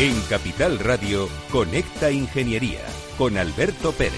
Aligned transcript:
En 0.00 0.18
Capital 0.30 0.78
Radio, 0.78 1.28
Conecta 1.50 2.10
Ingeniería 2.10 2.80
con 3.18 3.36
Alberto 3.36 3.92
Pérez. 3.92 4.14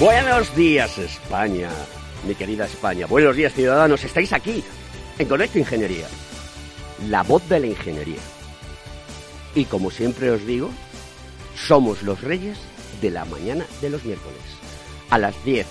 Buenos 0.00 0.56
días 0.56 0.96
España, 0.96 1.68
mi 2.26 2.34
querida 2.34 2.64
España. 2.64 3.04
Buenos 3.04 3.36
días 3.36 3.52
ciudadanos, 3.52 4.02
estáis 4.04 4.32
aquí 4.32 4.64
en 5.18 5.28
Conecta 5.28 5.58
Ingeniería, 5.58 6.06
la 7.10 7.22
voz 7.22 7.46
de 7.50 7.60
la 7.60 7.66
ingeniería. 7.66 8.22
Y 9.54 9.66
como 9.66 9.90
siempre 9.90 10.30
os 10.30 10.46
digo, 10.46 10.70
somos 11.54 12.02
los 12.02 12.22
reyes 12.22 12.56
de 13.02 13.10
la 13.10 13.26
mañana 13.26 13.66
de 13.82 13.90
los 13.90 14.02
miércoles, 14.06 14.40
a 15.10 15.18
las 15.18 15.34
10, 15.44 15.66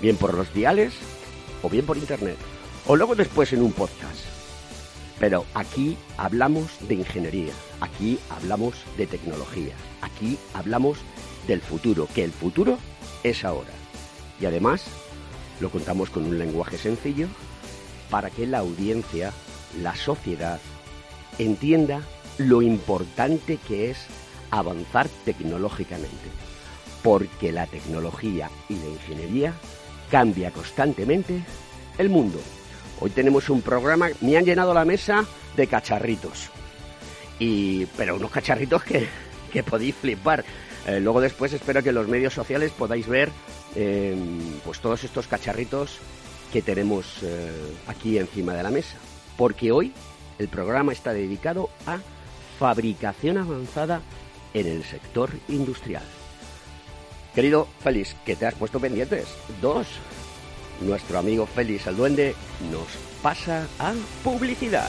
bien 0.00 0.16
por 0.16 0.34
los 0.34 0.52
diales 0.52 0.94
o 1.62 1.70
bien 1.70 1.86
por 1.86 1.96
internet, 1.96 2.38
o 2.88 2.96
luego 2.96 3.14
después 3.14 3.52
en 3.52 3.62
un 3.62 3.70
podcast. 3.70 4.35
Pero 5.18 5.46
aquí 5.54 5.96
hablamos 6.18 6.70
de 6.88 6.96
ingeniería, 6.96 7.52
aquí 7.80 8.18
hablamos 8.28 8.74
de 8.98 9.06
tecnología, 9.06 9.74
aquí 10.02 10.38
hablamos 10.52 10.98
del 11.46 11.60
futuro, 11.60 12.06
que 12.14 12.24
el 12.24 12.32
futuro 12.32 12.78
es 13.22 13.44
ahora. 13.44 13.70
Y 14.40 14.46
además 14.46 14.84
lo 15.60 15.70
contamos 15.70 16.10
con 16.10 16.24
un 16.24 16.38
lenguaje 16.38 16.76
sencillo 16.76 17.28
para 18.10 18.30
que 18.30 18.46
la 18.46 18.58
audiencia, 18.58 19.32
la 19.80 19.94
sociedad, 19.96 20.60
entienda 21.38 22.02
lo 22.38 22.60
importante 22.60 23.58
que 23.66 23.90
es 23.90 23.98
avanzar 24.50 25.08
tecnológicamente. 25.24 26.28
Porque 27.02 27.52
la 27.52 27.66
tecnología 27.66 28.50
y 28.68 28.74
la 28.74 28.86
ingeniería 28.86 29.54
cambia 30.10 30.50
constantemente 30.50 31.42
el 31.98 32.10
mundo. 32.10 32.38
Hoy 33.00 33.10
tenemos 33.10 33.50
un 33.50 33.60
programa, 33.62 34.08
me 34.20 34.36
han 34.36 34.44
llenado 34.44 34.72
la 34.72 34.84
mesa 34.84 35.24
de 35.56 35.66
cacharritos. 35.66 36.50
Y, 37.38 37.84
pero 37.96 38.16
unos 38.16 38.30
cacharritos 38.30 38.82
que, 38.82 39.06
que 39.52 39.62
podéis 39.62 39.94
flipar. 39.94 40.44
Eh, 40.86 41.00
luego 41.00 41.20
después 41.20 41.52
espero 41.52 41.82
que 41.82 41.90
en 41.90 41.96
los 41.96 42.08
medios 42.08 42.32
sociales 42.32 42.72
podáis 42.72 43.06
ver 43.06 43.30
em, 43.74 44.38
pues 44.64 44.80
todos 44.80 45.02
estos 45.04 45.26
cacharritos 45.26 45.98
que 46.52 46.62
tenemos 46.62 47.22
eh, 47.22 47.50
aquí 47.86 48.18
encima 48.18 48.54
de 48.54 48.62
la 48.62 48.70
mesa. 48.70 48.96
Porque 49.36 49.72
hoy 49.72 49.92
el 50.38 50.48
programa 50.48 50.92
está 50.92 51.12
dedicado 51.12 51.68
a 51.86 51.98
fabricación 52.58 53.36
avanzada 53.36 54.00
en 54.54 54.66
el 54.66 54.84
sector 54.84 55.30
industrial. 55.48 56.04
Querido 57.34 57.68
Félix, 57.80 58.16
que 58.24 58.36
te 58.36 58.46
has 58.46 58.54
puesto 58.54 58.80
pendientes. 58.80 59.26
Dos, 59.60 59.86
nuestro 60.80 61.18
amigo 61.18 61.46
Félix 61.46 61.86
el 61.86 61.96
Duende 61.96 62.34
nos 62.70 62.86
pasa 63.22 63.66
a 63.78 63.94
publicidad. 64.22 64.88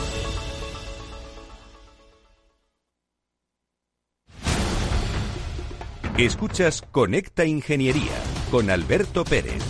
Escuchas 6.17 6.81
Conecta 6.91 7.45
Ingeniería 7.45 8.11
con 8.51 8.69
Alberto 8.69 9.23
Pérez. 9.23 9.63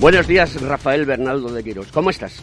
Buenos 0.00 0.26
días, 0.26 0.60
Rafael 0.62 1.04
Bernaldo 1.04 1.52
de 1.52 1.62
Quiros. 1.62 1.92
¿Cómo 1.92 2.08
estás? 2.08 2.42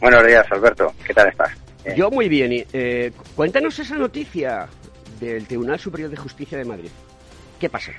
Buenos 0.00 0.24
días, 0.26 0.46
Alberto. 0.52 0.92
¿Qué 1.06 1.14
tal 1.14 1.28
estás? 1.28 1.50
Yo 1.96 2.10
muy 2.10 2.28
bien. 2.28 2.64
Eh, 2.72 3.10
cuéntanos 3.34 3.78
esa 3.78 3.96
noticia 3.96 4.68
del 5.18 5.46
Tribunal 5.46 5.78
Superior 5.78 6.10
de 6.10 6.16
Justicia 6.18 6.58
de 6.58 6.66
Madrid. 6.66 6.90
¿Qué 7.58 7.70
pasa? 7.70 7.92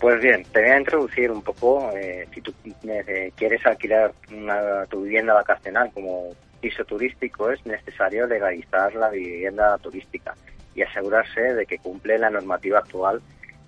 Pues 0.00 0.20
bien, 0.20 0.44
te 0.52 0.60
voy 0.60 0.70
a 0.70 0.78
introducir 0.78 1.30
un 1.30 1.42
poco, 1.42 1.90
eh, 1.96 2.28
si 2.34 2.40
tú 2.40 2.52
eh, 2.66 3.32
quieres 3.36 3.64
alquilar 3.64 4.12
una, 4.36 4.84
tu 4.86 5.02
vivienda 5.02 5.34
vacacional 5.34 5.90
como 5.94 6.34
piso 6.60 6.84
turístico, 6.84 7.50
es 7.50 7.64
necesario 7.64 8.26
legalizar 8.26 8.92
la 8.96 9.08
vivienda 9.08 9.78
turística 9.78 10.34
y 10.78 10.82
asegurarse 10.82 11.40
de 11.40 11.66
que 11.66 11.78
cumple 11.78 12.18
la 12.18 12.30
normativa 12.30 12.78
actual 12.78 13.20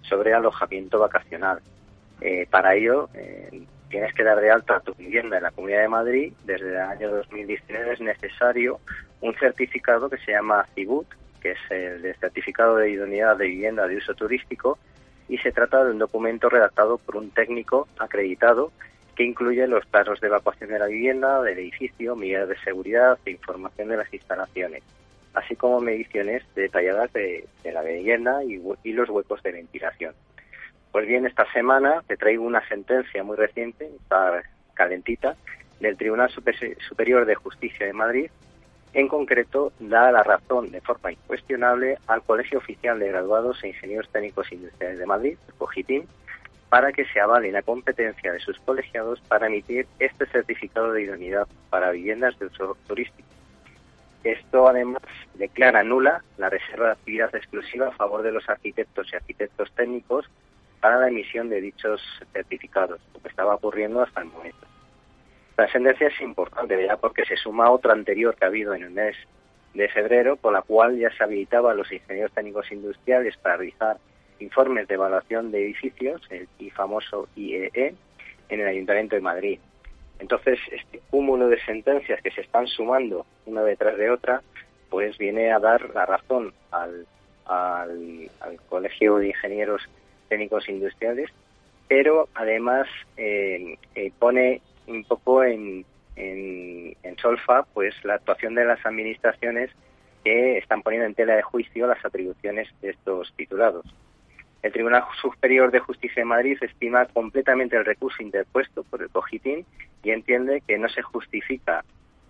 sobre 0.03 0.33
alojamiento 0.33 1.01
vacacional. 1.01 1.61
Eh, 2.21 2.47
para 2.49 2.77
ello, 2.77 3.09
eh, 3.15 3.65
tienes 3.89 4.15
que 4.15 4.23
dar 4.23 4.41
de 4.41 4.51
alta 4.51 4.79
tu 4.79 4.95
vivienda 4.95 5.39
en 5.39 5.43
la 5.43 5.51
Comunidad 5.51 5.83
de 5.83 5.89
Madrid. 5.89 6.33
Desde 6.45 6.71
el 6.71 6.77
año 6.77 7.11
2019 7.11 7.95
es 7.95 8.01
necesario 8.01 8.79
un 9.21 9.35
certificado 9.35 10.09
que 10.09 10.19
se 10.19 10.31
llama 10.31 10.67
CIBUT, 10.77 11.09
que 11.41 11.53
es 11.53 11.59
el 11.71 12.15
Certificado 12.21 12.77
de 12.77 12.91
Idoneidad 12.91 13.37
de 13.37 13.47
Vivienda 13.47 13.89
de 13.89 13.97
Uso 13.97 14.15
Turístico, 14.15 14.79
y 15.29 15.39
se 15.39 15.51
trata 15.51 15.85
de 15.85 15.91
un 15.91 15.99
documento 15.99 16.49
redactado 16.49 16.99
por 16.99 17.17
un 17.17 17.31
técnico 17.31 17.89
acreditado 17.99 18.71
que 19.17 19.25
incluye 19.25 19.67
los 19.67 19.85
planos 19.87 20.21
de 20.21 20.29
evacuación 20.29 20.71
de 20.71 20.79
la 20.79 20.87
vivienda, 20.87 21.43
del 21.43 21.59
edificio, 21.59 22.15
medidas 22.15 22.49
de 22.49 22.59
seguridad 22.59 23.19
e 23.25 23.33
información 23.33 23.89
de 23.89 23.97
las 23.97 24.15
instalaciones 24.15 24.85
así 25.35 25.57
como 25.57 25.81
mediciones 25.81 26.43
detalladas 26.55 27.13
de, 27.13 27.47
la 27.65 27.83
vivienda 27.83 28.43
y, 28.45 28.93
los 28.93 29.09
huecos 29.09 29.43
de 29.43 29.53
ventilación. 29.53 30.15
Pues 30.93 31.07
bien, 31.07 31.27
esta 31.27 31.51
semana 31.53 32.03
te 32.07 32.17
traigo 32.17 32.45
una 32.45 32.67
sentencia 32.69 33.23
muy 33.23 33.37
reciente, 33.37 33.87
está 33.87 34.43
calentita, 34.75 35.37
del 35.79 35.97
Tribunal 35.97 36.31
Superior 36.31 37.25
de 37.27 37.35
Justicia 37.37 37.87
de 37.87 37.93
Madrid. 37.93 38.31
En 38.93 39.07
concreto, 39.07 39.73
da 39.79 40.11
la 40.11 40.25
razón 40.25 40.73
de 40.73 40.81
forma 40.81 41.13
incuestionable 41.13 41.99
al 42.09 42.23
Colegio 42.23 42.59
Oficial 42.59 42.99
de 42.99 43.09
Graduados 43.09 43.63
e 43.63 43.69
Ingenieros 43.69 44.09
Técnicos 44.11 44.51
Industriales 44.51 44.99
de 44.99 45.07
Madrid, 45.07 45.39
COGITIM, 45.59 46.07
para 46.69 46.93
que 46.93 47.05
se 47.05 47.21
avale 47.21 47.53
la 47.53 47.63
competencia 47.63 48.33
de 48.33 48.41
sus 48.41 48.59
colegiados 48.61 49.21
para 49.23 49.47
emitir 49.47 49.87
este 50.01 50.27
certificado 50.27 50.93
de 50.93 51.03
idoneidad 51.03 51.47
para 51.69 51.93
viviendas 51.93 52.37
de 52.39 52.47
uso 52.47 52.77
turístico. 52.87 53.29
Esto 54.25 54.69
además 54.69 55.03
declara 55.35 55.83
nula 55.83 56.23
la 56.37 56.51
reserva 56.51 56.87
de 56.87 56.93
actividad 56.93 57.35
exclusiva 57.35 57.89
a 57.89 57.93
favor 57.93 58.23
de 58.23 58.33
los 58.33 58.49
arquitectos 58.49 59.09
y 59.13 59.17
arquitectos 59.17 59.73
técnicos 59.73 60.29
para 60.81 60.99
la 60.99 61.09
emisión 61.09 61.49
de 61.49 61.61
dichos 61.61 62.03
certificados, 62.33 63.01
lo 63.15 63.21
que 63.21 63.29
estaba 63.29 63.55
ocurriendo 63.55 64.03
hasta 64.03 64.21
el 64.21 64.29
momento. 64.29 64.67
La 65.57 65.71
sentencia 65.71 66.09
es 66.09 66.21
importante 66.21 66.87
ya 66.87 66.97
porque 66.97 67.25
se 67.25 67.37
suma 67.37 67.67
a 67.67 67.71
otra 67.71 67.93
anterior 67.93 68.35
que 68.35 68.45
ha 68.45 68.49
habido 68.49 68.75
en 68.75 68.83
el 68.85 68.91
mes 68.91 69.17
de 69.75 69.89
febrero, 69.89 70.37
por 70.37 70.53
la 70.53 70.63
cual 70.63 70.99
ya 70.99 71.11
se 71.11 71.23
habilitaba 71.23 71.73
a 71.73 71.75
los 71.75 71.91
ingenieros 71.93 72.33
técnicos 72.33 72.71
industriales 72.73 73.37
para 73.37 73.57
realizar 73.57 73.99
informes 74.39 74.89
de 74.89 74.95
evaluación 74.95 75.51
de 75.51 75.65
edificios, 75.65 76.23
el 76.31 76.49
famoso 76.73 77.29
IEE, 77.37 77.95
en 78.49 78.61
el 78.61 78.67
Ayuntamiento 78.67 79.17
de 79.17 79.23
Madrid. 79.23 79.61
Entonces, 80.21 80.59
este 80.71 81.01
cúmulo 81.11 81.49
de 81.49 81.61
sentencias 81.65 82.21
que 82.23 82.31
se 82.31 82.43
están 82.43 82.67
sumando 82.67 83.27
una 83.47 83.63
detrás 83.63 83.97
de 83.97 84.11
otra, 84.11 84.43
pues 84.89 85.17
viene 85.19 85.51
a 85.51 85.59
dar 85.59 85.91
la 85.95 86.07
razón 86.07 86.53
al, 86.71 87.07
al, 87.47 88.31
Colegio 88.69 89.17
de 89.17 89.29
Ingenieros 89.29 89.83
Técnicos 90.29 90.69
Industriales 90.69 91.31
pero 91.91 92.29
además 92.37 92.87
eh, 93.17 93.77
eh, 93.97 94.13
pone 94.17 94.63
un 94.87 95.03
poco 95.03 95.43
en, 95.43 95.85
en, 96.15 96.97
en 97.03 97.17
solfa 97.17 97.65
pues 97.75 97.97
la 98.05 98.15
actuación 98.15 98.55
de 98.55 98.65
las 98.65 98.87
administraciones 98.87 99.73
que 100.23 100.59
están 100.59 100.83
poniendo 100.83 101.07
en 101.07 101.17
tela 101.17 101.35
de 101.35 101.43
juicio 101.43 101.89
las 101.89 102.05
atribuciones 102.05 102.69
de 102.81 102.91
estos 102.91 103.33
titulados. 103.37 103.85
El 104.63 104.73
Tribunal 104.73 105.05
Superior 105.21 105.71
de 105.71 105.79
Justicia 105.81 106.21
de 106.21 106.27
Madrid 106.27 106.59
estima 106.61 107.07
completamente 107.07 107.77
el 107.77 107.85
recurso 107.85 108.23
interpuesto 108.23 108.85
por 108.85 109.03
el 109.03 109.09
Cogitín 109.09 109.65
y 110.03 110.11
entiende 110.11 110.63
que 110.67 110.79
no 110.79 110.89
se 110.89 111.03
justifica 111.03 111.85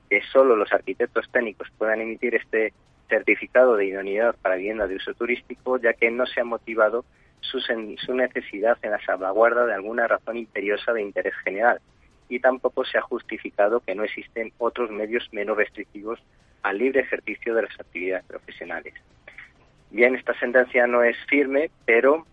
que 0.09 0.23
solo 0.32 0.55
los 0.55 0.73
arquitectos 0.73 1.29
técnicos 1.31 1.69
puedan 1.77 2.00
emitir 2.00 2.35
este 2.35 2.73
certificado 3.09 3.77
de 3.77 3.87
idoneidad 3.87 4.37
para 4.43 4.56
vivienda 4.56 4.87
de 4.87 4.97
uso 4.97 5.12
turístico, 5.15 5.79
ya 5.79 5.93
que 5.93 6.11
no 6.11 6.27
se 6.27 6.41
ha 6.41 6.44
motivado 6.44 7.05
su, 7.41 7.61
su 7.61 8.15
necesidad 8.15 8.79
en 8.82 8.93
la 8.93 9.05
salvaguarda 9.05 9.67
de 9.67 9.75
alguna 9.75 10.06
razón 10.06 10.37
imperiosa 10.37 10.93
de 10.93 11.03
interés 11.03 11.35
general 11.44 11.81
y 12.29 12.38
tampoco 12.38 12.85
se 12.85 12.97
ha 12.97 13.03
justificado 13.03 13.81
que 13.81 13.94
no 13.94 14.05
existen 14.05 14.53
otros 14.59 14.91
medios 14.91 15.29
menos 15.32 15.56
restrictivos 15.56 16.21
al 16.62 16.79
libre 16.79 17.00
ejercicio 17.00 17.55
de 17.55 17.62
las 17.62 17.81
actividades 17.81 18.25
profesionales. 18.27 18.94
Bien, 19.90 20.14
esta 20.14 20.38
sentencia 20.38 20.87
no 20.87 21.02
es 21.02 21.16
firme, 21.28 21.70
pero 21.84 22.26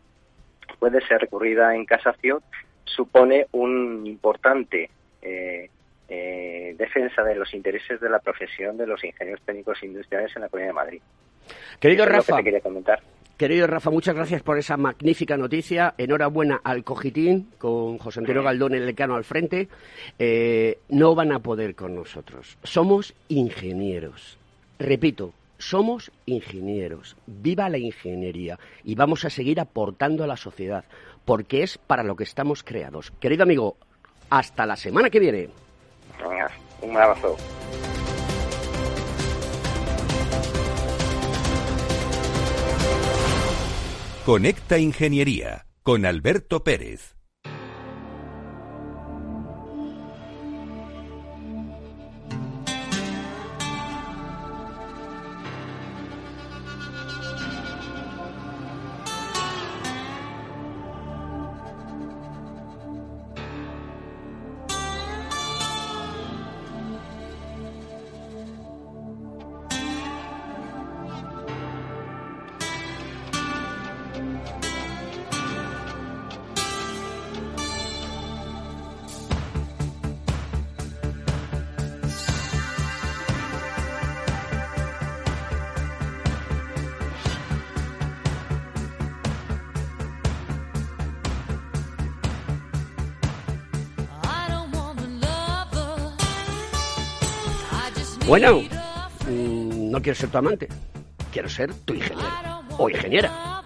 puede 0.80 1.02
ser 1.08 1.22
recurrida 1.22 1.76
en 1.76 1.86
casación. 1.86 2.40
Supone 2.86 3.48
un 3.52 4.06
importante 4.06 4.90
eh, 5.22 5.70
eh, 6.10 6.76
defensa 6.78 7.24
de 7.24 7.36
los 7.36 7.54
intereses 7.54 8.00
de 8.00 8.10
la 8.10 8.20
profesión 8.20 8.78
de 8.78 8.88
los 8.88 9.04
ingenieros 9.04 9.42
técnicos 9.42 9.82
industriales 9.84 10.32
en 10.36 10.44
la 10.44 10.50
Comunidad 10.50 10.70
de 10.70 10.74
Madrid. 10.74 11.02
Querido 11.80 12.06
Rafa, 12.06 12.42
quería 12.42 12.62
comentar. 12.62 13.02
Querido 13.38 13.68
Rafa, 13.68 13.92
muchas 13.92 14.16
gracias 14.16 14.42
por 14.42 14.58
esa 14.58 14.78
magnífica 14.78 15.38
noticia. 15.38 15.94
Enhorabuena 15.98 16.60
al 16.64 16.84
Cogitín, 16.84 17.50
con 17.60 18.00
José 18.00 18.22
Antonio 18.22 18.42
Galdón, 18.42 18.74
el 18.74 18.86
decano, 18.88 19.16
al 19.16 19.26
frente. 19.26 19.68
Eh, 20.18 20.80
no 20.90 21.14
van 21.14 21.32
a 21.32 21.40
poder 21.40 21.76
con 21.76 21.94
nosotros. 21.94 22.58
Somos 22.64 23.14
ingenieros. 23.28 24.40
Repito, 24.80 25.34
somos 25.58 26.12
ingenieros. 26.26 27.16
Viva 27.26 27.70
la 27.70 27.78
ingeniería. 27.78 28.60
Y 28.84 28.96
vamos 28.96 29.26
a 29.26 29.30
seguir 29.30 29.60
aportando 29.60 30.24
a 30.24 30.28
la 30.28 30.38
sociedad, 30.38 30.86
porque 31.26 31.64
es 31.64 31.78
para 31.78 32.04
lo 32.04 32.16
que 32.16 32.24
estamos 32.24 32.64
creados. 32.64 33.12
Querido 33.20 33.44
amigo, 33.44 33.78
hasta 34.30 34.66
la 34.66 34.76
semana 34.76 35.10
que 35.10 35.20
viene. 35.20 35.50
un 36.82 36.98
abrazo. 36.98 37.36
Conecta 44.26 44.78
Ingeniería 44.78 45.68
con 45.84 46.06
Alberto 46.06 46.62
Pérez. 46.62 47.17
Bueno, 98.40 98.62
mm, 99.28 99.90
no 99.90 100.00
quiero 100.00 100.14
ser 100.14 100.30
tu 100.30 100.38
amante, 100.38 100.68
quiero 101.34 101.50
ser 101.50 101.74
tu 101.74 101.96
ingeniero 101.96 102.62
o 102.78 102.88
ingeniera. 102.88 103.64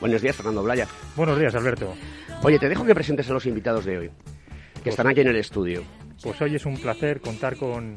Buenos 0.00 0.20
días, 0.20 0.36
Fernando 0.36 0.62
Blaya. 0.62 0.86
Buenos 1.16 1.38
días, 1.38 1.54
Alberto. 1.54 1.94
Oye, 2.42 2.58
te 2.58 2.68
dejo 2.68 2.84
que 2.84 2.94
presentes 2.94 3.30
a 3.30 3.32
los 3.32 3.46
invitados 3.46 3.86
de 3.86 3.96
hoy, 3.96 4.10
que 4.84 4.90
están 4.90 5.06
aquí 5.06 5.22
en 5.22 5.28
el 5.28 5.36
estudio. 5.36 5.82
Pues 6.22 6.38
hoy 6.42 6.56
es 6.56 6.66
un 6.66 6.76
placer 6.76 7.22
contar 7.22 7.56
con, 7.56 7.96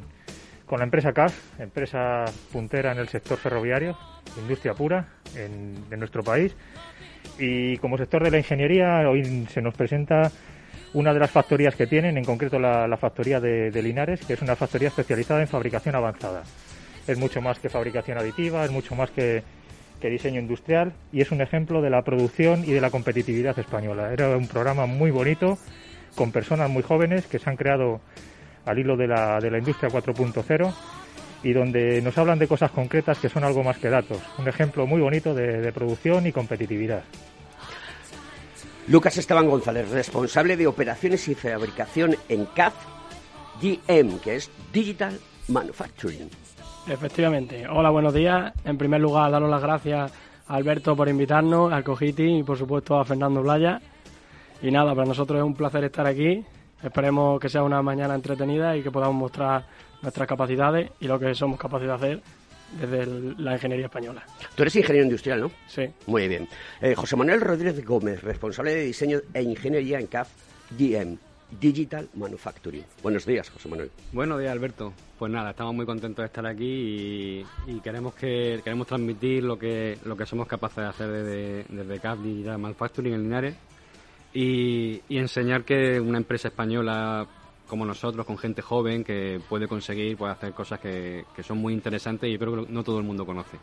con 0.66 0.78
la 0.78 0.86
empresa 0.86 1.12
CAF, 1.12 1.60
empresa 1.60 2.24
puntera 2.54 2.94
en 2.94 3.00
el 3.00 3.10
sector 3.10 3.38
ferroviario, 3.38 3.98
industria 4.38 4.76
pura 4.76 5.06
en, 5.36 5.90
de 5.90 5.98
nuestro 5.98 6.24
país. 6.24 6.56
Y 7.38 7.76
como 7.80 7.98
sector 7.98 8.24
de 8.24 8.32
la 8.32 8.38
ingeniería, 8.38 9.02
hoy 9.10 9.48
se 9.50 9.62
nos 9.62 9.74
presenta 9.74 10.32
una 10.94 11.14
de 11.14 11.20
las 11.20 11.32
factorías 11.32 11.76
que 11.76 11.88
tienen, 11.88 12.18
en 12.18 12.24
concreto 12.24 12.60
la, 12.60 12.98
factoría 12.98 13.40
de, 13.40 13.82
Linares, 13.82 14.22
que 14.26 14.34
es 14.34 14.42
una 14.42 14.56
factoría 14.56 14.88
especializada 14.88 15.42
en 15.42 15.48
fabricación 15.48 15.96
avanzada. 15.96 16.44
Es 17.08 17.18
mucho 17.18 17.42
más 17.42 17.60
que 17.60 17.70
fabricación 17.70 18.18
aditiva, 18.18 18.66
es 18.66 18.72
mucho 18.72 18.96
más 18.96 19.12
que, 19.12 19.44
diseño 20.02 20.40
industrial 20.40 20.94
y 21.12 21.22
es 21.22 21.32
un 21.32 21.42
ejemplo 21.42 21.82
de 21.82 21.90
la 21.90 22.04
producción 22.04 22.64
y 22.64 22.72
de 22.72 22.80
la 22.82 22.90
competitividad 22.90 23.58
española. 23.60 24.14
Era 24.14 24.38
un 24.38 24.48
programa 24.48 24.86
muy 24.86 25.12
bonito, 25.12 25.58
con 26.16 26.32
personas 26.32 26.70
muy 26.70 26.84
jóvenes 26.84 27.28
que 27.28 27.38
se 27.38 27.50
han 27.50 27.58
creado 27.58 28.00
al 28.66 28.80
hilo 28.80 28.96
de 28.96 29.08
la, 29.08 29.40
industria 29.58 29.90
4.0 29.90 30.74
y 31.44 31.54
donde 31.54 32.02
nos 32.02 32.18
hablan 32.18 32.40
de 32.40 32.48
cosas 32.48 32.72
concretas 32.72 33.20
que 33.20 33.30
son 33.30 33.44
algo 33.44 33.64
más 33.64 33.78
que 33.78 33.90
datos. 33.90 34.22
Un 34.38 34.48
ejemplo 34.48 34.88
muy 34.88 35.02
bonito 35.02 35.34
de 35.34 35.72
producción 35.74 36.26
y 36.28 36.32
competitividad. 36.32 37.04
Lucas 38.90 39.16
Esteban 39.18 39.48
González, 39.48 39.92
responsable 39.92 40.58
de 40.58 40.66
operaciones 40.66 41.28
y 41.28 41.36
fabricación 41.36 42.16
en 42.28 42.46
CAF 42.48 42.74
GM, 43.62 44.18
que 44.20 44.38
es 44.38 44.50
Digital 44.74 45.20
Manufacturing. 45.48 46.28
Efectivamente. 46.88 47.68
Hola, 47.68 47.92
buenos 47.92 48.16
días. 48.16 48.52
En 48.66 48.80
primer 48.80 49.00
lugar, 49.00 49.30
daros 49.30 49.48
las 49.48 49.62
gracias 49.62 50.12
a 50.48 50.56
Alberto 50.56 50.96
por 50.96 51.08
invitarnos, 51.08 51.72
al 51.72 51.84
Cogiti 51.84 52.40
y 52.40 52.42
por 52.42 52.58
supuesto 52.58 53.00
a 53.00 53.06
Fernando 53.06 53.44
Blaya. 53.44 53.80
Y 54.64 54.72
nada, 54.72 54.96
para 54.96 55.06
nosotros 55.06 55.38
es 55.38 55.46
un 55.46 55.54
placer 55.54 55.84
estar 55.84 56.08
aquí. 56.08 56.44
Esperemos 56.82 57.40
que 57.40 57.48
sea 57.48 57.62
una 57.62 57.84
mañana 57.84 58.16
entretenida 58.16 58.76
y 58.76 58.82
que 58.82 58.90
podamos 58.90 59.18
mostrar 59.18 59.68
nuestras 60.02 60.28
capacidades 60.28 60.90
y 61.00 61.06
lo 61.06 61.20
que 61.20 61.36
somos 61.36 61.60
capaces 61.60 61.88
de 61.88 61.94
hacer 61.94 62.22
desde 62.80 63.06
la 63.38 63.54
ingeniería 63.54 63.86
española. 63.86 64.26
Tú 64.56 64.64
eres 64.64 64.76
ingeniero 64.76 65.06
industrial, 65.06 65.42
¿no? 65.42 65.52
Sí. 65.68 65.84
Muy 66.08 66.28
bien. 66.28 66.48
Eh, 66.82 66.96
José 66.96 67.16
Manuel 67.16 67.42
Rodríguez 67.42 67.86
Gómez, 67.86 68.22
responsable 68.22 68.76
de 68.76 68.84
diseño 68.84 69.20
e 69.34 69.42
ingeniería 69.42 70.00
en 70.00 70.08
CAF 70.08 70.30
DM. 70.72 71.18
Digital 71.60 72.08
Manufacturing. 72.14 72.86
Buenos 73.02 73.26
días, 73.26 73.50
José 73.50 73.68
Manuel. 73.70 73.90
Buenos 74.12 74.40
días, 74.40 74.52
Alberto. 74.52 74.94
Pues 75.18 75.32
nada, 75.32 75.50
estamos 75.50 75.74
muy 75.74 75.86
contentos 75.86 76.22
de 76.22 76.28
estar 76.28 76.46
aquí 76.46 77.44
y, 77.68 77.80
queremos 77.80 78.14
que 78.14 78.62
queremos 78.64 78.86
transmitir 78.86 79.44
lo 79.44 79.58
que 79.58 79.98
lo 80.06 80.16
que 80.16 80.26
somos 80.26 80.48
capaces 80.48 80.78
de 80.78 80.86
hacer 80.86 81.10
desde, 81.10 81.66
desde 81.68 82.00
CAF 82.00 82.20
Digital 82.20 82.60
Manufacturing 82.60 83.14
en 83.14 83.24
Linares 83.24 83.56
y, 84.32 85.02
y 85.10 85.18
enseñar 85.18 85.64
que 85.64 86.00
una 86.00 86.20
empresa 86.20 86.50
española 86.50 87.28
como 87.70 87.86
nosotros, 87.86 88.26
con 88.26 88.38
gente 88.38 88.62
joven 88.62 89.04
que 89.06 89.40
puede 89.48 89.68
conseguir 89.68 90.18
puede 90.18 90.34
hacer 90.34 90.52
cosas 90.54 90.80
que, 90.80 91.24
son 91.42 91.60
muy 91.60 91.74
interesantes 91.74 92.30
y 92.30 92.38
creo 92.38 92.66
que 92.66 92.72
no 92.72 92.84
todo 92.84 92.98
el 92.98 93.06
mundo 93.06 93.26
conoce. 93.26 93.58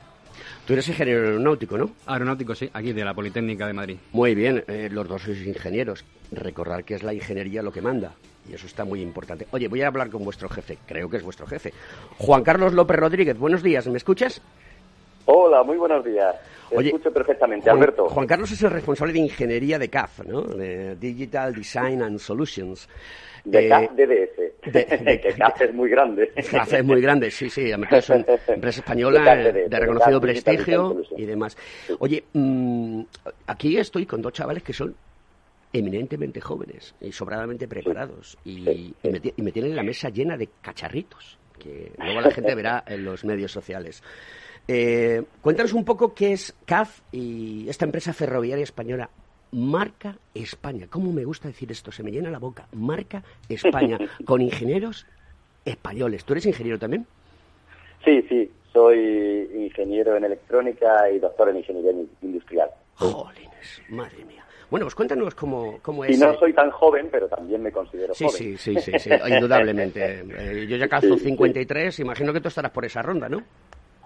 Tú 0.67 0.73
eres 0.73 0.89
ingeniero 0.89 1.27
aeronáutico, 1.27 1.77
¿no? 1.77 1.91
Aeronáutico, 2.07 2.55
sí, 2.55 2.71
aquí 2.73 2.93
de 2.93 3.05
la 3.05 3.15
Politécnica 3.15 3.67
de 3.67 3.73
Madrid. 3.73 3.97
Muy 4.13 4.35
bien, 4.35 4.65
eh, 4.69 4.89
los 4.91 5.09
dos 5.09 5.23
sois 5.23 5.47
ingenieros. 5.47 6.05
Recordar 6.31 6.85
que 6.85 6.95
es 6.95 7.03
la 7.03 7.13
ingeniería 7.13 7.63
lo 7.63 7.73
que 7.73 7.83
manda. 7.83 8.15
Y 8.49 8.55
eso 8.55 8.67
está 8.67 8.85
muy 8.85 9.01
importante. 9.01 9.47
Oye, 9.51 9.69
voy 9.69 9.83
a 9.83 9.89
hablar 9.89 10.09
con 10.11 10.25
vuestro 10.25 10.49
jefe. 10.49 10.79
Creo 10.87 11.11
que 11.11 11.17
es 11.17 11.23
vuestro 11.23 11.47
jefe. 11.47 11.73
Juan 12.19 12.45
Carlos 12.45 12.73
López 12.75 12.97
Rodríguez, 12.97 13.37
buenos 13.39 13.63
días. 13.63 13.87
¿Me 13.87 13.97
escuchas? 13.97 14.41
Hola, 15.26 15.64
muy 15.64 15.76
buenos 15.76 16.04
días. 16.04 16.37
Te 16.71 16.87
escucho 16.87 17.12
perfectamente, 17.12 17.68
Alberto. 17.68 18.09
Juan 18.09 18.26
Carlos 18.26 18.50
es 18.52 18.62
el 18.62 18.71
responsable 18.71 19.12
de 19.12 19.21
ingeniería 19.21 19.78
de 19.78 19.88
CAF, 19.88 20.25
¿no? 20.25 20.42
De 20.42 20.95
Digital 20.97 21.52
Design 21.52 22.02
and 22.02 22.18
Solutions. 22.18 22.88
De 23.45 23.68
CAF 23.68 23.90
DDS. 23.92 24.47
De, 24.73 25.21
que 25.21 25.35
CAF 25.35 25.62
es 25.62 25.75
muy 25.75 25.90
grande. 25.90 26.33
CAF 26.50 26.73
es 26.75 26.85
muy 26.85 27.00
grande, 27.00 27.30
sí, 27.30 27.50
sí. 27.50 27.71
Es 27.71 28.09
una 28.11 28.25
empresa 28.49 28.80
española 28.80 29.37
de, 29.37 29.68
reconocido 29.68 30.21
prestigio 30.21 31.02
y 31.16 31.25
demás. 31.25 31.56
Oye, 31.99 32.25
mm, 32.33 33.02
aquí 33.47 33.78
estoy 33.78 34.06
con 34.06 34.23
dos 34.23 34.33
chavales 34.33 34.62
que 34.62 34.73
son 34.73 34.95
eminentemente 35.73 36.40
jóvenes 36.40 36.95
y 37.00 37.11
sobradamente 37.12 37.68
preparados 37.68 38.38
y, 38.45 38.95
me, 39.02 39.52
tienen 39.52 39.75
la 39.75 39.83
mesa 39.83 40.09
llena 40.09 40.37
de 40.37 40.49
cacharritos 40.62 41.38
que 41.59 41.92
luego 41.99 42.21
la 42.21 42.30
gente 42.30 42.54
verá 42.54 42.85
en 42.87 43.04
los 43.04 43.25
medios 43.25 43.50
sociales. 43.50 44.02
Eh, 44.68 45.23
cuéntanos 45.40 45.73
un 45.73 45.85
poco 45.85 46.12
qué 46.14 46.32
es 46.32 46.54
CAF 46.64 47.00
y 47.12 47.68
esta 47.68 47.85
empresa 47.85 48.12
ferroviaria 48.12 48.64
española 48.64 49.08
Marca 49.52 50.16
España. 50.35 50.87
¿Cómo 50.90 51.12
me 51.12 51.25
gusta 51.25 51.49
decir 51.49 51.70
esto? 51.70 51.92
Se 51.92 52.02
me 52.02 52.11
llena 52.11 52.30
la 52.30 52.38
boca. 52.38 52.66
Marca 52.73 53.23
España, 53.49 53.99
con 54.25 54.42
ingenieros 54.42 55.06
españoles. 55.64 56.25
¿Tú 56.25 56.32
eres 56.32 56.46
ingeniero 56.46 56.78
también? 56.78 57.06
Sí, 58.04 58.23
sí. 58.28 58.50
Soy 58.73 59.49
ingeniero 59.54 60.16
en 60.16 60.25
electrónica 60.25 61.11
y 61.11 61.18
doctor 61.18 61.49
en 61.49 61.58
ingeniería 61.58 61.92
industrial. 62.20 62.70
Jolines, 62.96 63.82
madre 63.88 64.25
mía. 64.25 64.44
Bueno, 64.68 64.85
pues 64.85 64.96
cuéntanos 64.96 65.35
cómo, 65.35 65.78
cómo 65.80 66.04
es. 66.04 66.16
Y 66.16 66.20
no 66.20 66.37
soy 66.38 66.52
tan 66.52 66.70
joven, 66.70 67.08
pero 67.11 67.28
también 67.28 67.62
me 67.62 67.70
considero 67.70 68.12
sí, 68.14 68.25
joven. 68.25 68.38
Sí, 68.38 68.56
sí, 68.58 68.75
sí, 68.80 68.92
sí, 68.99 69.11
indudablemente. 69.28 70.25
Eh, 70.38 70.66
yo 70.68 70.76
ya 70.76 70.88
calzo 70.88 71.16
53, 71.16 72.00
imagino 72.00 72.32
que 72.32 72.40
tú 72.40 72.49
estarás 72.49 72.73
por 72.73 72.85
esa 72.85 73.00
ronda, 73.00 73.28
¿no? 73.28 73.42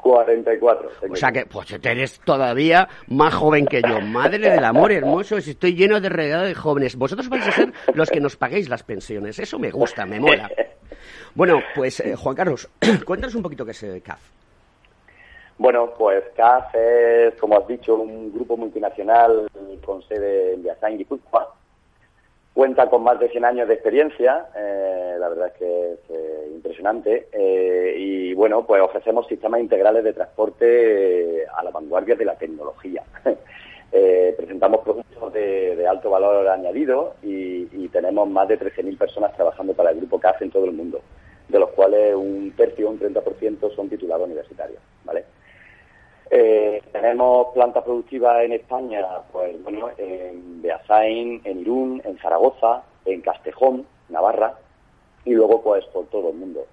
44. 0.01 0.91
O 1.11 1.17
sea 1.17 1.31
que, 1.31 1.47
pues 1.47 1.73
eres 1.83 2.21
todavía 2.25 2.89
más 3.09 3.35
joven 3.35 3.67
que 3.67 3.83
yo. 3.83 4.01
Madre 4.01 4.39
del 4.51 4.65
amor 4.65 4.93
hermoso, 4.93 5.37
estoy 5.37 5.75
lleno 5.75 6.01
de 6.01 6.09
realidad 6.09 6.45
de 6.45 6.55
jóvenes. 6.55 6.97
Vosotros 6.97 7.29
vais 7.29 7.47
a 7.47 7.53
ser 7.53 7.73
los 7.95 8.11
que 8.11 8.21
nos 8.21 8.37
paguéis 8.37 8.69
las 8.69 8.83
pensiones. 8.83 9.39
Eso 9.39 9.59
me 9.59 9.71
gusta, 9.71 10.07
me 10.07 10.21
mola. 10.21 10.51
Bueno, 11.33 11.61
pues 11.77 12.01
eh, 12.01 12.17
Juan 12.17 12.35
Carlos, 12.35 12.69
cuéntanos 13.07 13.37
un 13.37 13.43
poquito 13.43 13.65
qué 13.65 13.71
es 13.71 13.83
eh, 13.85 14.03
CAF. 14.05 14.21
Bueno, 15.59 15.95
pues 15.97 16.25
CAF 16.35 16.75
es, 16.75 17.35
como 17.37 17.57
has 17.57 17.69
dicho, 17.69 17.95
un 17.95 18.33
grupo 18.33 18.57
multinacional 18.57 19.49
con 19.85 20.03
sede 20.03 20.55
en 20.55 20.63
Viasain, 20.65 20.99
Guipúzcoa. 20.99 21.55
Cuenta 22.53 22.91
con 22.91 23.05
más 23.05 23.19
de 23.21 23.29
100 23.29 23.45
años 23.45 23.69
de 23.69 23.75
experiencia, 23.75 24.49
eh, 24.57 25.17
la 25.19 25.29
verdad 25.29 25.47
es 25.49 25.53
que 25.55 25.93
es 25.93 25.99
eh, 26.11 26.49
impresionante. 26.53 27.29
Eh, 27.33 27.95
y 27.97 28.35
bueno, 28.35 28.67
pues 28.67 28.83
ofrecemos 28.83 29.27
sistemas 29.29 29.61
integrales 29.61 30.03
de 30.03 30.13
transporte 30.13 31.47
a 31.47 31.63
la 31.63 31.71
vanguardia 31.71 32.17
de 32.17 32.25
la 32.25 32.37
tecnología. 32.37 33.03
presentamos 34.37 34.81
productos 34.83 35.33
de, 35.33 35.87
alto 35.89 36.11
valor 36.11 36.47
añadido 36.49 37.15
y, 37.23 37.69
y 37.73 37.89
tenemos 37.89 38.29
más 38.29 38.47
de 38.49 38.59
13.000 38.59 38.99
personas 38.99 39.35
trabajando 39.35 39.75
para 39.75 39.91
el 39.91 39.97
grupo 39.97 40.19
CAF 40.21 40.43
en 40.43 40.51
todo 40.51 40.65
el 40.65 40.73
mundo, 40.73 41.01
de 41.49 41.59
los 41.59 41.71
cuales 41.71 42.15
un 42.15 42.53
tercio, 42.57 42.91
un 42.91 42.99
30% 42.99 43.75
son 43.75 43.89
titulados 43.89 44.27
universitarios. 44.27 44.81
¿vale? 45.05 45.25
Eh, 46.33 46.81
tenemos 46.93 47.49
plantas 47.55 47.83
productivas 47.83 48.45
en 48.45 48.53
España, 48.53 49.05
pues 49.33 49.61
bueno, 49.65 49.91
en 49.99 50.63
Beasain, 50.63 51.41
en 51.43 51.61
Irún, 51.61 52.01
en 52.05 52.19
Zaragoza, 52.19 52.85
en 53.05 53.21
Castejón, 53.21 53.85
Navarra, 54.09 54.55
y 55.25 55.33
luego 55.33 55.61
pues 55.61 55.85
por 55.87 56.07
todo 56.07 56.31
el 56.31 56.37
mundo. 56.37 56.67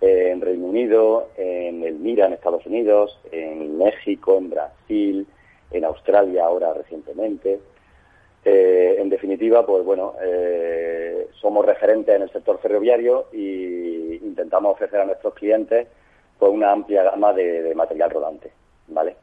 en 0.00 0.40
Reino 0.40 0.66
Unido, 0.66 1.28
en 1.36 1.82
Elmira, 1.82 2.26
en 2.26 2.32
Estados 2.32 2.64
Unidos, 2.66 3.18
en 3.32 3.78
México, 3.78 4.36
en 4.38 4.50
Brasil, 4.50 5.26
en 5.70 5.84
Australia 5.84 6.44
ahora 6.46 6.72
recientemente. 6.74 7.60
Eh, 8.44 8.96
en 8.98 9.08
definitiva, 9.10 9.66
pues 9.66 9.84
bueno, 9.84 10.14
eh, 10.22 11.28
somos 11.40 11.64
referentes 11.66 12.14
en 12.14 12.22
el 12.22 12.30
sector 12.32 12.58
ferroviario 12.60 13.26
y 13.32 14.16
intentamos 14.24 14.72
ofrecer 14.74 15.00
a 15.00 15.06
nuestros 15.06 15.34
clientes 15.34 15.88
pues 16.38 16.52
una 16.52 16.70
amplia 16.72 17.02
gama 17.02 17.32
de 17.32 17.74
material 17.74 18.10
rodante. 18.10 18.57
¿Vale? 18.88 19.16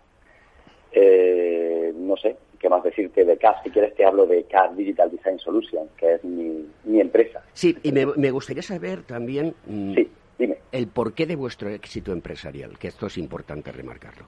Eh, 0.92 1.94
no 1.96 2.16
sé 2.18 2.38
qué 2.60 2.70
más 2.70 2.84
decirte 2.84 3.26
de 3.26 3.38
CAS. 3.38 3.58
Si 3.64 3.70
quieres 3.70 3.94
te 3.96 4.06
hablo 4.06 4.26
de 4.26 4.44
CAS 4.44 4.76
Digital 4.76 5.12
Design 5.12 5.40
Solutions, 5.40 5.92
que 5.98 6.14
es 6.14 6.24
mi, 6.24 6.66
mi 6.86 7.02
empresa. 7.02 7.44
Sí, 7.54 7.78
y 7.84 7.92
me, 7.92 8.06
me 8.06 8.32
gustaría 8.32 8.64
saber 8.64 9.04
también 9.04 9.54
mm, 9.68 9.94
sí, 9.94 10.10
dime. 10.40 10.58
el 10.72 10.88
porqué 10.88 11.26
de 11.26 11.36
vuestro 11.36 11.70
éxito 11.70 12.12
empresarial, 12.12 12.78
que 12.78 12.88
esto 12.88 13.08
es 13.08 13.18
importante 13.18 13.72
remarcarlo. 13.72 14.26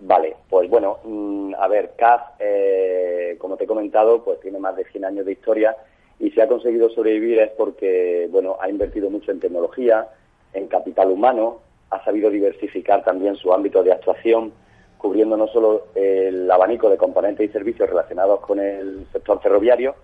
Vale, 0.00 0.34
pues 0.50 0.68
bueno, 0.68 0.98
mm, 1.04 1.54
a 1.56 1.68
ver, 1.68 1.92
CAS, 1.96 2.22
eh, 2.40 3.36
como 3.38 3.56
te 3.56 3.64
he 3.64 3.68
comentado, 3.68 4.24
pues 4.24 4.40
tiene 4.40 4.58
más 4.58 4.74
de 4.74 4.84
100 4.84 5.04
años 5.04 5.24
de 5.24 5.32
historia 5.32 5.76
y 6.18 6.30
si 6.32 6.40
ha 6.40 6.48
conseguido 6.48 6.90
sobrevivir 6.90 7.38
es 7.38 7.50
porque, 7.50 8.28
bueno, 8.30 8.56
ha 8.60 8.68
invertido 8.68 9.10
mucho 9.10 9.30
en 9.30 9.40
tecnología, 9.40 10.08
en 10.54 10.66
capital 10.66 11.10
humano, 11.10 11.60
ha 11.92 12.02
sabido 12.04 12.30
diversificar 12.30 13.04
también 13.04 13.36
su 13.36 13.52
ámbito 13.52 13.82
de 13.82 13.92
actuación, 13.92 14.52
cubriendo 14.96 15.36
no 15.36 15.46
solo 15.48 15.88
el 15.94 16.50
abanico 16.50 16.88
de 16.88 16.96
componentes 16.96 17.48
y 17.48 17.52
servicios 17.52 17.88
relacionados 17.88 18.40
con 18.40 18.58
el 18.58 19.06
sector 19.12 19.40
ferroviario, 19.42 19.94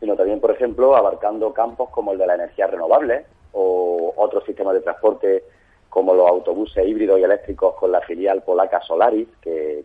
sino 0.00 0.16
también, 0.16 0.40
por 0.40 0.50
ejemplo, 0.50 0.96
abarcando 0.96 1.52
campos 1.52 1.90
como 1.90 2.12
el 2.12 2.18
de 2.18 2.26
la 2.26 2.34
energía 2.34 2.66
renovable 2.66 3.24
o 3.52 4.12
otros 4.16 4.44
sistemas 4.44 4.74
de 4.74 4.80
transporte 4.80 5.44
como 5.88 6.14
los 6.14 6.28
autobuses 6.28 6.86
híbridos 6.86 7.20
y 7.20 7.22
eléctricos 7.22 7.74
con 7.76 7.92
la 7.92 8.00
filial 8.02 8.42
polaca 8.42 8.80
Solaris, 8.82 9.28
que, 9.40 9.84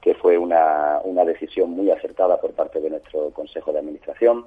que, 0.00 0.14
fue 0.14 0.36
una, 0.36 1.00
una 1.04 1.24
decisión 1.24 1.70
muy 1.70 1.90
acertada 1.90 2.40
por 2.40 2.52
parte 2.52 2.80
de 2.80 2.90
nuestro 2.90 3.30
Consejo 3.30 3.72
de 3.72 3.78
Administración. 3.78 4.46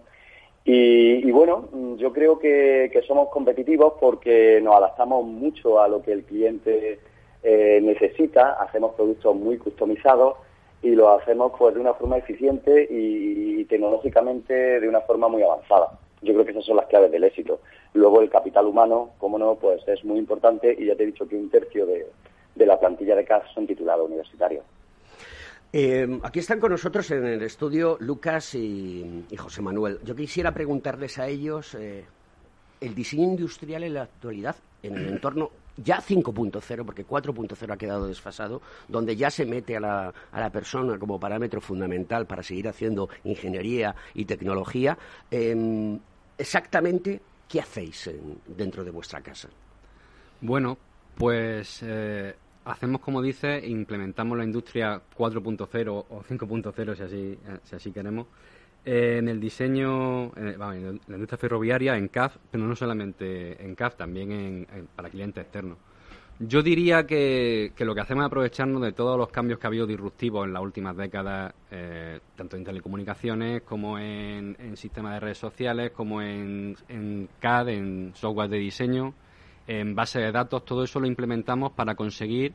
Y, 0.66 1.30
bueno, 1.32 1.68
yo 1.98 2.14
creo 2.14 2.40
que, 2.40 2.90
somos 3.06 3.30
competitivos 3.30 3.96
porque 4.00 4.62
nos 4.62 4.76
adaptamos 4.76 5.26
mucho 5.26 5.82
a 5.82 5.88
lo 5.88 6.02
que 6.02 6.14
el 6.14 6.24
cliente 6.24 7.00
eh, 7.44 7.80
necesita, 7.82 8.54
hacemos 8.54 8.96
productos 8.96 9.36
muy 9.36 9.58
customizados 9.58 10.38
y 10.82 10.92
lo 10.92 11.10
hacemos 11.10 11.54
pues 11.58 11.76
de 11.76 11.82
una 11.82 11.94
forma 11.94 12.18
eficiente 12.18 12.88
y, 12.90 13.66
tecnológicamente 13.66 14.80
de 14.80 14.88
una 14.88 15.02
forma 15.02 15.28
muy 15.28 15.42
avanzada. 15.42 16.00
Yo 16.22 16.34
creo 16.34 16.46
que 16.46 16.52
esas 16.52 16.66
son 16.66 16.78
las 16.78 16.88
claves 16.88 17.12
del 17.12 17.24
éxito. 17.24 17.60
Luego 17.94 18.22
el 18.22 18.30
capital 18.30 18.66
humano, 18.66 19.12
como 19.18 19.38
no, 19.38 19.56
pues 19.56 19.82
es 19.88 20.04
muy 20.06 20.20
importante 20.20 20.76
y 20.78 20.86
ya 20.86 20.96
te 20.96 21.04
he 21.04 21.08
dicho 21.08 21.28
que 21.28 21.36
un 21.36 21.50
tercio 21.50 21.86
de, 21.86 22.08
de 22.56 22.66
la 22.66 22.80
plantilla 22.80 23.16
de 23.16 23.26
CAS 23.26 23.44
son 23.54 23.68
titulados 23.68 24.08
universitarios. 24.08 24.64
Eh, 25.76 26.20
aquí 26.22 26.38
están 26.38 26.60
con 26.60 26.70
nosotros 26.72 27.10
en 27.10 27.26
el 27.26 27.42
estudio 27.42 27.98
Lucas 28.00 28.54
y, 28.54 29.26
José 29.36 29.64
Manuel. 29.64 30.00
Yo 30.04 30.16
quisiera 30.16 30.54
preguntarles 30.54 31.18
a 31.18 31.28
ellos 31.28 31.74
eh, 31.74 32.06
el 32.80 32.94
diseño 32.94 33.24
industrial 33.24 33.84
en 33.84 33.96
la 33.96 34.04
actualidad, 34.04 34.56
en 34.84 34.96
el 34.96 35.08
entorno 35.10 35.50
ya 35.76 36.00
5.0, 36.00 36.86
porque 36.86 37.08
4.0 37.08 37.74
ha 37.74 37.78
quedado 37.78 38.06
desfasado, 38.06 38.62
donde 38.88 39.16
ya 39.16 39.32
se 39.32 39.48
mete 39.48 39.76
a 39.76 39.80
la, 39.80 40.14
a 40.32 40.40
la, 40.40 40.52
persona 40.52 41.00
como 41.00 41.20
parámetro 41.20 41.60
fundamental 41.60 42.28
para 42.28 42.44
seguir 42.44 42.68
haciendo 42.68 43.10
ingeniería 43.24 43.96
y 44.14 44.26
tecnología. 44.26 44.96
Em, 45.32 46.00
exactamente, 46.38 47.20
¿qué 47.50 47.62
hacéis 47.62 48.12
dentro 48.46 48.84
de 48.84 48.92
vuestra 48.92 49.22
casa? 49.22 49.50
Bueno, 50.42 50.78
pues 51.16 51.80
eh, 51.82 52.36
hacemos 52.66 53.02
como 53.02 53.22
dice, 53.22 53.62
implementamos 53.66 54.38
la 54.38 54.44
industria 54.44 55.02
4.0 55.18 56.06
o 56.10 56.24
5.0 56.24 56.96
si 56.96 57.04
así, 57.04 57.40
si 57.64 57.76
así 57.76 57.92
queremos, 57.92 58.28
eh, 58.86 59.18
en 59.20 59.30
el 59.30 59.40
diseño, 59.40 60.36
en, 60.36 60.60
la 60.60 61.16
industria 61.16 61.38
ferroviaria, 61.38 61.96
en 61.96 62.10
CAF, 62.10 62.38
pero 62.52 62.66
no 62.66 62.76
solamente 62.76 63.64
en 63.64 63.76
CAF, 63.76 63.96
también 63.96 64.32
en, 64.32 64.68
para 64.96 65.10
clientes 65.10 65.42
externos. 65.42 65.78
Yo 66.40 66.62
diría 66.62 67.06
que, 67.06 67.72
lo 67.78 67.96
que 67.96 68.02
hacemos 68.02 68.24
es 68.24 68.28
aprovecharnos 68.28 68.82
de 68.82 68.92
todos 68.92 69.18
los 69.18 69.30
cambios 69.30 69.60
que 69.60 69.68
ha 69.68 69.70
habido 69.70 69.86
disruptivos 69.86 70.46
en 70.46 70.54
las 70.54 70.64
últimas 70.64 70.98
décadas, 70.98 71.54
eh, 71.72 72.20
tanto 72.36 72.58
en 72.58 72.64
telecomunicaciones 72.66 73.62
como 73.62 73.98
en, 74.00 74.58
en, 74.60 74.76
sistemas 74.76 75.14
de 75.14 75.20
redes 75.22 75.38
sociales, 75.38 75.92
como 75.92 76.22
en, 76.22 76.76
en 76.90 77.30
CAD, 77.40 77.70
en 77.70 78.12
software 78.16 78.50
de 78.50 78.58
diseño, 78.58 79.14
en 79.68 79.96
base 79.96 80.20
de 80.20 80.32
datos, 80.32 80.66
todo 80.66 80.84
eso 80.84 81.00
lo 81.00 81.08
implementamos 81.08 81.72
para 81.74 81.96
conseguir 81.96 82.54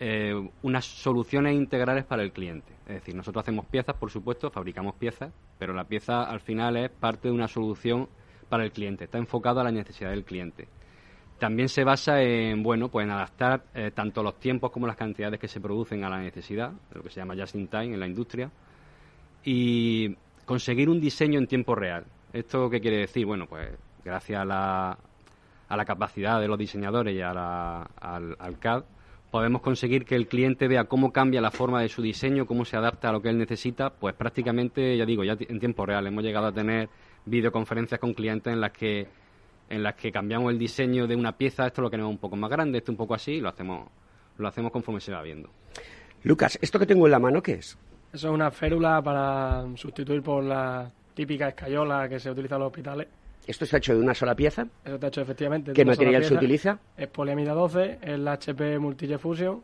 eh, 0.00 0.32
unas 0.62 0.84
soluciones 0.84 1.54
integrales 1.54 2.04
para 2.04 2.22
el 2.22 2.32
cliente. 2.32 2.72
Es 2.86 2.94
decir, 2.94 3.14
nosotros 3.14 3.42
hacemos 3.42 3.66
piezas, 3.66 3.96
por 3.96 4.10
supuesto, 4.10 4.50
fabricamos 4.50 4.94
piezas, 4.94 5.32
pero 5.58 5.74
la 5.74 5.84
pieza 5.84 6.22
al 6.22 6.40
final 6.40 6.76
es 6.76 6.90
parte 6.90 7.28
de 7.28 7.34
una 7.34 7.48
solución 7.48 8.08
para 8.48 8.64
el 8.64 8.72
cliente, 8.72 9.04
está 9.04 9.18
enfocado 9.18 9.60
a 9.60 9.64
la 9.64 9.72
necesidad 9.72 10.10
del 10.10 10.24
cliente. 10.24 10.68
También 11.38 11.68
se 11.68 11.84
basa 11.84 12.22
en, 12.22 12.62
bueno, 12.62 12.88
pues 12.88 13.04
en 13.04 13.10
adaptar 13.10 13.64
eh, 13.74 13.90
tanto 13.94 14.22
los 14.22 14.38
tiempos 14.40 14.70
como 14.70 14.86
las 14.86 14.96
cantidades 14.96 15.38
que 15.38 15.48
se 15.48 15.60
producen 15.60 16.04
a 16.04 16.08
la 16.08 16.18
necesidad, 16.18 16.72
lo 16.92 17.02
que 17.02 17.10
se 17.10 17.20
llama 17.20 17.34
just 17.36 17.54
in 17.54 17.68
time 17.68 17.94
en 17.94 18.00
la 18.00 18.06
industria, 18.06 18.50
y 19.44 20.16
conseguir 20.44 20.88
un 20.88 21.00
diseño 21.00 21.38
en 21.38 21.46
tiempo 21.46 21.74
real. 21.74 22.06
¿Esto 22.32 22.68
qué 22.70 22.80
quiere 22.80 22.98
decir? 22.98 23.26
Bueno, 23.26 23.46
pues 23.46 23.68
gracias 24.04 24.40
a 24.40 24.44
la, 24.44 24.98
a 25.68 25.76
la 25.76 25.84
capacidad 25.84 26.40
de 26.40 26.48
los 26.48 26.58
diseñadores 26.58 27.14
y 27.14 27.20
al, 27.20 27.36
al 27.38 28.58
CAD, 28.58 28.84
podemos 29.30 29.60
conseguir 29.62 30.04
que 30.04 30.14
el 30.14 30.26
cliente 30.26 30.68
vea 30.68 30.84
cómo 30.84 31.12
cambia 31.12 31.40
la 31.40 31.50
forma 31.50 31.82
de 31.82 31.88
su 31.88 32.02
diseño, 32.02 32.46
cómo 32.46 32.64
se 32.64 32.76
adapta 32.76 33.10
a 33.10 33.12
lo 33.12 33.20
que 33.20 33.28
él 33.28 33.38
necesita, 33.38 33.90
pues 33.90 34.14
prácticamente, 34.14 34.96
ya 34.96 35.04
digo, 35.04 35.24
ya 35.24 35.36
en 35.38 35.60
tiempo 35.60 35.84
real 35.84 36.06
hemos 36.06 36.24
llegado 36.24 36.46
a 36.46 36.52
tener 36.52 36.88
videoconferencias 37.26 38.00
con 38.00 38.14
clientes 38.14 38.52
en 38.52 38.60
las 38.60 38.72
que 38.72 39.08
en 39.70 39.82
las 39.82 39.96
que 39.96 40.10
cambiamos 40.10 40.50
el 40.50 40.58
diseño 40.58 41.06
de 41.06 41.14
una 41.14 41.32
pieza, 41.32 41.66
esto 41.66 41.82
lo 41.82 41.90
queremos 41.90 42.10
un 42.10 42.16
poco 42.16 42.36
más 42.36 42.50
grande, 42.50 42.78
esto 42.78 42.90
un 42.90 42.96
poco 42.96 43.14
así, 43.14 43.32
y 43.32 43.40
lo 43.40 43.50
hacemos 43.50 43.86
lo 44.38 44.48
hacemos 44.48 44.72
conforme 44.72 45.00
se 45.00 45.12
va 45.12 45.20
viendo. 45.20 45.50
Lucas, 46.22 46.58
¿esto 46.62 46.78
que 46.78 46.86
tengo 46.86 47.06
en 47.06 47.12
la 47.12 47.18
mano 47.18 47.42
qué 47.42 47.52
es? 47.52 47.76
Eso 48.12 48.28
es 48.28 48.34
una 48.34 48.50
férula 48.50 49.02
para 49.02 49.66
sustituir 49.76 50.22
por 50.22 50.42
la 50.42 50.90
típica 51.12 51.48
escayola 51.48 52.08
que 52.08 52.18
se 52.18 52.30
utiliza 52.30 52.54
en 52.54 52.60
los 52.60 52.68
hospitales. 52.68 53.08
¿Esto 53.48 53.64
está 53.64 53.78
hecho 53.78 53.94
de 53.94 54.00
una 54.00 54.14
sola 54.14 54.34
pieza? 54.36 54.68
Eso 54.84 54.96
está 54.96 55.06
hecho 55.06 55.22
efectivamente. 55.22 55.72
¿Qué 55.72 55.82
material 55.82 56.22
se 56.22 56.34
utiliza? 56.34 56.80
Es 56.98 57.08
poliamida 57.08 57.54
12, 57.54 57.98
es 58.02 58.18
la 58.18 58.32
HP 58.32 58.78
Multille 58.78 59.16
Fusion 59.16 59.62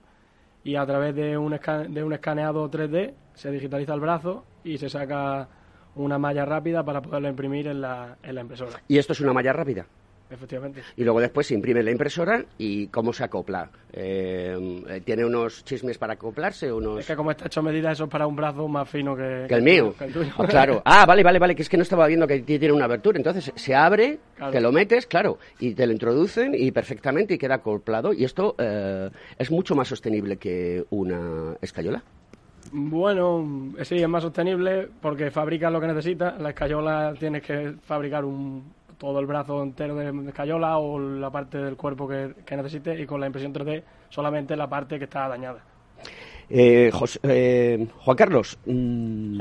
y 0.65 0.77
a 0.77 0.87
través 0.87 1.15
de 1.15 1.37
un, 1.37 1.51
de 1.91 2.03
un 2.03 2.13
escaneado 2.15 2.71
3D 2.71 3.13
se 3.35 3.51
digitaliza 3.51 3.93
el 3.93 4.01
brazo 4.01 4.47
y 4.65 4.79
se 4.79 4.89
saca 4.89 5.51
una 5.97 6.19
malla 6.19 6.47
rápida 6.47 6.83
para 6.83 7.03
poderlo 7.03 7.29
imprimir 7.29 7.67
en 7.67 7.83
la, 7.83 8.17
en 8.23 8.35
la 8.35 8.41
impresora. 8.41 8.81
¿Y 8.89 8.97
esto 8.97 9.13
es 9.13 9.21
una 9.21 9.35
malla 9.35 9.53
rápida? 9.53 9.87
Efectivamente. 10.31 10.83
Y 10.97 11.05
luego 11.05 11.21
después 11.21 11.47
se 11.47 11.55
imprime 11.55 11.81
en 11.81 11.87
la 11.87 11.93
impresora 11.93 12.45
y 12.59 12.87
cómo 12.89 13.13
se 13.13 13.25
acopla. 13.25 13.71
Eh, 13.93 15.03
¿Tiene 15.05 15.25
unos 15.25 15.65
chismes 15.65 15.99
para 15.99 16.15
acoplarse? 16.15 16.73
Unos... 16.73 17.01
Es 17.01 17.07
que 17.07 17.15
como 17.15 17.31
está 17.31 17.47
hecho 17.47 17.63
medida, 17.63 17.93
eso 17.93 18.05
es 18.05 18.11
para 18.11 18.27
un 18.27 18.35
brazo 18.35 18.67
más 18.67 18.89
fino 18.89 19.15
que, 19.15 19.47
el 19.49 19.63
mío. 19.63 19.95
Ah, 20.37 20.47
claro. 20.47 20.83
Ah, 20.85 21.05
vale, 21.07 21.23
vale, 21.23 21.39
vale, 21.39 21.55
que 21.55 21.63
es 21.63 21.69
que 21.69 21.77
no 21.77 21.83
estaba 21.83 22.07
viendo 22.07 22.27
que 22.27 22.41
tiene 22.41 22.73
una 22.73 22.87
abertura. 22.87 23.19
Entonces 23.19 23.53
se 23.55 23.75
abre, 23.75 24.19
te 24.51 24.61
lo 24.61 24.73
metes, 24.73 25.07
claro, 25.07 25.39
y 25.61 25.75
te 25.75 25.87
lo 25.87 25.93
introducen 25.93 26.55
y 26.55 26.73
perfectamente 26.73 27.35
y 27.35 27.39
queda 27.39 27.57
acoplado. 27.57 28.13
Y 28.13 28.25
esto 28.25 28.57
eh, 28.59 29.11
es 29.39 29.51
mucho 29.51 29.75
más 29.75 29.89
sostenible 29.89 30.39
que 30.39 30.85
una 30.91 31.57
escayola. 31.61 32.03
Bueno, 32.73 33.73
sí, 33.83 33.97
es 33.97 34.09
más 34.09 34.23
sostenible 34.23 34.89
porque 35.01 35.31
fabrica 35.31 35.71
lo 35.71 35.81
que 35.81 35.87
necesita. 35.87 36.37
La 36.39 36.51
escayola 36.51 37.15
tienes 37.19 37.43
que 37.43 37.75
fabricar 37.83 38.25
un, 38.25 38.65
todo 38.99 39.21
el 39.21 39.27
brazo 39.27 39.63
entero 39.63 39.95
de, 39.97 40.29
escayola 40.29 40.79
o 40.79 40.99
la 40.99 41.31
parte 41.31 41.59
del 41.59 41.77
cuerpo 41.77 42.09
que, 42.09 42.35
que 42.45 42.57
necesite 42.57 43.01
y 43.01 43.07
con 43.07 43.21
la 43.21 43.27
impresión 43.27 43.53
3D 43.53 43.83
solamente 44.09 44.57
la 44.57 44.69
parte 44.69 44.99
que 44.99 45.05
está 45.05 45.29
dañada. 45.29 45.63
Eh, 46.49 46.91
eh, 47.23 47.87
Juan 47.99 48.17
Carlos, 48.17 48.59
mm, 48.67 49.41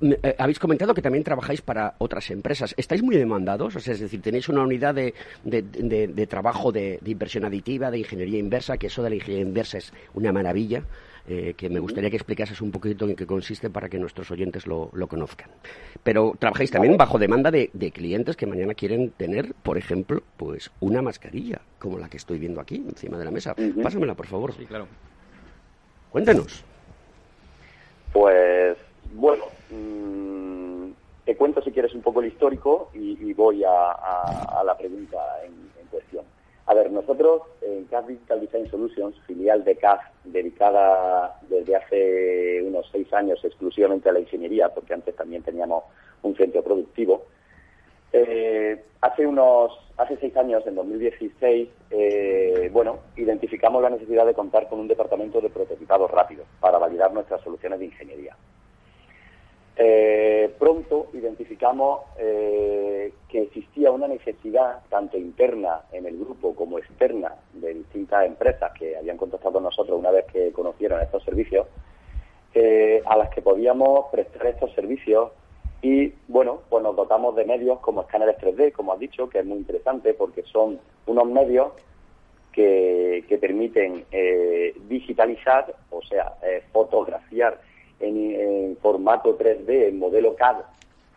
eh, 0.00 0.36
habéis 0.38 0.58
comentado 0.58 0.94
que 0.94 1.02
también 1.02 1.24
trabajáis 1.24 1.60
para 1.62 1.94
otras 1.98 2.30
empresas. 2.30 2.74
¿Estáis 2.76 3.02
muy 3.02 3.16
demandados? 3.16 3.74
es 3.76 4.00
decir, 4.00 4.20
tenéis 4.22 4.48
una 4.48 4.62
unidad 4.62 4.94
de, 4.94 5.14
de 5.44 6.26
trabajo 6.26 6.70
de, 6.72 7.00
inversión 7.04 7.44
aditiva, 7.44 7.90
de 7.90 7.98
ingeniería 7.98 8.38
inversa, 8.38 8.78
que 8.78 8.86
eso 8.88 9.02
de 9.02 9.10
la 9.10 9.16
ingeniería 9.16 9.46
inversa 9.46 9.78
es 9.78 9.92
una 10.14 10.32
maravilla. 10.32 10.82
Eh, 11.28 11.54
que 11.56 11.68
me 11.68 11.80
gustaría 11.80 12.08
que 12.08 12.16
explicases 12.16 12.60
un 12.60 12.70
poquito 12.70 13.04
en 13.04 13.16
qué 13.16 13.26
consiste 13.26 13.68
para 13.68 13.88
que 13.88 13.98
nuestros 13.98 14.30
oyentes 14.30 14.64
lo, 14.66 14.90
conozcan. 15.08 15.50
Pero 16.04 16.34
trabajáis 16.38 16.70
también 16.70 16.96
bajo 16.96 17.18
demanda 17.18 17.50
de, 17.50 17.68
clientes 17.92 18.36
que 18.36 18.46
mañana 18.46 18.74
quieren 18.74 19.10
tener, 19.10 19.52
por 19.54 19.76
ejemplo, 19.76 20.22
pues 20.36 20.70
una 20.78 21.02
mascarilla, 21.02 21.60
como 21.80 21.98
la 21.98 22.08
que 22.08 22.18
estoy 22.18 22.38
viendo 22.38 22.60
aquí, 22.60 22.76
encima 22.76 23.18
de 23.18 23.24
la 23.24 23.32
mesa. 23.32 23.56
Pásamela, 23.82 24.14
por 24.14 24.26
favor. 24.26 24.52
Sí, 24.52 24.66
claro. 24.66 24.86
Cuéntanos. 26.10 26.64
Pues, 28.12 28.76
bueno, 29.14 29.44
mm, 29.70 30.90
te 31.24 31.36
cuento 31.36 31.60
si 31.60 31.72
quieres 31.72 31.92
un 31.94 32.02
poco 32.02 32.20
el 32.20 32.28
histórico 32.28 32.90
y, 32.94 33.32
voy 33.32 33.64
a, 33.64 34.62
la 34.64 34.76
pregunta 34.78 35.18
en 35.44 35.86
cuestión. 35.90 36.24
A 36.66 36.74
ver, 36.74 36.90
nosotros 36.90 37.42
en 37.62 37.84
CAF 37.84 38.08
Digital 38.08 38.40
Design 38.40 38.68
Solutions, 38.68 39.16
filial 39.26 39.62
de 39.64 39.76
CAF 39.76 40.00
dedicada 40.24 41.38
desde 41.48 41.76
hace 41.76 42.62
unos 42.62 42.88
seis 42.90 43.12
años 43.12 43.38
exclusivamente 43.44 44.08
a 44.08 44.12
la 44.12 44.20
ingeniería, 44.20 44.68
porque 44.70 44.94
antes 44.94 45.14
también 45.14 45.42
teníamos 45.42 45.84
un 46.22 46.36
centro 46.36 46.62
productivo, 46.64 47.26
eh, 48.12 48.82
hace 49.00 49.26
unos 49.26 49.72
hace 49.96 50.16
seis 50.18 50.36
años, 50.36 50.66
en 50.66 50.74
2016, 50.74 51.68
eh, 51.90 52.70
bueno, 52.72 52.98
identificamos 53.16 53.82
la 53.82 53.90
necesidad 53.90 54.26
de 54.26 54.34
contar 54.34 54.68
con 54.68 54.80
un 54.80 54.88
departamento 54.88 55.40
de 55.40 55.50
prototipado 55.50 56.06
rápido 56.06 56.44
para 56.60 56.78
validar 56.78 57.12
nuestras 57.12 57.40
soluciones 57.42 57.78
de 57.78 57.86
ingeniería. 57.86 58.36
Eh, 59.78 60.54
pronto 60.58 61.08
identificamos 61.12 62.00
eh, 62.18 63.12
que 63.28 63.42
existía 63.42 63.90
una 63.90 64.08
necesidad, 64.08 64.80
tanto 64.88 65.18
interna 65.18 65.82
en 65.92 66.06
el 66.06 66.18
grupo 66.18 66.54
como 66.54 66.78
externa, 66.78 67.34
de 67.52 67.74
distintas 67.74 68.24
empresas 68.24 68.72
que 68.72 68.96
habían 68.96 69.18
contactado 69.18 69.54
con 69.54 69.64
nosotros 69.64 69.98
una 69.98 70.10
vez 70.10 70.24
que 70.32 70.50
conocieron 70.52 71.02
estos 71.02 71.22
servicios, 71.24 71.66
eh, 72.54 73.02
a 73.04 73.18
las 73.18 73.28
que 73.28 73.42
podíamos 73.42 74.06
prestar 74.10 74.46
estos 74.46 74.72
servicios. 74.72 75.32
Y, 75.82 76.14
bueno, 76.26 76.62
pues 76.70 76.82
nos 76.82 76.96
dotamos 76.96 77.36
de 77.36 77.44
medios 77.44 77.78
como 77.80 78.00
escáneres 78.00 78.38
3D, 78.38 78.72
como 78.72 78.94
has 78.94 78.98
dicho, 78.98 79.28
que 79.28 79.40
es 79.40 79.44
muy 79.44 79.58
interesante 79.58 80.14
porque 80.14 80.42
son 80.44 80.80
unos 81.04 81.26
medios 81.26 81.72
que, 82.50 83.26
que 83.28 83.36
permiten 83.36 84.06
digitalizar, 84.88 85.74
o 85.90 86.00
sea, 86.00 86.32
fotografiar 86.72 87.60
en, 88.00 88.76
formato 88.78 89.38
3D, 89.38 89.88
en 89.88 89.98
modelo 89.98 90.34
CAD, 90.36 90.56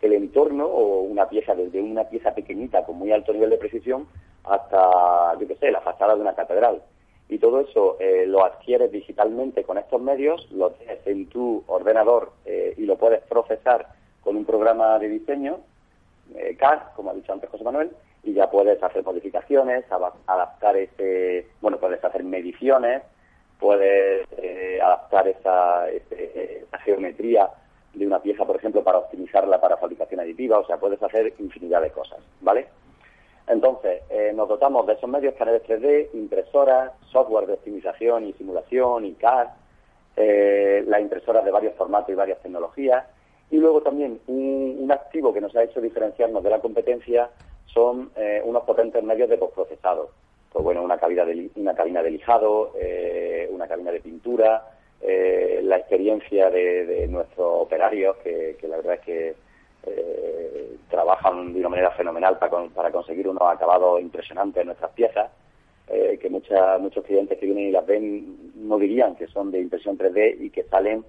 el 0.02 0.12
entorno 0.14 0.66
o 0.66 1.02
una 1.02 1.28
pieza, 1.28 1.54
desde 1.54 1.80
una 1.80 2.04
pieza 2.04 2.34
pequeñita 2.34 2.84
con 2.84 2.96
muy 2.96 3.12
alto 3.12 3.32
nivel 3.32 3.50
de 3.50 3.58
precisión 3.58 4.06
hasta, 4.44 5.38
yo 5.38 5.46
qué 5.46 5.56
sé, 5.56 5.70
la 5.70 5.80
fachada 5.80 6.14
de 6.14 6.22
una 6.22 6.34
catedral. 6.34 6.82
Y 7.28 7.38
todo 7.38 7.60
eso 7.60 7.96
eh, 8.00 8.24
lo 8.26 8.44
adquieres 8.44 8.90
digitalmente 8.90 9.62
con 9.62 9.78
estos 9.78 10.00
medios, 10.00 10.50
lo 10.50 10.70
tienes 10.70 11.06
en 11.06 11.28
tu 11.28 11.62
ordenador 11.68 12.32
eh, 12.44 12.74
y 12.76 12.86
lo 12.86 12.96
puedes 12.96 13.22
procesar 13.22 13.86
con 14.22 14.36
un 14.36 14.44
programa 14.44 14.98
de 14.98 15.08
diseño, 15.08 15.60
eh, 16.34 16.56
CAD, 16.56 16.94
como 16.96 17.10
ha 17.10 17.14
dicho 17.14 17.32
antes 17.32 17.50
José 17.50 17.62
Manuel, 17.62 17.90
y 18.22 18.32
ya 18.32 18.50
puedes 18.50 18.82
hacer 18.82 19.04
modificaciones, 19.04 19.84
adaptar 20.26 20.76
ese, 20.76 21.46
bueno, 21.60 21.78
puedes 21.78 22.02
hacer 22.04 22.24
mediciones, 22.24 23.02
puedes 23.60 24.26
eh, 24.38 24.80
adaptar 24.82 25.28
esa, 25.28 25.88
esa, 25.90 26.78
geometría 26.78 27.48
de 27.92 28.06
una 28.06 28.20
pieza, 28.20 28.46
por 28.46 28.56
ejemplo, 28.56 28.82
para 28.82 28.98
optimizarla 28.98 29.60
para 29.60 29.76
fabricación 29.76 30.20
aditiva, 30.20 30.58
o 30.58 30.66
sea, 30.66 30.78
puedes 30.78 31.00
hacer 31.02 31.34
infinidad 31.38 31.82
de 31.82 31.90
cosas, 31.90 32.18
¿vale? 32.40 32.68
Entonces, 33.46 34.02
eh, 34.08 34.32
nos 34.34 34.48
dotamos 34.48 34.86
de 34.86 34.94
esos 34.94 35.10
medios, 35.10 35.34
paneles 35.34 35.62
3D, 35.64 36.10
impresoras, 36.14 36.92
software 37.10 37.46
de 37.46 37.54
optimización 37.54 38.26
y 38.26 38.32
simulación, 38.32 39.04
y 39.04 39.12
CAD, 39.14 39.48
eh, 40.16 40.84
las 40.86 41.00
impresoras 41.00 41.44
de 41.44 41.50
varios 41.50 41.74
formatos 41.74 42.10
y 42.10 42.14
varias 42.14 42.40
tecnologías, 42.40 43.04
y 43.50 43.58
luego 43.58 43.82
también 43.82 44.20
un, 44.28 44.76
un, 44.78 44.92
activo 44.92 45.34
que 45.34 45.40
nos 45.40 45.54
ha 45.56 45.64
hecho 45.64 45.80
diferenciarnos 45.80 46.42
de 46.42 46.50
la 46.50 46.60
competencia 46.60 47.28
son 47.66 48.10
eh, 48.16 48.40
unos 48.44 48.62
potentes 48.62 49.02
medios 49.02 49.28
de 49.28 49.36
postprocesado 49.36 50.10
pues 50.52 50.64
bueno, 50.64 50.82
una 50.82 50.98
cabina 50.98 51.24
de, 51.24 51.50
una 51.54 51.74
cabina 51.74 52.02
de 52.02 52.10
lijado, 52.10 52.72
eh, 52.78 53.48
una 53.52 53.68
cabina 53.68 53.92
de 53.92 54.00
pintura, 54.00 54.64
eh, 55.00 55.60
la 55.62 55.76
experiencia 55.76 56.50
de, 56.50 57.06
nuestros 57.08 57.62
operarios, 57.62 58.16
que, 58.18 58.56
la 58.68 58.76
verdad 58.76 58.94
es 58.94 59.00
que 59.00 59.34
eh, 59.86 60.76
trabajan 60.90 61.52
de 61.52 61.60
una 61.60 61.68
manera 61.68 61.90
fenomenal 61.92 62.38
para, 62.38 62.64
para 62.68 62.90
conseguir 62.90 63.28
unos 63.28 63.42
acabados 63.42 64.00
impresionantes 64.00 64.60
en 64.60 64.66
nuestras 64.66 64.90
piezas, 64.92 65.30
que 65.88 66.30
muchos 66.30 67.04
clientes 67.04 67.36
que 67.38 67.46
vienen 67.46 67.68
y 67.68 67.72
las 67.72 67.84
ven 67.84 68.52
no 68.54 68.78
dirían 68.78 69.16
que 69.16 69.26
son 69.26 69.50
de 69.50 69.58
impresión 69.58 69.98
3D 69.98 70.36
y 70.38 70.50
que 70.50 70.62
salen, 70.64 71.04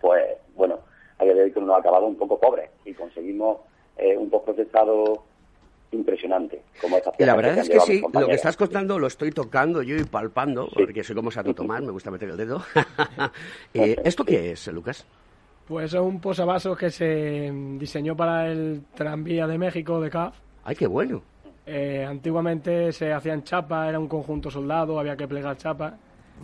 pues 0.00 0.38
bueno, 0.54 0.78
a 1.18 1.24
día 1.24 1.34
de 1.34 1.42
hoy 1.42 1.50
con 1.50 1.64
unos 1.64 1.78
acabados 1.78 2.08
un 2.08 2.16
poco 2.16 2.40
pobres. 2.40 2.70
Y 2.86 2.94
conseguimos 2.94 3.58
un 3.98 4.30
postprocesado 4.30 5.24
impresionante. 5.92 6.62
Como 6.80 6.98
y 7.18 7.24
la 7.24 7.36
verdad 7.36 7.58
es 7.58 7.68
que 7.68 7.80
sí, 7.80 8.02
lo 8.12 8.26
que 8.26 8.34
estás 8.34 8.56
contando 8.56 8.98
lo 8.98 9.06
estoy 9.06 9.30
tocando 9.30 9.82
yo 9.82 9.96
y 9.96 10.04
palpando, 10.04 10.68
porque 10.72 11.04
soy 11.04 11.16
como 11.16 11.30
Santo 11.30 11.54
Tomás, 11.54 11.82
me 11.82 11.90
gusta 11.90 12.10
meter 12.10 12.30
el 12.30 12.36
dedo. 12.36 12.62
Eh, 13.74 13.96
¿Esto 14.04 14.24
qué 14.24 14.52
es, 14.52 14.66
Lucas? 14.68 15.04
Pues 15.66 15.92
es 15.92 16.00
un 16.00 16.20
posavasos 16.20 16.78
que 16.78 16.90
se 16.90 17.52
diseñó 17.78 18.16
para 18.16 18.50
el 18.50 18.82
tranvía 18.94 19.46
de 19.46 19.58
México 19.58 20.00
de 20.00 20.10
CAF. 20.10 20.36
¡Ay, 20.64 20.76
qué 20.76 20.86
bueno! 20.86 21.22
Eh, 21.66 22.04
antiguamente 22.08 22.92
se 22.92 23.12
hacían 23.12 23.42
chapas, 23.42 23.88
era 23.88 23.98
un 23.98 24.08
conjunto 24.08 24.50
soldado, 24.50 24.98
había 24.98 25.16
que 25.16 25.26
plegar 25.26 25.56
chapas 25.56 25.94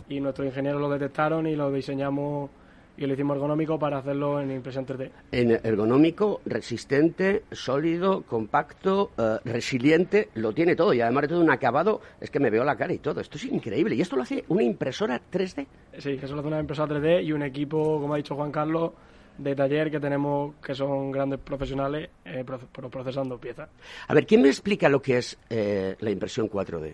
y 0.09 0.19
nuestros 0.19 0.47
ingenieros 0.47 0.81
lo 0.81 0.89
detectaron 0.89 1.47
y 1.47 1.55
lo 1.55 1.71
diseñamos 1.71 2.49
y 2.97 3.05
lo 3.05 3.13
hicimos 3.13 3.35
ergonómico 3.35 3.79
para 3.79 3.97
hacerlo 3.97 4.39
en 4.39 4.51
impresión 4.51 4.85
3D. 4.85 5.09
En 5.31 5.51
ergonómico, 5.51 6.41
resistente, 6.45 7.43
sólido, 7.51 8.21
compacto, 8.23 9.11
eh, 9.17 9.37
resiliente, 9.45 10.29
lo 10.35 10.53
tiene 10.53 10.75
todo 10.75 10.93
y 10.93 11.01
además 11.01 11.23
de 11.23 11.27
todo 11.29 11.41
un 11.41 11.51
acabado, 11.51 12.01
es 12.21 12.29
que 12.29 12.39
me 12.39 12.49
veo 12.49 12.63
la 12.63 12.75
cara 12.75 12.93
y 12.93 12.99
todo, 12.99 13.19
esto 13.21 13.37
es 13.37 13.45
increíble. 13.45 13.95
¿Y 13.95 14.01
esto 14.01 14.15
lo 14.15 14.23
hace 14.23 14.43
una 14.49 14.63
impresora 14.63 15.19
3D? 15.31 15.65
Sí, 15.97 16.19
eso 16.21 16.33
lo 16.33 16.39
hace 16.39 16.47
una 16.47 16.59
impresora 16.59 16.95
3D 16.95 17.23
y 17.23 17.31
un 17.31 17.43
equipo, 17.43 17.99
como 17.99 18.13
ha 18.13 18.17
dicho 18.17 18.35
Juan 18.35 18.51
Carlos, 18.51 18.91
de 19.37 19.55
taller 19.55 19.89
que 19.89 19.99
tenemos 19.99 20.55
que 20.63 20.75
son 20.75 21.11
grandes 21.11 21.39
profesionales 21.39 22.09
eh, 22.25 22.45
procesando 22.71 23.39
piezas. 23.39 23.69
A 24.07 24.13
ver, 24.13 24.25
¿quién 24.25 24.41
me 24.41 24.49
explica 24.49 24.89
lo 24.89 25.01
que 25.01 25.17
es 25.17 25.37
eh, 25.49 25.95
la 25.99 26.11
impresión 26.11 26.49
4D? 26.49 26.93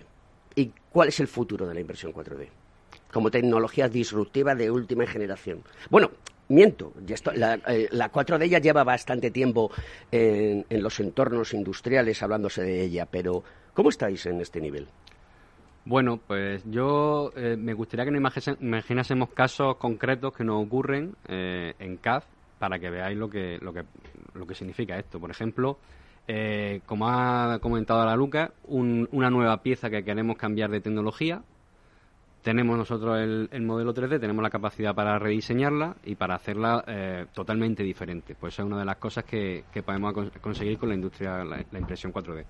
¿Y 0.55 0.71
cuál 0.89 1.09
es 1.09 1.19
el 1.19 1.27
futuro 1.27 1.67
de 1.67 1.73
la 1.73 1.81
impresión 1.81 2.13
4D? 2.13 2.47
Como 3.11 3.31
tecnología 3.31 3.87
disruptiva 3.87 4.55
de 4.55 4.71
última 4.71 5.05
generación. 5.05 5.63
Bueno, 5.89 6.11
miento, 6.49 6.93
la, 7.35 7.55
eh, 7.67 7.87
la 7.91 8.11
4D 8.11 8.47
ya 8.47 8.59
lleva 8.59 8.83
bastante 8.83 9.31
tiempo 9.31 9.71
en, 10.11 10.65
los 10.69 10.99
entornos 10.99 11.53
industriales 11.53 12.21
hablándose 12.21 12.63
de 12.63 12.83
ella, 12.83 13.05
pero 13.05 13.43
¿cómo 13.73 13.89
estáis 13.89 14.25
en 14.25 14.41
este 14.41 14.59
nivel? 14.59 14.87
Bueno, 15.85 16.19
pues 16.25 16.63
yo 16.69 17.31
eh, 17.35 17.55
me 17.57 17.73
gustaría 17.73 18.05
que 18.05 18.11
nos 18.11 18.47
imaginásemos 18.61 19.29
casos 19.29 19.77
concretos 19.77 20.33
que 20.33 20.43
nos 20.43 20.63
ocurren 20.63 21.15
eh, 21.27 21.73
en 21.79 21.97
CAD 21.97 22.23
para 22.59 22.77
que 22.77 22.89
veáis 22.89 23.17
lo 23.17 23.29
que, 23.29 23.57
lo 23.61 23.73
que, 23.73 23.83
lo 24.33 24.45
que 24.45 24.53
significa 24.53 24.99
esto. 24.99 25.19
Por 25.19 25.31
ejemplo, 25.31 25.79
como 26.85 27.09
ha 27.09 27.57
comentado 27.59 28.05
la 28.05 28.15
Luca, 28.15 28.51
una 28.67 29.31
nueva 29.31 29.63
pieza 29.63 29.89
que 29.89 30.03
queremos 30.03 30.37
cambiar 30.37 30.69
de 30.69 30.79
tecnología, 30.79 31.41
tenemos 32.41 32.77
nosotros 32.77 33.19
el, 33.19 33.61
modelo 33.61 33.93
3D, 33.93 34.19
tenemos 34.19 34.41
la 34.41 34.49
capacidad 34.49 34.95
para 34.95 35.19
rediseñarla 35.19 35.97
y 36.05 36.15
para 36.15 36.35
hacerla 36.35 36.83
eh, 36.87 37.25
totalmente 37.33 37.83
diferente. 37.83 38.35
Pues 38.39 38.57
es 38.57 38.65
una 38.65 38.79
de 38.79 38.85
las 38.85 38.97
cosas 38.97 39.25
que, 39.25 39.63
podemos 39.85 40.13
conseguir 40.41 40.77
con 40.77 40.89
la 40.89 40.95
industria, 40.95 41.43
la, 41.43 41.59
impresión 41.77 42.13
4D. 42.13 42.45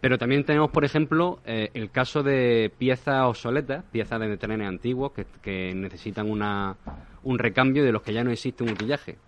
Pero 0.00 0.16
también 0.16 0.44
tenemos, 0.44 0.70
por 0.70 0.84
ejemplo, 0.84 1.40
eh, 1.44 1.68
el 1.74 1.90
caso 1.90 2.22
de 2.22 2.72
piezas 2.78 3.22
obsoletas, 3.26 3.84
piezas 3.92 4.18
de 4.20 4.36
trenes 4.38 4.66
antiguos 4.66 5.12
que, 5.42 5.74
necesitan 5.74 6.30
una, 6.30 6.76
un 7.22 7.38
recambio 7.38 7.84
de 7.84 7.92
los 7.92 8.02
que 8.02 8.14
ya 8.14 8.24
no 8.24 8.30
existe 8.30 8.64
un 8.64 8.70
utillaje. 8.70 9.18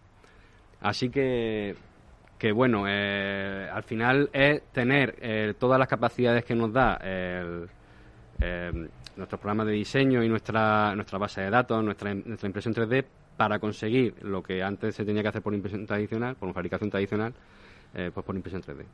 Así 0.81 1.11
que, 1.11 1.77
que 2.39 2.53
bueno, 2.53 2.85
eh, 2.89 3.69
al 3.71 3.83
final 3.83 4.31
es 4.33 4.63
tener 4.73 5.55
todas 5.59 5.79
las 5.79 5.89
capacidades 5.89 6.45
que 6.47 6.55
nos 6.55 6.73
da 6.73 6.97
el 6.97 7.69
nuestros 9.17 9.41
programas 9.41 9.67
de 9.67 9.73
diseño 9.73 10.23
y 10.23 10.29
nuestra, 10.29 10.95
nuestra 10.95 11.19
base 11.19 11.43
de 11.43 11.51
datos, 11.51 11.83
nuestra, 11.85 12.15
nuestra 12.15 12.47
impresión 12.47 12.75
3D 12.75 13.05
para 13.37 13.59
conseguir 13.59 14.15
lo 14.23 14.43
que 14.43 14.63
antes 14.63 14.95
se 14.95 15.05
tenía 15.05 15.23
que 15.23 15.29
hacer 15.29 15.43
por 15.43 15.55
impresión 15.55 15.87
tradicional, 15.87 16.37
por 16.37 16.53
fabricación 16.53 16.91
tradicional, 16.91 17.33
eh, 17.95 18.11
pues 18.13 18.25
por 18.25 18.35
impresión 18.37 18.63
3D. 18.63 18.85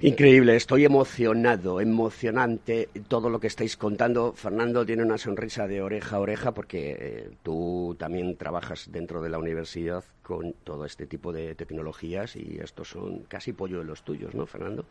Increíble, 0.00 0.54
estoy 0.54 0.84
emocionado, 0.84 1.80
emocionante 1.80 2.88
todo 3.08 3.28
lo 3.28 3.40
que 3.40 3.48
estáis 3.48 3.76
contando. 3.76 4.32
Fernando 4.32 4.86
tiene 4.86 5.02
una 5.02 5.18
sonrisa 5.18 5.66
de 5.66 5.82
oreja 5.82 6.16
a 6.16 6.20
oreja 6.20 6.52
porque 6.52 6.96
eh, 7.00 7.30
tú 7.42 7.96
también 7.98 8.36
trabajas 8.36 8.90
dentro 8.92 9.20
de 9.20 9.28
la 9.28 9.38
universidad 9.38 10.04
con 10.22 10.52
todo 10.62 10.84
este 10.84 11.06
tipo 11.06 11.32
de 11.32 11.56
tecnologías 11.56 12.36
y 12.36 12.58
estos 12.62 12.90
son 12.90 13.24
casi 13.24 13.52
pollo 13.52 13.80
de 13.80 13.86
los 13.86 14.02
tuyos, 14.02 14.36
¿no, 14.36 14.46
Fernando? 14.46 14.84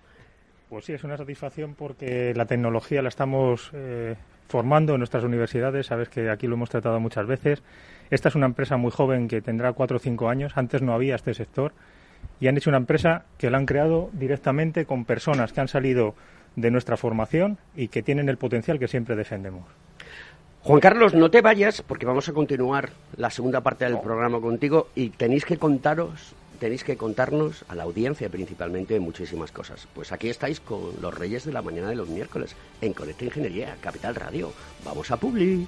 Pues 0.70 0.84
sí, 0.84 0.94
es 0.94 1.04
una 1.06 1.16
satisfacción 1.16 1.76
porque 1.76 2.34
la 2.36 2.46
tecnología 2.46 3.02
la 3.02 3.08
estamos 3.08 3.72
eh, 3.74 4.16
formando 4.50 4.94
en 4.94 5.00
nuestras 5.00 5.24
universidades. 5.24 5.86
Sabes 5.86 6.10
que 6.10 6.30
aquí 6.30 6.46
lo 6.46 6.56
hemos 6.56 6.70
tratado 6.70 7.00
muchas 7.00 7.26
veces. 7.26 7.64
Esta 8.10 8.28
es 8.28 8.36
una 8.36 8.48
empresa 8.48 8.76
muy 8.76 8.92
joven 8.92 9.30
que 9.30 9.42
tendrá 9.42 9.72
cuatro 9.72 9.96
o 9.96 10.00
cinco 10.00 10.28
años. 10.28 10.54
Antes 10.56 10.82
no 10.82 10.94
había 10.94 11.16
este 11.16 11.34
sector 11.34 11.72
y 12.42 12.48
han 12.48 12.58
hecho 12.58 12.70
una 12.70 12.78
empresa 12.78 13.24
que 13.38 13.50
la 13.50 13.58
han 13.58 13.66
creado 13.66 14.10
directamente 14.12 14.86
con 14.86 15.06
personas 15.06 15.54
que 15.54 15.62
han 15.62 15.70
salido 15.70 16.16
de 16.58 16.70
nuestra 16.70 16.98
formación 16.98 17.58
y 17.76 17.88
que 17.88 18.04
tienen 18.04 18.28
el 18.28 18.38
potencial 18.38 18.78
que 18.78 18.90
siempre 18.90 19.16
defendemos. 19.16 19.64
Juan 20.64 20.82
Carlos, 20.82 21.14
no 21.14 21.32
te 21.32 21.42
vayas 21.42 21.82
porque 21.82 22.06
vamos 22.06 22.28
a 22.28 22.34
continuar 22.34 22.90
la 23.16 23.30
segunda 23.30 23.62
parte 23.62 23.86
del 23.86 24.02
programa 24.02 24.42
contigo 24.42 24.90
y 24.96 25.12
tenéis 25.12 25.46
que 25.46 25.58
contaros 25.58 26.36
tenéis 26.58 26.84
que 26.84 26.98
contarnos 26.98 27.66
a 27.68 27.76
la 27.76 27.84
audiencia 27.84 28.30
principalmente 28.30 29.00
muchísimas 29.00 29.52
cosas. 29.52 29.88
Pues 29.94 30.12
aquí 30.12 30.30
estáis 30.30 30.60
con 30.60 31.02
los 31.02 31.14
Reyes 31.14 31.46
de 31.46 31.54
la 31.54 31.62
Mañana 31.62 31.90
de 31.90 31.96
los 31.96 32.10
miércoles 32.10 32.56
en 32.82 32.94
Conecta 32.94 33.26
Ingeniería, 33.26 33.78
Capital 33.82 34.16
Radio. 34.16 34.52
Vamos 34.84 35.10
a 35.12 35.18
Publi. 35.18 35.68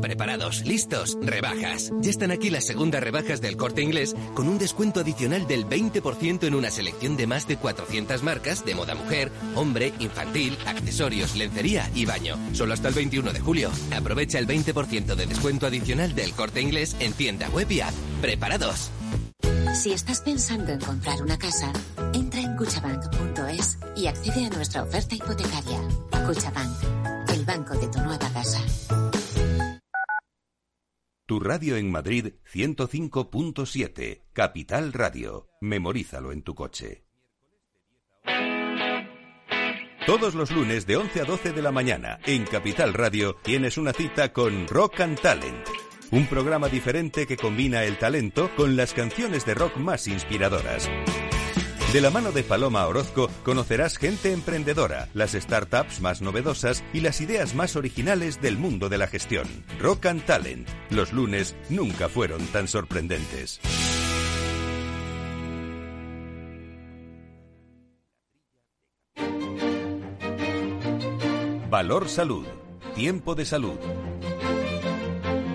Preparados, 0.00 0.64
listos, 0.64 1.18
rebajas. 1.20 1.92
Ya 2.00 2.10
están 2.10 2.30
aquí 2.30 2.50
las 2.50 2.66
segundas 2.66 3.02
rebajas 3.02 3.40
del 3.40 3.56
corte 3.56 3.82
inglés 3.82 4.14
con 4.34 4.48
un 4.48 4.58
descuento 4.58 5.00
adicional 5.00 5.46
del 5.46 5.66
20% 5.66 6.44
en 6.44 6.54
una 6.54 6.70
selección 6.70 7.16
de 7.16 7.26
más 7.26 7.46
de 7.46 7.56
400 7.56 8.22
marcas 8.22 8.64
de 8.64 8.74
moda 8.74 8.94
mujer, 8.94 9.30
hombre, 9.54 9.92
infantil, 9.98 10.56
accesorios, 10.66 11.36
lencería 11.36 11.90
y 11.94 12.06
baño. 12.06 12.36
Solo 12.52 12.74
hasta 12.74 12.88
el 12.88 12.94
21 12.94 13.32
de 13.32 13.40
julio. 13.40 13.70
Aprovecha 13.94 14.38
el 14.38 14.46
20% 14.46 15.14
de 15.14 15.26
descuento 15.26 15.66
adicional 15.66 16.14
del 16.14 16.32
corte 16.32 16.60
inglés 16.60 16.96
en 16.98 17.12
tienda 17.12 17.48
web 17.50 17.70
y 17.70 17.80
app. 17.80 17.94
¿Preparados? 18.20 18.90
Si 19.74 19.92
estás 19.92 20.20
pensando 20.20 20.72
en 20.72 20.80
comprar 20.80 21.22
una 21.22 21.38
casa, 21.38 21.72
entra 22.12 22.40
en 22.40 22.56
cuchabank.es 22.56 23.78
y 23.96 24.06
accede 24.08 24.46
a 24.46 24.50
nuestra 24.50 24.82
oferta 24.82 25.14
hipotecaria. 25.14 25.80
Cuchabank, 26.26 27.30
el 27.30 27.44
banco 27.44 27.74
de 27.74 27.86
tu 27.88 28.00
nueva 28.00 28.28
casa. 28.32 28.60
Tu 31.30 31.38
radio 31.38 31.76
en 31.76 31.88
Madrid 31.92 32.32
105.7, 32.52 34.22
Capital 34.32 34.92
Radio. 34.92 35.46
Memorízalo 35.60 36.32
en 36.32 36.42
tu 36.42 36.56
coche. 36.56 37.04
Todos 40.06 40.34
los 40.34 40.50
lunes 40.50 40.88
de 40.88 40.96
11 40.96 41.20
a 41.20 41.24
12 41.24 41.52
de 41.52 41.62
la 41.62 41.70
mañana 41.70 42.18
en 42.26 42.44
Capital 42.46 42.94
Radio 42.94 43.36
tienes 43.44 43.78
una 43.78 43.92
cita 43.92 44.32
con 44.32 44.66
Rock 44.66 45.02
and 45.02 45.20
Talent. 45.20 45.68
Un 46.10 46.26
programa 46.26 46.68
diferente 46.68 47.28
que 47.28 47.36
combina 47.36 47.84
el 47.84 47.96
talento 47.96 48.50
con 48.56 48.74
las 48.74 48.92
canciones 48.92 49.46
de 49.46 49.54
rock 49.54 49.76
más 49.76 50.08
inspiradoras. 50.08 50.90
De 51.92 52.00
la 52.00 52.10
mano 52.10 52.30
de 52.30 52.44
Paloma 52.44 52.86
Orozco 52.86 53.28
conocerás 53.42 53.98
gente 53.98 54.32
emprendedora, 54.32 55.08
las 55.12 55.32
startups 55.32 56.00
más 56.00 56.22
novedosas 56.22 56.84
y 56.92 57.00
las 57.00 57.20
ideas 57.20 57.56
más 57.56 57.74
originales 57.74 58.40
del 58.40 58.58
mundo 58.58 58.88
de 58.88 58.96
la 58.96 59.08
gestión. 59.08 59.48
Rock 59.80 60.06
and 60.06 60.24
Talent. 60.24 60.68
Los 60.90 61.12
lunes 61.12 61.56
nunca 61.68 62.08
fueron 62.08 62.46
tan 62.46 62.68
sorprendentes. 62.68 63.60
Valor 71.68 72.08
Salud. 72.08 72.46
Tiempo 72.94 73.34
de 73.34 73.44
salud. 73.44 73.78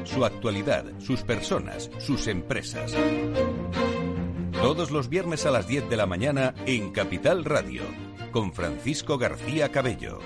Su 0.03 0.25
actualidad, 0.25 0.83
sus 0.99 1.21
personas, 1.21 1.89
sus 1.99 2.27
empresas. 2.27 2.93
Todos 4.65 4.89
los 4.89 5.09
viernes 5.09 5.45
a 5.45 5.51
las 5.51 5.67
10 5.67 5.91
de 5.91 5.95
la 5.95 6.07
mañana 6.07 6.55
en 6.65 6.91
Capital 6.91 7.45
Radio, 7.45 7.83
con 8.31 8.51
Francisco 8.51 9.19
García 9.19 9.71
Cabello. 9.71 10.17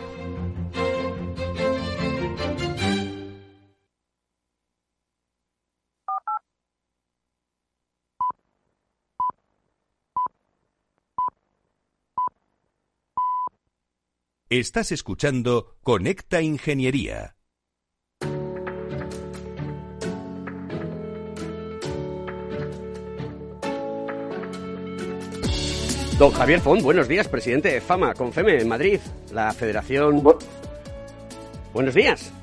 Estás 14.47 14.93
escuchando 14.93 15.75
Conecta 15.84 16.41
Ingeniería. 16.41 17.38
Don 26.19 26.32
Javier 26.32 26.60
Font, 26.60 26.82
buenos 26.82 27.08
días, 27.08 27.29
presidente 27.29 27.71
de 27.71 27.79
FAMA, 27.79 28.13
Confeme, 28.13 28.58
en 28.58 28.67
Madrid, 28.67 28.99
la 29.32 29.53
Federación... 29.53 30.21
Buenos 31.71 31.95
días. 31.95 32.34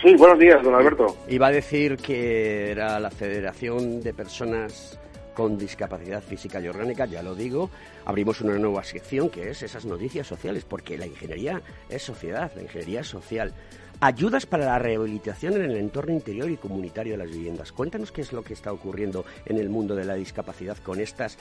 Sí, 0.00 0.14
buenos 0.16 0.38
días, 0.38 0.62
don 0.62 0.76
Alberto. 0.76 1.16
Iba 1.28 1.48
a 1.48 1.50
decir 1.50 1.96
que 1.96 2.70
era 2.70 3.00
la 3.00 3.10
Federación 3.10 4.00
de 4.00 4.14
Personas 4.14 4.96
con 5.34 5.58
discapacidad 5.58 6.22
física 6.22 6.60
y 6.60 6.68
orgánica, 6.68 7.04
ya 7.06 7.20
lo 7.20 7.34
digo, 7.34 7.68
abrimos 8.04 8.40
una 8.42 8.56
nueva 8.58 8.84
sección 8.84 9.28
que 9.28 9.50
es 9.50 9.60
esas 9.60 9.84
noticias 9.84 10.28
sociales, 10.28 10.64
porque 10.64 10.96
la 10.96 11.06
ingeniería 11.06 11.60
es 11.88 12.04
sociedad, 12.04 12.52
la 12.54 12.62
ingeniería 12.62 13.00
es 13.00 13.08
social. 13.08 13.52
Ayudas 13.98 14.46
para 14.46 14.66
la 14.66 14.78
rehabilitación 14.78 15.54
en 15.54 15.62
el 15.62 15.76
entorno 15.76 16.12
interior 16.12 16.50
y 16.50 16.58
comunitario 16.58 17.14
de 17.14 17.24
las 17.24 17.30
viviendas. 17.30 17.72
Cuéntanos 17.72 18.12
qué 18.12 18.20
es 18.20 18.32
lo 18.32 18.42
que 18.42 18.52
está 18.52 18.70
ocurriendo 18.70 19.24
en 19.46 19.56
el 19.56 19.70
mundo 19.70 19.94
de 19.94 20.04
la 20.04 20.14
discapacidad 20.14 20.76
con 20.78 21.00
estas 21.00 21.38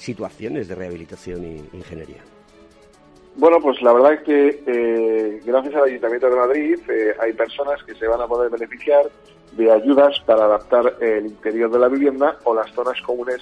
situaciones 0.00 0.66
de 0.66 0.74
rehabilitación 0.74 1.44
e 1.44 1.76
ingeniería. 1.76 2.22
Bueno, 3.36 3.58
pues 3.60 3.80
la 3.82 3.92
verdad 3.92 4.14
es 4.14 4.20
que 4.22 4.62
eh, 4.66 5.40
gracias 5.44 5.74
al 5.74 5.84
Ayuntamiento 5.84 6.30
de 6.30 6.36
Madrid 6.36 6.78
eh, 6.88 7.14
hay 7.20 7.32
personas 7.34 7.82
que 7.84 7.94
se 7.94 8.06
van 8.06 8.20
a 8.20 8.26
poder 8.26 8.50
beneficiar 8.50 9.08
de 9.52 9.70
ayudas 9.70 10.18
para 10.26 10.44
adaptar 10.44 10.96
el 11.00 11.26
interior 11.26 11.70
de 11.70 11.78
la 11.78 11.88
vivienda 11.88 12.38
o 12.44 12.54
las 12.54 12.72
zonas 12.72 13.00
comunes 13.02 13.40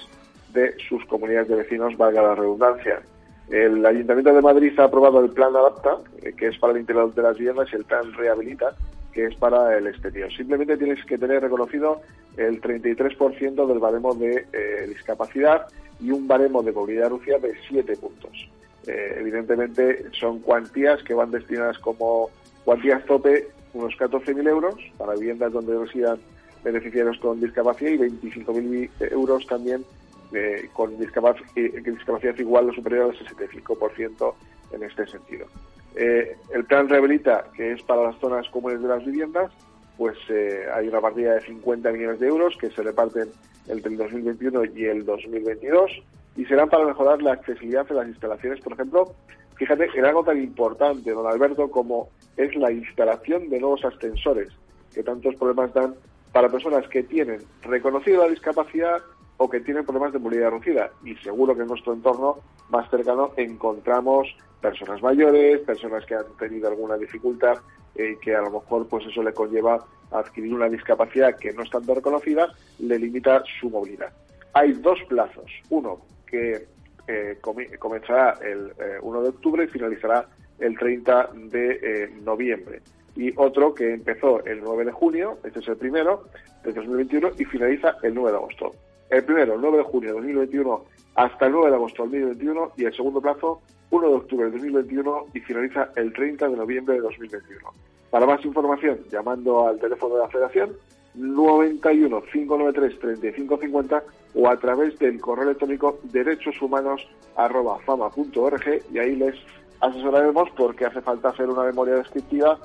de 0.53 0.75
sus 0.87 1.03
comunidades 1.05 1.47
de 1.47 1.55
vecinos, 1.55 1.95
valga 1.97 2.21
la 2.21 2.35
redundancia. 2.35 3.01
El 3.49 3.83
Ayuntamiento 3.85 4.33
de 4.33 4.41
Madrid 4.41 4.79
ha 4.79 4.85
aprobado 4.85 5.23
el 5.23 5.31
plan 5.31 5.55
Adapta, 5.55 5.97
eh, 6.21 6.33
que 6.33 6.47
es 6.47 6.57
para 6.57 6.73
el 6.73 6.79
interior 6.79 7.13
de 7.13 7.21
las 7.21 7.37
viviendas, 7.37 7.69
y 7.71 7.75
el 7.77 7.85
plan 7.85 8.13
Rehabilita, 8.13 8.75
que 9.13 9.25
es 9.25 9.35
para 9.35 9.77
el 9.77 9.87
exterior. 9.87 10.31
Simplemente 10.31 10.77
tienes 10.77 11.03
que 11.05 11.17
tener 11.17 11.41
reconocido 11.41 12.01
el 12.37 12.61
33% 12.61 13.67
del 13.67 13.79
baremo 13.79 14.13
de 14.13 14.45
discapacidad 14.87 15.67
y 15.99 16.11
un 16.11 16.27
baremo 16.27 16.63
de 16.63 16.71
movilidad 16.71 17.09
reducida 17.09 17.39
de 17.39 17.55
7 17.67 17.97
puntos. 17.97 18.49
Eh, 18.87 19.15
evidentemente 19.17 20.05
son 20.13 20.39
cuantías 20.39 21.03
que 21.03 21.13
van 21.13 21.31
destinadas 21.31 21.77
como 21.79 22.29
cuantías 22.63 23.05
tope 23.05 23.47
unos 23.73 23.93
14.000 23.97 24.47
euros 24.47 24.75
para 24.97 25.13
viviendas 25.13 25.51
donde 25.51 25.77
residan 25.77 26.19
beneficiarios 26.63 27.17
con 27.19 27.39
discapacidad 27.39 27.91
y 27.91 27.97
25.000 27.97 29.11
euros 29.11 29.45
también 29.47 29.85
eh, 30.33 30.69
con 30.73 30.97
discapacidad, 30.99 31.47
discapacidad 31.55 32.37
igual 32.37 32.69
o 32.69 32.73
superior 32.73 33.11
al 33.11 33.25
65% 33.25 34.33
en 34.71 34.83
este 34.83 35.07
sentido. 35.07 35.47
Eh, 35.95 36.37
el 36.53 36.65
plan 36.65 36.87
Rehabilita, 36.87 37.45
que 37.55 37.73
es 37.73 37.81
para 37.83 38.03
las 38.03 38.19
zonas 38.19 38.47
comunes 38.49 38.81
de 38.81 38.87
las 38.87 39.03
viviendas, 39.05 39.51
pues 39.97 40.17
eh, 40.29 40.65
hay 40.73 40.87
una 40.87 41.01
partida 41.01 41.35
de 41.35 41.41
50 41.41 41.91
millones 41.91 42.19
de 42.19 42.27
euros 42.27 42.55
que 42.57 42.69
se 42.69 42.83
reparten 42.83 43.29
el 43.69 43.81
2021 43.81 44.65
y 44.75 44.85
el 44.85 45.05
2022 45.05 45.91
y 46.35 46.45
serán 46.45 46.69
para 46.69 46.85
mejorar 46.85 47.21
la 47.21 47.33
accesibilidad 47.33 47.87
de 47.87 47.95
las 47.95 48.07
instalaciones, 48.07 48.61
por 48.61 48.73
ejemplo, 48.73 49.13
fíjate 49.55 49.89
en 49.93 50.05
algo 50.05 50.23
tan 50.23 50.41
importante, 50.41 51.11
don 51.11 51.27
Alberto, 51.27 51.69
como 51.69 52.09
es 52.37 52.55
la 52.55 52.71
instalación 52.71 53.49
de 53.49 53.59
nuevos 53.59 53.83
ascensores, 53.83 54.49
que 54.93 55.03
tantos 55.03 55.35
problemas 55.35 55.73
dan 55.73 55.95
para 56.31 56.49
personas 56.49 56.87
que 56.87 57.03
tienen 57.03 57.41
reconocida 57.63 58.19
la 58.19 58.29
discapacidad 58.29 59.01
o 59.37 59.49
que 59.49 59.59
tienen 59.61 59.83
problemas 59.83 60.13
de 60.13 60.19
movilidad 60.19 60.51
reducida. 60.51 60.91
Y 61.03 61.15
seguro 61.15 61.55
que 61.55 61.61
en 61.61 61.67
nuestro 61.67 61.93
entorno 61.93 62.37
más 62.69 62.89
cercano 62.89 63.31
encontramos 63.37 64.27
personas 64.61 65.01
mayores, 65.01 65.61
personas 65.61 66.05
que 66.05 66.15
han 66.15 66.25
tenido 66.37 66.67
alguna 66.67 66.97
dificultad 66.97 67.57
eh, 67.95 68.17
que 68.21 68.35
a 68.35 68.41
lo 68.41 68.51
mejor 68.51 68.87
pues 68.87 69.05
eso 69.05 69.23
le 69.23 69.33
conlleva 69.33 69.85
a 70.11 70.19
adquirir 70.19 70.53
una 70.53 70.69
discapacidad 70.69 71.35
que 71.37 71.53
no 71.53 71.63
es 71.63 71.69
tanto 71.69 71.93
reconocida, 71.93 72.47
le 72.79 72.99
limita 72.99 73.43
su 73.59 73.69
movilidad. 73.69 74.11
Hay 74.53 74.73
dos 74.73 74.99
plazos. 75.07 75.51
Uno 75.69 75.99
que 76.25 76.65
eh, 77.07 77.37
comenzará 77.79 78.37
el 78.41 78.71
1 79.01 79.19
eh, 79.19 79.23
de 79.23 79.29
octubre 79.29 79.63
y 79.63 79.67
finalizará 79.67 80.27
el 80.59 80.77
30 80.77 81.29
de 81.33 82.11
noviembre. 82.23 82.81
Y 83.15 83.33
otro 83.35 83.73
que 83.73 83.93
empezó 83.93 84.43
el 84.45 84.61
9 84.61 84.85
de 84.85 84.91
junio, 84.91 85.39
este 85.43 85.59
es 85.59 85.67
el 85.67 85.77
primero, 85.77 86.25
de 86.63 86.73
2021, 86.73 87.31
y 87.37 87.45
finaliza 87.45 87.97
el 88.03 88.13
9 88.13 88.31
de 88.31 88.37
agosto. 88.37 88.75
El 89.09 89.23
primero, 89.23 89.55
el 89.55 89.61
9 89.61 89.77
de 89.77 89.83
junio 89.83 90.09
de 90.09 90.15
2021 90.15 90.85
hasta 91.15 91.47
el 91.47 91.51
9 91.51 91.69
de 91.69 91.75
agosto 91.75 92.07
de 92.07 92.21
2021 92.21 92.71
y 92.77 92.85
el 92.85 92.95
segundo 92.95 93.19
plazo, 93.19 93.61
1 93.89 94.07
de 94.07 94.15
octubre 94.15 94.45
de 94.45 94.51
2021 94.51 95.25
y 95.33 95.39
finaliza 95.39 95.89
el 95.95 96.13
30 96.13 96.47
de 96.47 96.55
noviembre 96.55 96.93
de 96.95 97.01
2021. 97.01 97.73
Para 98.11 98.25
más 98.25 98.43
información, 98.45 98.99
llamando 99.11 99.67
al 99.67 99.77
teléfono 99.79 100.15
de 100.15 100.21
la 100.21 100.29
Federación 100.29 100.71
91 101.15 102.21
593 102.21 102.99
3550 102.99 104.03
o 104.35 104.47
a 104.47 104.55
través 104.57 104.97
del 104.99 105.19
correo 105.19 105.45
electrónico 105.45 105.97
derechoshumanos@fama.org 106.03 108.81
y 108.93 108.99
ahí 108.99 109.15
les 109.15 109.35
asesoraremos 109.81 110.51
porque 110.51 110.85
hace 110.85 111.01
falta 111.01 111.29
hacer 111.29 111.49
una 111.49 111.63
memoria 111.63 111.95
descriptiva 111.95 112.59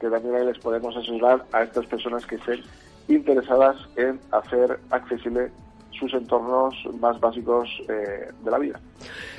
que 0.00 0.08
también 0.08 0.34
ahí 0.34 0.46
les 0.46 0.58
podemos 0.58 0.96
asesorar 0.96 1.44
a 1.52 1.62
estas 1.62 1.86
personas 1.86 2.26
que 2.26 2.34
estén 2.34 2.62
interesadas 3.06 3.76
en 3.96 4.18
hacer 4.32 4.80
accesible 4.90 5.52
sus 5.98 6.12
entornos 6.14 6.74
más 7.00 7.18
básicos 7.20 7.68
eh, 7.88 8.30
de 8.42 8.50
la 8.50 8.58
vida. 8.58 8.80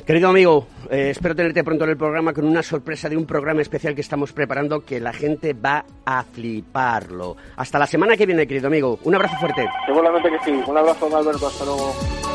Querido 0.06 0.30
amigo, 0.30 0.68
eh, 0.90 1.10
espero 1.10 1.36
tenerte 1.36 1.64
pronto 1.64 1.84
en 1.86 1.92
el 1.92 1.98
programa 1.98 2.34
con 2.34 2.46
una 2.46 2.62
sorpresa 2.62 3.10
de 3.10 3.18
un 3.18 3.26
programa 3.26 3.62
especial 3.62 3.96
que 3.96 4.02
estamos 4.02 4.34
preparando 4.34 4.86
que 4.86 5.00
la 5.00 5.14
gente 5.14 5.54
va 5.54 5.86
a 6.06 6.24
fliparlo. 6.24 7.36
Hasta 7.56 7.80
la 7.80 7.88
semana 7.88 8.16
que 8.16 8.26
viene, 8.26 8.46
querido 8.48 8.68
amigo. 8.68 9.00
Un 9.04 9.16
abrazo 9.16 9.36
fuerte. 9.38 9.68
Seguramente 9.86 10.30
que 10.30 10.40
sí. 10.46 10.64
Un 10.68 10.78
abrazo, 10.78 11.16
Alberto. 11.16 11.48
Hasta 11.48 11.66
luego. 11.66 12.35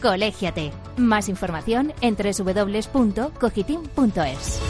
Colégiate. 0.00 0.70
Más 0.96 1.28
información 1.28 1.92
en 2.00 2.16
www.cogitim.es. 2.16 4.62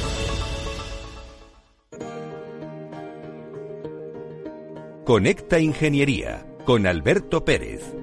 Conecta 5.05 5.59
Ingeniería 5.59 6.47
con 6.67 6.87
Alberto 6.87 7.45
Pérez. 7.45 7.95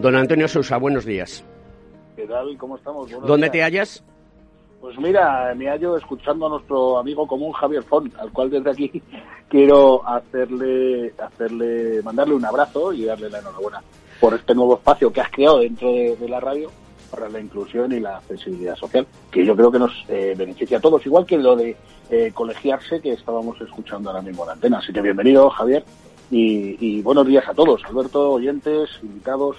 Don 0.00 0.16
Antonio 0.16 0.48
Sousa, 0.48 0.76
buenos 0.76 1.04
días. 1.04 1.44
¿Qué 2.16 2.26
tal? 2.26 2.56
¿Cómo 2.58 2.76
estamos? 2.76 3.08
¿Dónde 3.10 3.50
te 3.50 3.62
hallas? 3.62 4.04
Pues 4.80 4.98
mira, 4.98 5.52
me 5.56 5.68
hallo 5.68 5.96
escuchando 5.96 6.46
a 6.46 6.50
nuestro 6.50 6.98
amigo 6.98 7.26
común 7.26 7.52
Javier 7.52 7.82
Font, 7.82 8.14
al 8.16 8.30
cual 8.32 8.50
desde 8.50 8.70
aquí 8.70 9.02
quiero 9.48 10.06
hacerle, 10.06 11.12
hacerle, 11.18 12.02
mandarle 12.02 12.34
un 12.34 12.44
abrazo 12.44 12.92
y 12.92 13.04
darle 13.04 13.28
la 13.28 13.40
enhorabuena 13.40 13.82
por 14.20 14.34
este 14.34 14.54
nuevo 14.54 14.74
espacio 14.74 15.12
que 15.12 15.20
has 15.20 15.30
creado 15.30 15.60
dentro 15.60 15.92
de 15.92 16.28
la 16.28 16.40
radio 16.40 16.70
para 17.10 17.28
la 17.28 17.40
inclusión 17.40 17.92
y 17.92 18.00
la 18.00 18.18
accesibilidad 18.18 18.76
social, 18.76 19.06
que 19.30 19.44
yo 19.44 19.56
creo 19.56 19.70
que 19.70 19.78
nos 19.78 19.92
eh, 20.08 20.34
beneficia 20.36 20.78
a 20.78 20.80
todos, 20.80 21.04
igual 21.06 21.26
que 21.26 21.38
lo 21.38 21.56
de 21.56 21.76
eh, 22.10 22.30
colegiarse 22.34 23.00
que 23.00 23.12
estábamos 23.12 23.60
escuchando 23.60 24.10
ahora 24.10 24.22
mismo 24.22 24.42
en 24.42 24.48
la 24.48 24.52
antena. 24.54 24.78
Así 24.78 24.92
que 24.92 25.00
bienvenido, 25.00 25.48
Javier, 25.50 25.84
y, 26.30 27.00
buenos 27.02 27.26
días 27.26 27.48
a 27.48 27.54
todos, 27.54 27.82
Alberto, 27.86 28.32
oyentes, 28.32 28.90
invitados. 29.02 29.56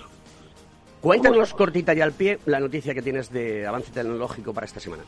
Cuéntanos 1.02 1.54
cortita 1.54 1.94
y 1.94 2.02
al 2.02 2.12
pie 2.12 2.40
la 2.46 2.60
noticia 2.60 2.94
que 2.94 3.02
tienes 3.02 3.32
de 3.32 3.66
avance 3.66 3.92
tecnológico 3.92 4.54
para 4.54 4.66
esta 4.66 4.80
semana. 4.80 5.04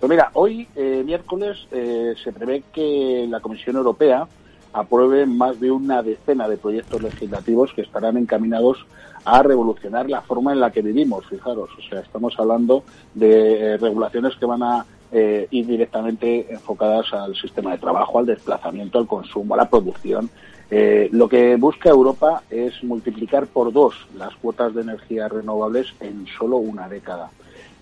Pues 0.00 0.10
mira, 0.10 0.30
hoy, 0.34 0.68
eh, 0.76 1.02
miércoles, 1.04 1.66
se 1.70 2.32
prevé 2.32 2.62
que 2.72 3.26
la 3.28 3.40
Comisión 3.40 3.76
Europea 3.76 4.26
apruebe 4.74 5.24
más 5.24 5.60
de 5.60 5.70
una 5.70 6.02
decena 6.02 6.48
de 6.48 6.56
proyectos 6.56 7.00
legislativos 7.00 7.72
que 7.72 7.82
estarán 7.82 8.16
encaminados 8.16 8.84
a 9.24 9.42
revolucionar 9.42 10.10
la 10.10 10.20
forma 10.20 10.52
en 10.52 10.60
la 10.60 10.70
que 10.70 10.82
vivimos, 10.82 11.26
fijaros. 11.26 11.70
O 11.78 11.88
sea, 11.88 12.00
estamos 12.00 12.34
hablando 12.38 12.82
de 13.14 13.74
eh, 13.74 13.76
regulaciones 13.78 14.36
que 14.36 14.46
van 14.46 14.62
a 14.62 14.84
eh, 15.12 15.46
ir 15.50 15.66
directamente 15.66 16.52
enfocadas 16.52 17.12
al 17.12 17.34
sistema 17.36 17.70
de 17.70 17.78
trabajo, 17.78 18.18
al 18.18 18.26
desplazamiento, 18.26 18.98
al 18.98 19.06
consumo, 19.06 19.54
a 19.54 19.58
la 19.58 19.70
producción. 19.70 20.28
Eh, 20.70 21.08
lo 21.12 21.28
que 21.28 21.56
busca 21.56 21.90
Europa 21.90 22.42
es 22.50 22.82
multiplicar 22.82 23.46
por 23.46 23.72
dos 23.72 23.94
las 24.16 24.34
cuotas 24.36 24.74
de 24.74 24.82
energías 24.82 25.30
renovables 25.30 25.88
en 26.00 26.26
solo 26.38 26.56
una 26.56 26.88
década. 26.88 27.30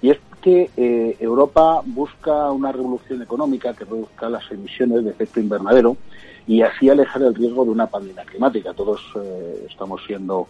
Y 0.00 0.10
es 0.10 0.18
que 0.40 0.70
eh, 0.76 1.16
Europa 1.20 1.82
busca 1.84 2.50
una 2.50 2.72
revolución 2.72 3.22
económica 3.22 3.72
que 3.74 3.84
reduzca 3.84 4.28
las 4.28 4.50
emisiones 4.50 5.04
de 5.04 5.10
efecto 5.10 5.38
invernadero 5.38 5.96
y 6.46 6.62
así 6.62 6.90
alejar 6.90 7.22
el 7.22 7.34
riesgo 7.34 7.64
de 7.64 7.70
una 7.70 7.86
pandemia 7.86 8.24
climática. 8.24 8.74
Todos 8.74 9.00
eh, 9.16 9.66
estamos 9.70 10.02
siendo 10.06 10.48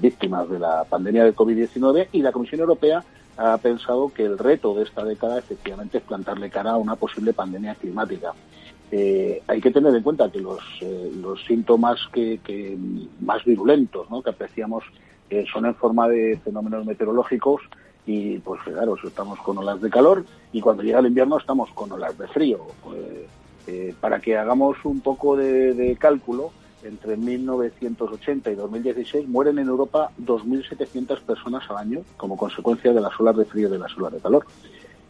víctimas 0.00 0.48
de 0.48 0.58
la 0.58 0.84
pandemia 0.84 1.24
de 1.24 1.34
COVID-19 1.34 2.08
y 2.12 2.22
la 2.22 2.32
Comisión 2.32 2.62
Europea 2.62 3.04
ha 3.36 3.58
pensado 3.58 4.12
que 4.14 4.24
el 4.24 4.38
reto 4.38 4.74
de 4.74 4.84
esta 4.84 5.04
década 5.04 5.38
efectivamente 5.38 5.98
es 5.98 6.04
plantarle 6.04 6.48
cara 6.48 6.70
a 6.70 6.76
una 6.76 6.96
posible 6.96 7.34
pandemia 7.34 7.74
climática. 7.74 8.32
Eh, 8.90 9.42
hay 9.46 9.60
que 9.60 9.70
tener 9.70 9.94
en 9.94 10.02
cuenta 10.02 10.30
que 10.30 10.40
los, 10.40 10.60
los 11.20 11.42
síntomas 11.44 11.98
que, 12.12 12.78
más 13.20 13.44
virulentos 13.44 14.08
¿no? 14.10 14.22
que 14.22 14.30
apreciamos 14.30 14.84
son 15.52 15.66
en 15.66 15.74
forma 15.74 16.08
de 16.08 16.38
fenómenos 16.44 16.86
meteorológicos 16.86 17.62
y 18.06 18.38
pues 18.38 18.60
claro, 18.62 18.96
estamos 19.02 19.38
con 19.40 19.58
olas 19.58 19.80
de 19.80 19.90
calor 19.90 20.24
y 20.52 20.60
cuando 20.60 20.82
llega 20.82 20.98
el 20.98 21.06
invierno 21.06 21.38
estamos 21.38 21.70
con 21.70 21.90
olas 21.92 22.16
de 22.18 22.28
frío. 22.28 22.60
Eh, 23.66 23.94
para 23.98 24.20
que 24.20 24.36
hagamos 24.36 24.76
un 24.84 25.00
poco 25.00 25.36
de, 25.36 25.96
cálculo, 25.98 26.52
entre 26.82 27.16
1980 27.16 28.50
y 28.50 28.54
2016 28.54 29.26
mueren 29.26 29.58
en 29.58 29.68
Europa 29.68 30.10
2.700 30.20 31.20
personas 31.22 31.64
al 31.70 31.78
año 31.78 32.00
como 32.18 32.36
consecuencia 32.36 32.92
de 32.92 33.00
las 33.00 33.18
olas 33.18 33.36
de 33.38 33.46
frío 33.46 33.68
y 33.68 33.72
de 33.72 33.78
las 33.78 33.96
olas 33.96 34.12
de 34.12 34.20
calor. 34.20 34.44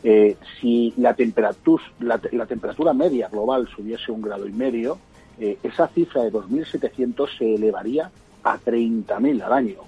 Eh, 0.07 0.37
si 0.61 0.93
la 0.99 1.15
temperatura, 1.15 1.83
la, 1.99 2.47
temperatura 2.47 2.93
media 2.93 3.29
global 3.29 3.67
subiese 3.75 4.13
un 4.13 4.21
grado 4.21 4.47
y 4.47 4.53
medio, 4.53 4.99
eh, 5.39 5.57
esa 5.63 5.89
cifra 5.89 6.23
de 6.23 6.31
2.700 6.31 7.39
se 7.39 7.55
elevaría 7.55 8.11
a 8.43 8.59
30.000 8.59 9.43
al 9.43 9.53
año. 9.55 9.79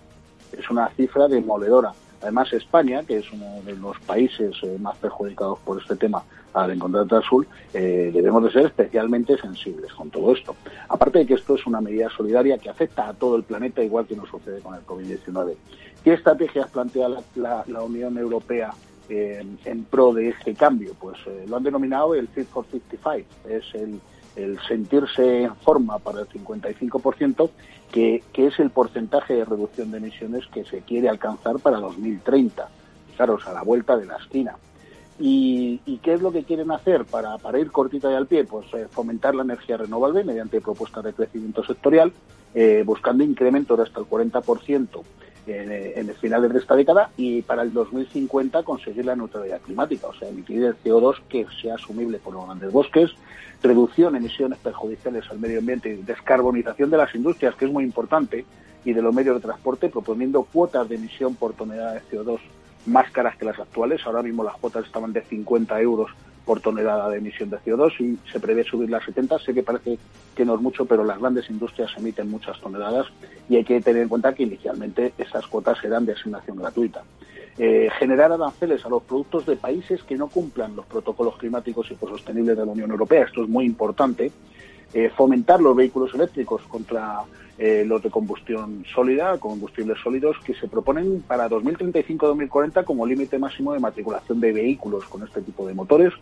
Es 0.59 0.70
una 0.70 0.88
cifra 0.88 1.29
demoledora. 1.29 1.92
Además, 2.22 2.50
España, 2.55 3.02
que 3.02 3.18
es 3.18 3.31
uno 3.31 3.61
de 3.66 3.76
los 3.76 4.00
países 4.00 4.57
eh, 4.62 4.79
más 4.81 4.96
perjudicados 4.96 5.59
por 5.59 5.83
este 5.83 5.96
tema 5.96 6.22
al 6.55 6.70
encontrar 6.70 7.07
el 7.11 7.22
sur, 7.22 7.46
debemos 7.74 8.42
de 8.44 8.50
ser 8.50 8.64
especialmente 8.64 9.37
sensibles 9.37 9.92
con 9.92 10.09
todo 10.09 10.33
esto. 10.33 10.57
Aparte 10.88 11.18
de 11.18 11.26
que 11.26 11.35
esto 11.35 11.55
es 11.55 11.66
una 11.66 11.83
medida 11.83 12.09
solidaria 12.09 12.57
que 12.57 12.70
afecta 12.70 13.07
a 13.07 13.12
todo 13.12 13.37
el 13.37 13.42
planeta, 13.42 13.85
igual 13.85 14.07
que 14.07 14.16
nos 14.16 14.31
sucede 14.31 14.61
con 14.61 14.74
el 14.74 14.81
COVID-19. 14.87 15.55
¿Qué 16.02 16.14
estrategias 16.14 16.70
plantea 16.70 17.09
la, 17.35 17.83
Unión 17.83 18.16
Europea 18.16 18.72
eh, 19.09 19.45
en 19.64 19.85
pro 19.85 20.12
de 20.12 20.29
este 20.29 20.55
cambio? 20.55 20.95
Pues 20.99 21.19
lo 21.47 21.57
han 21.57 21.62
denominado 21.62 22.14
el 22.14 22.29
Fit 22.29 22.47
for 22.49 22.66
55. 22.71 23.27
Es 23.49 23.64
el 24.37 24.59
sentirse 24.69 25.45
en 25.45 25.57
forma 25.57 25.99
para 25.99 26.21
el 26.21 26.29
55%, 26.29 27.51
que, 27.90 28.23
que 28.33 28.47
es 28.49 28.59
el 28.59 28.71
porcentaje 28.71 29.35
de 29.35 29.45
reducción 29.45 29.90
de 29.90 29.99
emisiones 29.99 30.47
que 30.47 30.64
se 30.64 30.81
quiere 30.83 31.09
alcanzar 31.09 31.59
para 31.59 31.79
2030. 31.79 32.69
Claro, 33.16 33.38
a 33.47 33.53
la 33.53 33.62
vuelta 33.62 33.97
de 33.97 34.07
la 34.07 34.16
esquina. 34.16 34.57
¿Y, 35.19 35.99
qué 36.03 36.14
es 36.14 36.21
lo 36.21 36.31
que 36.31 36.45
quieren 36.45 36.71
hacer 36.71 37.05
para, 37.07 37.38
para 37.38 37.59
ir 37.59 37.73
cortita 37.73 38.11
y 38.11 38.14
al 38.14 38.27
pie? 38.27 38.45
Pues 38.45 38.66
eh, 38.75 38.87
fomentar 38.90 39.35
la 39.35 39.42
energía 39.42 39.79
renovable 39.79 40.25
mediante 40.25 40.61
propuestas 40.61 41.05
de 41.05 41.14
crecimiento 41.14 41.64
sectorial, 41.64 42.12
eh, 42.55 42.83
buscando 42.85 43.25
incrementos 43.25 43.79
de 43.79 43.85
hasta 43.85 44.01
el 44.01 44.07
40% 44.07 45.03
en, 45.47 45.71
eh, 45.71 45.93
en 45.97 46.09
el 46.09 46.15
finales 46.17 46.53
de 46.53 46.59
esta 46.59 46.75
década 46.75 47.11
y 47.17 47.43
para 47.43 47.63
el 47.63 47.73
2050 47.73 48.63
conseguir 48.63 49.05
la 49.05 49.17
neutralidad 49.17 49.61
climática, 49.61 50.09
o 50.09 50.15
sea, 50.15 50.29
emitir 50.29 50.65
el 50.65 50.77
CO2 50.83 51.21
que 51.29 51.47
sea 51.61 51.75
asumible 51.75 52.19
por 52.19 52.35
los 52.35 52.45
grandes 52.47 52.73
bosques, 52.73 53.11
reducción 53.63 54.13
de 54.13 54.19
emisiones 54.19 54.59
perjudiciales 54.59 55.25
al 55.31 55.39
medio 55.39 55.59
ambiente 55.59 55.91
y 55.91 56.03
descarbonización 56.03 56.91
de 56.91 56.97
las 56.97 57.15
industrias, 57.15 57.55
que 57.55 57.67
es 57.67 57.73
muy 57.73 57.85
importante, 57.85 58.45
y 58.85 58.93
de 58.93 59.03
los 59.03 59.15
medios 59.15 59.37
de 59.37 59.43
transporte, 59.43 59.89
proponiendo 59.89 60.45
cuotas 60.45 60.89
de 60.89 60.95
emisión 60.95 61.35
por 61.35 61.55
tonelada 61.55 61.95
de 61.95 62.03
CO2 62.03 62.39
más 62.87 63.11
caras 63.11 63.37
que 63.37 63.45
las 63.45 63.59
actuales. 63.59 64.01
Ahora 64.07 64.23
mismo 64.23 64.45
las 64.45 64.57
cuotas 64.57 64.87
estaban 64.87 65.13
de 65.13 65.23
50 65.23 65.81
euros 65.81 66.11
por 66.47 66.61
tonelada 66.61 67.11
de 67.11 67.19
emisión 67.19 67.51
de 67.51 67.59
CO2 67.59 68.01
y 68.01 68.31
se 68.31 68.41
prevé 68.41 68.65
subirlas 68.65 69.03
a 69.03 69.07
70. 69.07 69.39
Sé 69.41 69.53
que 69.53 69.65
parece 69.65 69.99
que 70.35 70.45
no 70.45 70.55
es 70.55 70.61
mucho, 70.61 70.87
pero 70.87 71.05
las 71.05 71.19
grandes 71.19 71.51
industrias 71.51 71.91
emiten 71.99 72.31
muchas 72.31 72.59
toneladas 72.61 73.09
y 73.51 73.57
hay 73.57 73.65
que 73.65 73.81
tener 73.81 74.03
en 74.03 74.09
cuenta 74.09 74.33
que 74.33 74.45
inicialmente 74.45 75.13
esas 75.19 75.47
cuotas 75.49 75.83
eran 75.85 76.07
de 76.07 76.13
asignación 76.13 76.57
gratuita. 76.57 77.03
Eh, 77.59 77.88
generar 77.99 78.33
aranceles 78.33 78.85
a 78.85 78.90
los 78.90 79.03
productos 79.03 79.47
de 79.47 79.57
países 79.57 80.03
que 80.03 80.16
no 80.16 80.29
cumplan 80.29 80.77
los 80.77 80.85
protocolos 80.85 81.38
climáticos 81.38 81.90
y 81.90 81.95
sostenibles 81.95 82.57
de 82.57 82.66
la 82.66 82.73
Unión 82.73 82.90
Europea. 82.90 83.25
Esto 83.25 83.42
es 83.42 83.49
muy 83.49 83.64
importante. 83.64 84.31
Eh, 84.92 85.11
fomentar 85.16 85.61
los 85.61 85.75
vehículos 85.75 86.14
eléctricos 86.14 86.62
contra 86.69 87.23
eh, 87.59 87.85
los 87.87 88.03
de 88.03 88.11
combustión 88.11 88.85
sólida, 88.95 89.38
combustibles 89.38 89.99
sólidos, 90.03 90.37
que 90.45 90.55
se 90.55 90.69
proponen 90.69 91.23
para 91.27 91.49
2035-2040 91.49 92.85
como 92.85 93.07
límite 93.07 93.38
máximo 93.38 93.73
de 93.73 93.81
matriculación 93.81 94.38
de 94.38 94.53
vehículos 94.53 95.07
con 95.07 95.23
este 95.23 95.40
tipo 95.40 95.66
de 95.66 95.73
motores 95.73 96.12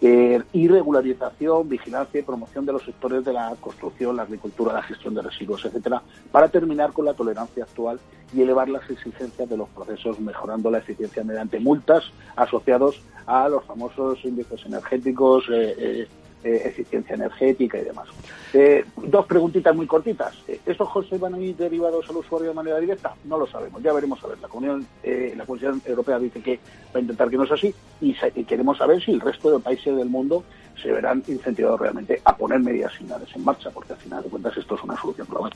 eh, 0.00 0.42
y 0.52 0.68
regularización, 0.68 1.68
vigilancia 1.68 2.20
y 2.20 2.22
promoción 2.22 2.66
de 2.66 2.72
los 2.72 2.82
sectores 2.82 3.24
de 3.24 3.32
la 3.32 3.54
construcción, 3.60 4.16
la 4.16 4.22
agricultura, 4.22 4.72
la 4.72 4.82
gestión 4.82 5.14
de 5.14 5.22
residuos, 5.22 5.64
etcétera, 5.64 6.02
para 6.30 6.48
terminar 6.48 6.92
con 6.92 7.04
la 7.04 7.14
tolerancia 7.14 7.64
actual 7.64 8.00
y 8.34 8.42
elevar 8.42 8.68
las 8.68 8.88
exigencias 8.90 9.48
de 9.48 9.56
los 9.56 9.68
procesos, 9.70 10.20
mejorando 10.20 10.70
la 10.70 10.78
eficiencia 10.78 11.24
mediante 11.24 11.60
multas 11.60 12.04
asociados 12.36 13.00
a 13.26 13.48
los 13.48 13.64
famosos 13.64 14.22
índices 14.24 14.64
energéticos, 14.66 15.44
eh, 15.50 16.08
eh 16.44 16.54
eh, 16.54 16.68
eficiencia 16.68 17.14
energética 17.14 17.78
y 17.78 17.84
demás. 17.84 18.06
Eh, 18.52 18.84
dos 18.96 19.26
preguntitas 19.26 19.74
muy 19.74 19.86
cortitas. 19.86 20.34
Eh, 20.46 20.60
¿Estos 20.66 20.88
costes 20.90 21.18
van 21.18 21.34
a 21.34 21.38
ir 21.38 21.56
derivados 21.56 22.08
al 22.08 22.16
usuario 22.16 22.48
de 22.48 22.54
manera 22.54 22.78
directa? 22.78 23.14
No 23.24 23.38
lo 23.38 23.46
sabemos, 23.46 23.82
ya 23.82 23.92
veremos 23.92 24.22
a 24.22 24.28
ver. 24.28 24.38
La 24.40 24.48
Comisión, 24.48 24.86
la 25.02 25.46
Comisión 25.46 25.80
Europea 25.86 26.18
dice 26.18 26.40
que 26.40 26.60
va 26.94 26.98
a 26.98 27.00
intentar 27.00 27.30
que 27.30 27.36
no 27.36 27.46
sea 27.46 27.56
así 27.56 27.74
y, 28.00 28.14
queremos 28.44 28.78
saber 28.78 29.02
si 29.02 29.12
el 29.12 29.20
resto 29.20 29.50
de 29.50 29.58
países 29.58 29.96
del 29.96 30.08
mundo 30.08 30.44
se 30.80 30.92
verán 30.92 31.22
incentivados 31.26 31.80
realmente 31.80 32.20
a 32.24 32.36
poner 32.36 32.60
medidas 32.60 32.92
similares 32.94 33.28
en 33.34 33.44
marcha, 33.44 33.70
porque 33.70 33.92
al 33.94 33.98
final 33.98 34.22
de 34.22 34.28
cuentas 34.28 34.56
esto 34.56 34.74
es 34.74 34.82
una 34.82 35.00
solución 35.00 35.26
global. 35.30 35.52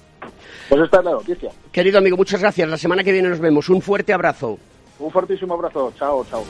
Pues 0.68 0.82
esta 0.82 0.98
es 0.98 1.04
la 1.04 1.10
noticia. 1.10 1.50
Querido 1.70 1.98
amigo, 1.98 2.16
muchas 2.16 2.40
gracias. 2.40 2.68
La 2.68 2.78
semana 2.78 3.04
que 3.04 3.12
viene 3.12 3.28
nos 3.28 3.40
vemos. 3.40 3.68
Un 3.68 3.82
fuerte 3.82 4.12
abrazo. 4.12 4.58
Un 4.98 5.10
fortísimo 5.10 5.54
abrazo. 5.54 5.92
Chao, 5.96 6.24
chao. 6.28 6.44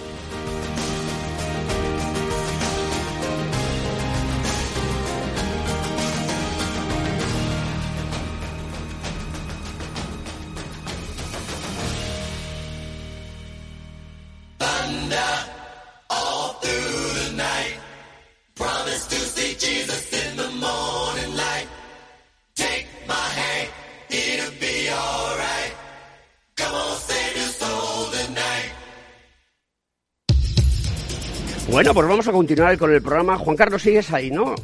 Bueno, 31.78 31.94
pues 31.94 32.08
vamos 32.08 32.26
a 32.26 32.32
continuar 32.32 32.76
con 32.76 32.92
el 32.92 33.00
programa. 33.00 33.38
Juan 33.38 33.56
Carlos, 33.56 33.80
sigues 33.80 34.12
ahí, 34.12 34.32
¿no? 34.32 34.56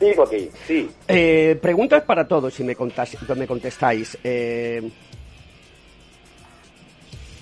Sigo 0.00 0.24
aquí, 0.24 0.50
sí. 0.66 0.90
Eh, 1.06 1.56
preguntas 1.62 2.02
para 2.02 2.26
todos, 2.26 2.52
si 2.52 2.64
me, 2.64 2.76
me 3.36 3.46
contestáis. 3.46 4.18
Eh, 4.24 4.90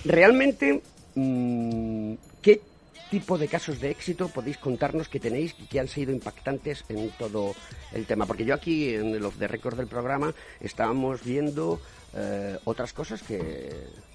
realmente, 0.05 0.83
mm, 1.15 2.13
¿qué 2.39 2.61
tipo 3.09 3.39
de 3.39 3.47
casos 3.47 3.81
de 3.81 3.89
éxito 3.89 4.27
podéis 4.27 4.59
contarnos 4.59 5.09
que 5.09 5.19
tenéis 5.19 5.55
y 5.57 5.65
que 5.65 5.79
han 5.79 5.87
sido 5.87 6.11
impactantes 6.11 6.85
en 6.87 7.09
todo 7.17 7.55
el 7.93 8.05
tema? 8.05 8.27
Porque 8.27 8.45
yo 8.45 8.53
aquí, 8.53 8.93
en 8.93 9.15
el 9.15 9.25
off 9.25 9.39
the 9.39 9.47
record 9.47 9.75
del 9.75 9.87
programa, 9.87 10.35
estábamos 10.61 11.23
viendo 11.23 11.81
eh, 12.15 12.59
otras 12.63 12.93
cosas 12.93 13.23
que 13.23 13.71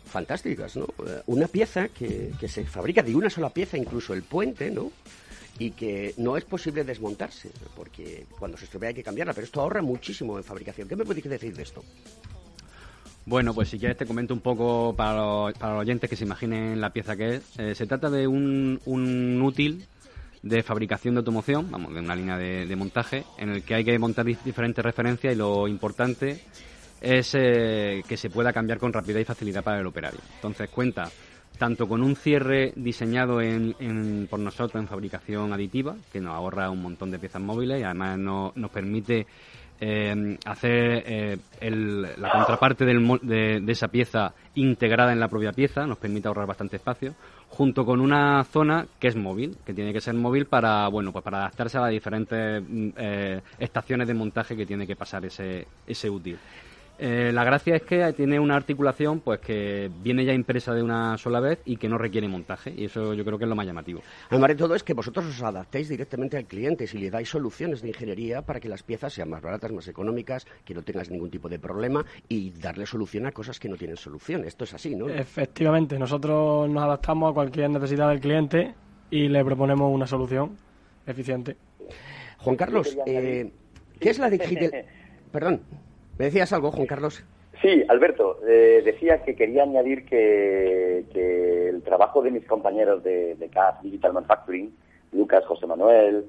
fantásticas, 0.08 0.76
¿no? 0.76 0.86
Eh, 1.06 1.22
una 1.26 1.46
pieza 1.46 1.88
que, 1.88 2.32
que, 2.38 2.48
se 2.48 2.64
fabrica 2.64 3.02
de 3.02 3.14
una 3.14 3.30
sola 3.30 3.50
pieza, 3.50 3.76
incluso 3.76 4.14
el 4.14 4.22
puente, 4.22 4.70
¿no? 4.70 4.90
Y 5.58 5.72
que 5.72 6.14
no 6.18 6.36
es 6.36 6.44
posible 6.44 6.84
desmontarse, 6.84 7.50
porque 7.76 8.26
cuando 8.38 8.56
se 8.56 8.64
estropea 8.64 8.90
hay 8.90 8.94
que 8.94 9.02
cambiarla, 9.02 9.32
pero 9.34 9.44
esto 9.44 9.60
ahorra 9.60 9.82
muchísimo 9.82 10.38
en 10.38 10.44
fabricación. 10.44 10.88
¿Qué 10.88 10.96
me 10.96 11.04
podéis 11.04 11.28
decir 11.28 11.54
de 11.54 11.62
esto? 11.62 11.84
Bueno, 13.28 13.52
pues 13.52 13.68
si 13.68 13.78
quieres 13.78 13.98
te 13.98 14.06
comento 14.06 14.32
un 14.32 14.40
poco 14.40 14.94
para 14.96 15.18
los, 15.18 15.52
para 15.54 15.74
los 15.74 15.82
oyentes 15.82 16.08
que 16.08 16.16
se 16.16 16.24
imaginen 16.24 16.80
la 16.80 16.94
pieza 16.94 17.14
que 17.14 17.36
es. 17.36 17.42
Eh, 17.58 17.74
se 17.74 17.86
trata 17.86 18.08
de 18.08 18.26
un, 18.26 18.80
un 18.86 19.42
útil 19.42 19.84
de 20.42 20.62
fabricación 20.62 21.14
de 21.14 21.18
automoción, 21.18 21.70
vamos, 21.70 21.92
de 21.92 22.00
una 22.00 22.16
línea 22.16 22.38
de, 22.38 22.64
de, 22.64 22.76
montaje, 22.76 23.24
en 23.36 23.50
el 23.50 23.62
que 23.64 23.74
hay 23.74 23.84
que 23.84 23.98
montar 23.98 24.24
diferentes 24.24 24.82
referencias 24.82 25.34
y 25.34 25.36
lo 25.36 25.68
importante 25.68 26.40
es 27.00 27.34
eh, 27.34 28.02
que 28.06 28.16
se 28.16 28.30
pueda 28.30 28.52
cambiar 28.52 28.78
con 28.78 28.92
rapidez 28.92 29.22
y 29.22 29.24
facilidad 29.24 29.62
para 29.62 29.80
el 29.80 29.86
operario. 29.86 30.20
Entonces 30.36 30.68
cuenta 30.70 31.10
tanto 31.58 31.88
con 31.88 32.02
un 32.02 32.14
cierre 32.14 32.72
diseñado 32.76 33.40
en, 33.40 34.26
por 34.30 34.38
nosotros 34.38 34.80
en 34.80 34.86
fabricación 34.88 35.52
aditiva, 35.52 35.96
que 36.12 36.20
nos 36.20 36.34
ahorra 36.34 36.70
un 36.70 36.82
montón 36.82 37.10
de 37.10 37.18
piezas 37.18 37.42
móviles 37.42 37.80
y 37.80 37.82
además 37.82 38.16
nos 38.18 38.70
permite 38.70 39.26
eh, 39.80 40.36
hacer 40.44 41.02
eh, 41.06 41.36
el- 41.60 42.02
la 42.02 42.30
contraparte 42.32 42.84
del 42.84 43.00
de, 43.22 43.60
de 43.60 43.72
esa 43.72 43.88
pieza 43.88 44.34
integrada 44.54 45.12
en 45.12 45.20
la 45.20 45.28
propia 45.28 45.52
pieza, 45.52 45.86
nos 45.86 45.98
permite 45.98 46.26
ahorrar 46.28 46.46
bastante 46.46 46.76
espacio, 46.76 47.14
junto 47.48 47.84
con 47.84 48.00
una 48.00 48.42
zona 48.44 48.86
que 48.98 49.08
es 49.08 49.16
móvil, 49.16 49.56
que 49.64 49.74
tiene 49.74 49.92
que 49.92 50.00
ser 50.00 50.14
móvil 50.14 50.46
para, 50.46 50.88
bueno, 50.88 51.12
pues 51.12 51.24
para 51.24 51.38
adaptarse 51.38 51.78
a 51.78 51.82
las 51.82 51.90
diferentes 51.90 52.62
mm, 52.68 52.88
eh, 52.96 53.40
estaciones 53.58 54.08
de 54.08 54.14
montaje 54.14 54.56
que 54.56 54.66
tiene 54.66 54.86
que 54.86 54.96
pasar 54.96 55.24
ese, 55.24 55.66
ese 55.86 56.10
útil. 56.10 56.38
Eh, 57.00 57.30
la 57.32 57.44
gracia 57.44 57.76
es 57.76 57.82
que 57.82 58.12
tiene 58.12 58.40
una 58.40 58.56
articulación 58.56 59.20
pues 59.20 59.38
que 59.38 59.88
viene 60.02 60.24
ya 60.24 60.32
impresa 60.32 60.74
de 60.74 60.82
una 60.82 61.16
sola 61.16 61.38
vez 61.38 61.60
y 61.64 61.76
que 61.76 61.88
no 61.88 61.96
requiere 61.96 62.26
montaje 62.26 62.74
y 62.76 62.86
eso 62.86 63.14
yo 63.14 63.24
creo 63.24 63.38
que 63.38 63.44
es 63.44 63.48
lo 63.48 63.54
más 63.54 63.66
llamativo. 63.66 64.02
Además 64.30 64.48
de 64.48 64.54
todo 64.56 64.74
es 64.74 64.82
que 64.82 64.94
vosotros 64.94 65.26
os 65.26 65.42
adaptéis 65.42 65.88
directamente 65.88 66.36
al 66.36 66.46
cliente 66.46 66.88
si 66.88 66.98
le 66.98 67.10
dais 67.10 67.28
soluciones 67.28 67.82
de 67.82 67.88
ingeniería 67.88 68.42
para 68.42 68.58
que 68.58 68.68
las 68.68 68.82
piezas 68.82 69.12
sean 69.12 69.30
más 69.30 69.40
baratas, 69.40 69.70
más 69.70 69.86
económicas, 69.86 70.46
que 70.64 70.74
no 70.74 70.82
tengas 70.82 71.08
ningún 71.08 71.30
tipo 71.30 71.48
de 71.48 71.60
problema 71.60 72.04
y 72.28 72.50
darle 72.50 72.84
solución 72.84 73.26
a 73.26 73.32
cosas 73.32 73.60
que 73.60 73.68
no 73.68 73.76
tienen 73.76 73.96
solución. 73.96 74.44
Esto 74.44 74.64
es 74.64 74.74
así, 74.74 74.96
¿no? 74.96 75.08
Efectivamente, 75.08 75.98
nosotros 75.98 76.68
nos 76.68 76.82
adaptamos 76.82 77.30
a 77.30 77.34
cualquier 77.34 77.70
necesidad 77.70 78.08
del 78.08 78.20
cliente 78.20 78.74
y 79.10 79.28
le 79.28 79.44
proponemos 79.44 79.94
una 79.94 80.06
solución 80.06 80.56
eficiente. 81.06 81.56
Juan 82.38 82.56
Carlos, 82.56 82.96
eh, 83.06 83.52
¿qué 84.00 84.10
es 84.10 84.18
la 84.18 84.30
digital... 84.30 84.84
Perdón, 85.30 85.60
¿me 86.18 86.26
decías 86.26 86.52
algo, 86.52 86.70
Juan 86.72 86.86
Carlos? 86.86 87.24
Sí, 87.62 87.82
Alberto, 87.88 88.38
eh, 88.46 88.82
decía 88.84 89.22
que 89.24 89.34
quería 89.34 89.64
añadir 89.64 90.04
que, 90.04 91.04
que 91.12 91.68
el 91.70 91.82
trabajo 91.82 92.22
de 92.22 92.30
mis 92.30 92.44
compañeros 92.46 93.02
de, 93.02 93.36
CAF 93.52 93.82
Digital 93.82 94.12
Manufacturing, 94.12 94.72
Lucas, 95.12 95.44
José 95.46 95.66
Manuel, 95.66 96.26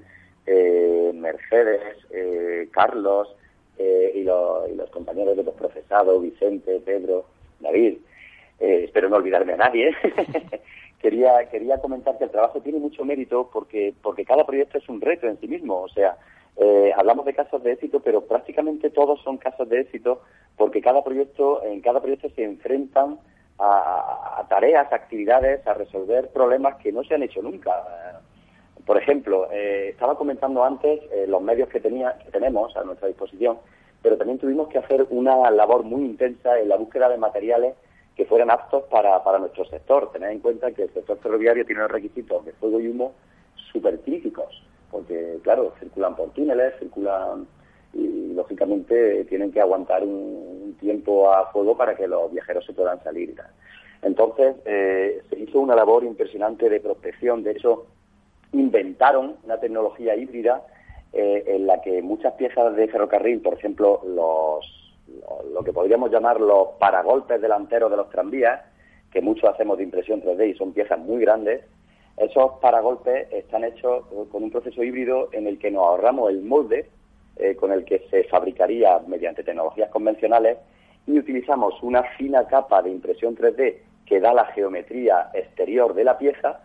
eh, 0.47 1.11
Mercedes, 1.13 1.97
eh, 2.09 2.67
Carlos 2.71 3.27
eh, 3.77 4.11
y, 4.15 4.23
lo- 4.23 4.67
y 4.67 4.75
los 4.75 4.89
compañeros 4.89 5.37
de 5.37 5.43
Procesado, 5.43 6.19
Vicente, 6.19 6.79
Pedro, 6.83 7.25
David, 7.59 7.97
eh, 8.59 8.83
espero 8.85 9.07
no 9.09 9.17
olvidarme 9.17 9.53
a 9.53 9.57
nadie, 9.57 9.91
quería, 11.01 11.47
quería 11.49 11.77
comentar 11.79 12.17
que 12.17 12.23
el 12.25 12.31
trabajo 12.31 12.59
tiene 12.61 12.79
mucho 12.79 13.05
mérito 13.05 13.49
porque, 13.53 13.93
porque 14.01 14.25
cada 14.25 14.45
proyecto 14.45 14.77
es 14.79 14.89
un 14.89 14.99
reto 14.99 15.27
en 15.27 15.39
sí 15.39 15.47
mismo. 15.47 15.81
O 15.81 15.89
sea, 15.89 16.17
eh, 16.59 16.91
hablamos 16.95 17.25
de 17.25 17.33
casos 17.33 17.63
de 17.63 17.71
éxito, 17.71 18.01
pero 18.01 18.21
prácticamente 18.21 18.89
todos 18.89 19.21
son 19.23 19.37
casos 19.37 19.67
de 19.69 19.81
éxito 19.81 20.21
porque 20.57 20.81
cada 20.81 21.03
proyecto, 21.03 21.63
en 21.63 21.81
cada 21.81 22.01
proyecto 22.01 22.29
se 22.35 22.43
enfrentan 22.43 23.17
a, 23.57 24.39
a 24.39 24.47
tareas, 24.47 24.91
actividades, 24.91 25.65
a 25.65 25.73
resolver 25.73 26.29
problemas 26.29 26.75
que 26.75 26.91
no 26.91 27.03
se 27.03 27.15
han 27.15 27.23
hecho 27.23 27.41
nunca. 27.41 27.71
Por 28.85 28.97
ejemplo, 28.97 29.47
eh, 29.51 29.89
estaba 29.89 30.17
comentando 30.17 30.63
antes 30.63 30.99
eh, 31.11 31.25
los 31.27 31.41
medios 31.41 31.69
que, 31.69 31.79
tenía, 31.79 32.17
que 32.17 32.31
tenemos 32.31 32.75
a 32.75 32.83
nuestra 32.83 33.07
disposición, 33.07 33.59
pero 34.01 34.17
también 34.17 34.39
tuvimos 34.39 34.67
que 34.69 34.79
hacer 34.79 35.05
una 35.09 35.49
labor 35.51 35.83
muy 35.83 36.03
intensa 36.03 36.59
en 36.59 36.69
la 36.69 36.77
búsqueda 36.77 37.07
de 37.07 37.17
materiales 37.17 37.75
que 38.15 38.25
fueran 38.25 38.49
aptos 38.49 38.83
para, 38.89 39.23
para 39.23 39.39
nuestro 39.39 39.63
sector. 39.65 40.11
Tened 40.11 40.31
en 40.31 40.39
cuenta 40.39 40.71
que 40.71 40.83
el 40.83 40.93
sector 40.93 41.17
ferroviario 41.19 41.65
tiene 41.65 41.81
unos 41.81 41.91
requisitos 41.91 42.43
de 42.45 42.51
fuego 42.53 42.79
y 42.79 42.87
humo 42.87 43.13
súper 43.71 43.99
críticos, 43.99 44.63
porque, 44.91 45.37
claro, 45.43 45.73
circulan 45.79 46.15
por 46.15 46.29
túneles, 46.31 46.73
circulan 46.79 47.47
y, 47.93 48.33
lógicamente, 48.33 49.25
tienen 49.25 49.51
que 49.51 49.61
aguantar 49.61 50.03
un, 50.03 50.75
tiempo 50.79 51.31
a 51.31 51.51
fuego 51.51 51.75
para 51.75 51.95
que 51.95 52.07
los 52.07 52.31
viajeros 52.31 52.65
se 52.65 52.73
puedan 52.73 53.03
salir. 53.03 53.35
Entonces, 54.01 54.55
eh, 54.65 55.21
se 55.29 55.39
hizo 55.39 55.59
una 55.59 55.75
labor 55.75 56.05
impresionante 56.05 56.69
de 56.69 56.79
prospección. 56.79 57.43
De 57.43 57.51
hecho, 57.51 57.87
inventaron 58.53 59.35
una 59.43 59.59
tecnología 59.59 60.15
híbrida 60.15 60.65
eh, 61.11 61.43
en 61.47 61.67
la 61.67 61.81
que 61.81 62.01
muchas 62.01 62.33
piezas 62.35 62.75
de 62.75 62.87
ferrocarril, 62.87 63.41
por 63.41 63.55
ejemplo, 63.55 64.01
los, 64.05 64.95
lo, 65.07 65.53
lo 65.53 65.63
que 65.63 65.73
podríamos 65.73 66.11
llamar 66.11 66.39
los 66.39 66.69
paragolpes 66.79 67.41
delanteros 67.41 67.91
de 67.91 67.97
los 67.97 68.09
tranvías, 68.09 68.61
que 69.11 69.21
muchos 69.21 69.49
hacemos 69.49 69.77
de 69.77 69.83
impresión 69.83 70.21
3D 70.21 70.51
y 70.51 70.57
son 70.57 70.71
piezas 70.71 70.99
muy 70.99 71.19
grandes, 71.19 71.61
esos 72.19 72.53
paragolpes 72.61 73.31
están 73.31 73.63
hechos 73.63 74.05
con 74.31 74.43
un 74.43 74.51
proceso 74.51 74.83
híbrido 74.83 75.29
en 75.31 75.47
el 75.47 75.57
que 75.57 75.71
nos 75.71 75.83
ahorramos 75.85 76.29
el 76.29 76.41
molde 76.41 76.89
eh, 77.37 77.55
con 77.55 77.71
el 77.71 77.85
que 77.85 77.99
se 78.11 78.25
fabricaría 78.25 78.99
mediante 79.07 79.43
tecnologías 79.43 79.89
convencionales 79.89 80.57
y 81.07 81.17
utilizamos 81.17 81.81
una 81.81 82.03
fina 82.17 82.45
capa 82.47 82.81
de 82.81 82.91
impresión 82.91 83.35
3D 83.35 83.77
que 84.05 84.19
da 84.19 84.33
la 84.33 84.45
geometría 84.47 85.29
exterior 85.33 85.93
de 85.93 86.03
la 86.03 86.17
pieza 86.17 86.59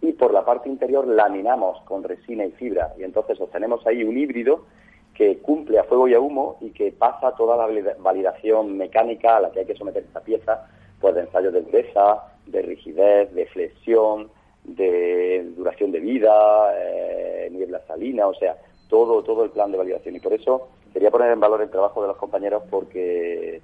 y 0.00 0.12
por 0.12 0.32
la 0.32 0.44
parte 0.44 0.68
interior 0.68 1.06
laminamos 1.06 1.80
con 1.82 2.04
resina 2.04 2.44
y 2.44 2.50
fibra. 2.52 2.92
Y 2.98 3.04
entonces 3.04 3.40
obtenemos 3.40 3.86
ahí 3.86 4.04
un 4.04 4.16
híbrido 4.18 4.66
que 5.14 5.38
cumple 5.38 5.78
a 5.78 5.84
fuego 5.84 6.06
y 6.06 6.14
a 6.14 6.20
humo 6.20 6.58
y 6.60 6.70
que 6.70 6.92
pasa 6.92 7.32
toda 7.34 7.56
la 7.56 7.66
valida- 7.66 7.96
validación 7.98 8.76
mecánica 8.76 9.38
a 9.38 9.40
la 9.40 9.50
que 9.50 9.60
hay 9.60 9.66
que 9.66 9.74
someter 9.74 10.04
esta 10.04 10.20
pieza, 10.20 10.68
pues 11.00 11.14
de 11.14 11.22
ensayos 11.22 11.52
de 11.52 11.62
dureza, 11.62 12.22
de 12.46 12.62
rigidez, 12.62 13.32
de 13.34 13.46
flexión, 13.46 14.30
de 14.78 15.44
duración 15.56 15.92
de 15.92 16.00
vida, 16.00 16.72
eh, 16.78 17.48
niebla 17.52 17.82
salina, 17.86 18.26
o 18.26 18.34
sea, 18.34 18.56
todo, 18.88 19.22
todo 19.22 19.44
el 19.44 19.50
plan 19.50 19.70
de 19.70 19.78
validación. 19.78 20.16
Y 20.16 20.20
por 20.20 20.32
eso 20.32 20.68
quería 20.92 21.10
poner 21.10 21.30
en 21.32 21.40
valor 21.40 21.60
el 21.60 21.70
trabajo 21.70 22.00
de 22.00 22.08
los 22.08 22.16
compañeros 22.16 22.62
porque 22.70 23.60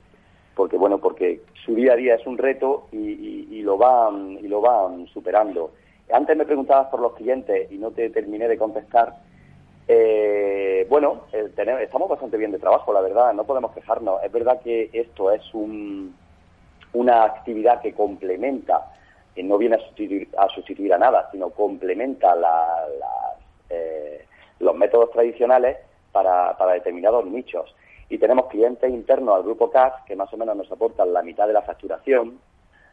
porque 0.54 0.76
bueno 0.76 0.98
porque 0.98 1.40
su 1.64 1.74
día 1.74 1.94
a 1.94 1.96
día 1.96 2.14
es 2.14 2.26
un 2.26 2.38
reto 2.38 2.86
y, 2.92 2.98
y- 2.98 3.48
y 3.58 3.62
lo 3.62 3.76
van 3.78 4.38
y 4.40 4.46
lo 4.48 4.60
van 4.60 5.06
superando. 5.08 5.72
Antes 6.12 6.36
me 6.36 6.44
preguntabas 6.44 6.88
por 6.88 7.00
los 7.00 7.14
clientes 7.14 7.72
y 7.72 7.78
no 7.78 7.90
te 7.90 8.10
terminé 8.10 8.46
de 8.46 8.58
contestar. 8.58 9.14
Eh, 9.88 10.86
bueno 10.88 11.24
eh, 11.32 11.50
tene- 11.54 11.82
estamos 11.82 12.08
bastante 12.08 12.38
bien 12.38 12.50
de 12.52 12.58
trabajo 12.58 12.90
la 12.92 13.00
verdad 13.02 13.32
no 13.34 13.44
podemos 13.44 13.72
quejarnos. 13.72 14.22
Es 14.22 14.30
verdad 14.32 14.60
que 14.62 14.90
esto 14.92 15.30
es 15.32 15.42
un, 15.54 16.14
una 16.94 17.24
actividad 17.24 17.80
que 17.82 17.92
complementa 17.92 18.90
que 19.34 19.42
no 19.42 19.58
viene 19.58 19.76
a 19.76 19.80
sustituir 19.80 20.28
a, 20.36 20.48
sustituir 20.48 20.92
a 20.94 20.98
nada 20.98 21.28
sino 21.32 21.50
complementa 21.50 22.34
la- 22.34 22.86
las, 22.98 23.38
eh, 23.70 24.24
los 24.60 24.74
métodos 24.76 25.10
tradicionales 25.10 25.76
para, 26.12 26.56
para 26.56 26.72
determinados 26.74 27.26
nichos. 27.26 27.74
Y 28.08 28.18
tenemos 28.18 28.46
clientes 28.46 28.88
internos 28.90 29.34
al 29.34 29.42
grupo 29.42 29.70
CAS 29.70 29.94
que 30.06 30.14
más 30.14 30.32
o 30.32 30.36
menos 30.36 30.56
nos 30.56 30.70
aportan 30.70 31.12
la 31.12 31.22
mitad 31.22 31.46
de 31.46 31.52
la 31.54 31.62
facturación, 31.62 32.38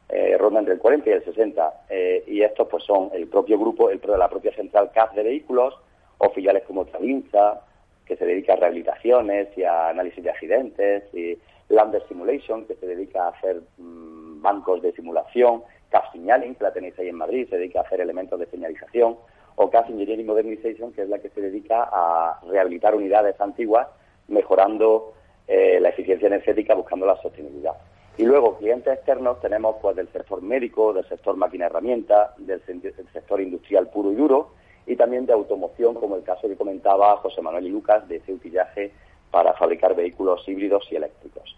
eh, 0.09 0.35
ronda 0.37 0.59
entre 0.59 0.73
el 0.73 0.79
40 0.79 1.09
y 1.09 1.13
el 1.13 1.23
60, 1.23 1.73
eh, 1.89 2.23
y 2.27 2.41
estos 2.41 2.67
pues 2.67 2.83
son 2.83 3.09
el 3.13 3.27
propio 3.27 3.59
grupo, 3.59 3.89
el, 3.89 4.01
la 4.17 4.29
propia 4.29 4.53
central 4.55 4.91
CAS 4.91 5.13
de 5.13 5.23
vehículos, 5.23 5.75
o 6.17 6.29
filiales 6.31 6.63
como 6.63 6.85
Travinza, 6.85 7.61
que 8.05 8.15
se 8.17 8.25
dedica 8.25 8.53
a 8.53 8.55
rehabilitaciones 8.57 9.49
y 9.57 9.63
a 9.63 9.89
análisis 9.89 10.23
de 10.23 10.29
accidentes, 10.31 11.03
y 11.13 11.37
Lander 11.69 12.05
Simulation, 12.07 12.65
que 12.65 12.75
se 12.75 12.87
dedica 12.87 13.25
a 13.25 13.29
hacer 13.29 13.61
mm, 13.77 14.41
bancos 14.41 14.81
de 14.81 14.91
simulación, 14.93 15.63
CAS 15.91 16.11
Signaling, 16.11 16.55
que 16.55 16.63
la 16.63 16.73
tenéis 16.73 16.97
ahí 16.97 17.09
en 17.09 17.17
Madrid, 17.17 17.47
se 17.49 17.57
dedica 17.57 17.79
a 17.79 17.83
hacer 17.83 18.01
elementos 18.01 18.39
de 18.39 18.47
señalización, 18.47 19.17
o 19.55 19.69
CAS 19.69 19.89
Engineering 19.89 20.25
Modernization, 20.25 20.93
que 20.93 21.03
es 21.03 21.09
la 21.09 21.19
que 21.19 21.29
se 21.29 21.41
dedica 21.41 21.89
a 21.91 22.39
rehabilitar 22.47 22.95
unidades 22.95 23.39
antiguas, 23.39 23.87
mejorando 24.27 25.13
eh, 25.47 25.79
la 25.79 25.89
eficiencia 25.89 26.27
energética, 26.27 26.73
buscando 26.73 27.05
la 27.05 27.21
sostenibilidad. 27.21 27.75
Y 28.17 28.23
luego, 28.23 28.57
clientes 28.57 28.93
externos 28.93 29.39
tenemos 29.41 29.75
pues 29.81 29.95
del 29.95 30.07
sector 30.09 30.41
médico, 30.41 30.93
del 30.93 31.07
sector 31.07 31.35
máquina 31.35 31.65
herramienta, 31.65 32.33
del, 32.37 32.61
del 32.65 33.07
sector 33.11 33.41
industrial 33.41 33.89
puro 33.89 34.11
y 34.11 34.15
duro, 34.15 34.51
y 34.85 34.95
también 34.95 35.25
de 35.25 35.33
automoción, 35.33 35.95
como 35.95 36.15
el 36.15 36.23
caso 36.23 36.47
que 36.47 36.55
comentaba 36.55 37.17
José 37.17 37.41
Manuel 37.41 37.67
y 37.67 37.69
Lucas, 37.69 38.07
de 38.07 38.17
ese 38.17 38.33
utillaje 38.33 38.91
para 39.29 39.53
fabricar 39.53 39.95
vehículos 39.95 40.47
híbridos 40.47 40.87
y 40.91 40.95
eléctricos. 40.95 41.55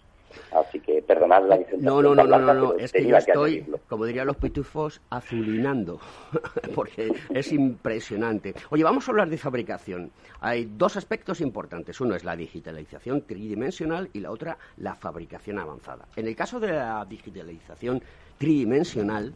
Así 0.52 0.80
que 0.80 1.02
perdonad 1.02 1.48
la. 1.48 1.60
No, 1.80 2.02
no, 2.02 2.16
no, 2.16 2.24
no, 2.24 2.40
no, 2.40 2.54
no, 2.54 2.74
es 2.74 2.92
que 2.92 3.06
yo 3.06 3.18
estoy, 3.18 3.66
como 3.88 4.06
dirían 4.06 4.28
los 4.28 4.38
pitufos, 4.38 5.02
azulinando, 5.10 6.00
porque 6.76 7.12
es 7.30 7.52
impresionante. 7.52 8.54
Oye, 8.70 8.84
vamos 8.84 9.08
a 9.08 9.12
hablar 9.12 9.30
de 9.30 9.38
fabricación. 9.38 10.12
Hay 10.42 10.70
dos 10.78 10.98
aspectos 10.98 11.42
importantes. 11.42 12.00
Uno 12.02 12.16
es 12.16 12.24
la 12.24 12.36
digitalización 12.36 13.22
tridimensional 13.22 14.10
y 14.14 14.20
la 14.20 14.32
otra 14.32 14.58
la 14.78 14.96
fabricación 14.96 15.60
avanzada. 15.60 16.08
En 16.16 16.28
el 16.28 16.36
caso 16.36 16.60
de 16.60 16.74
la 16.74 17.06
digitalización 17.06 18.02
tridimensional, 18.38 19.34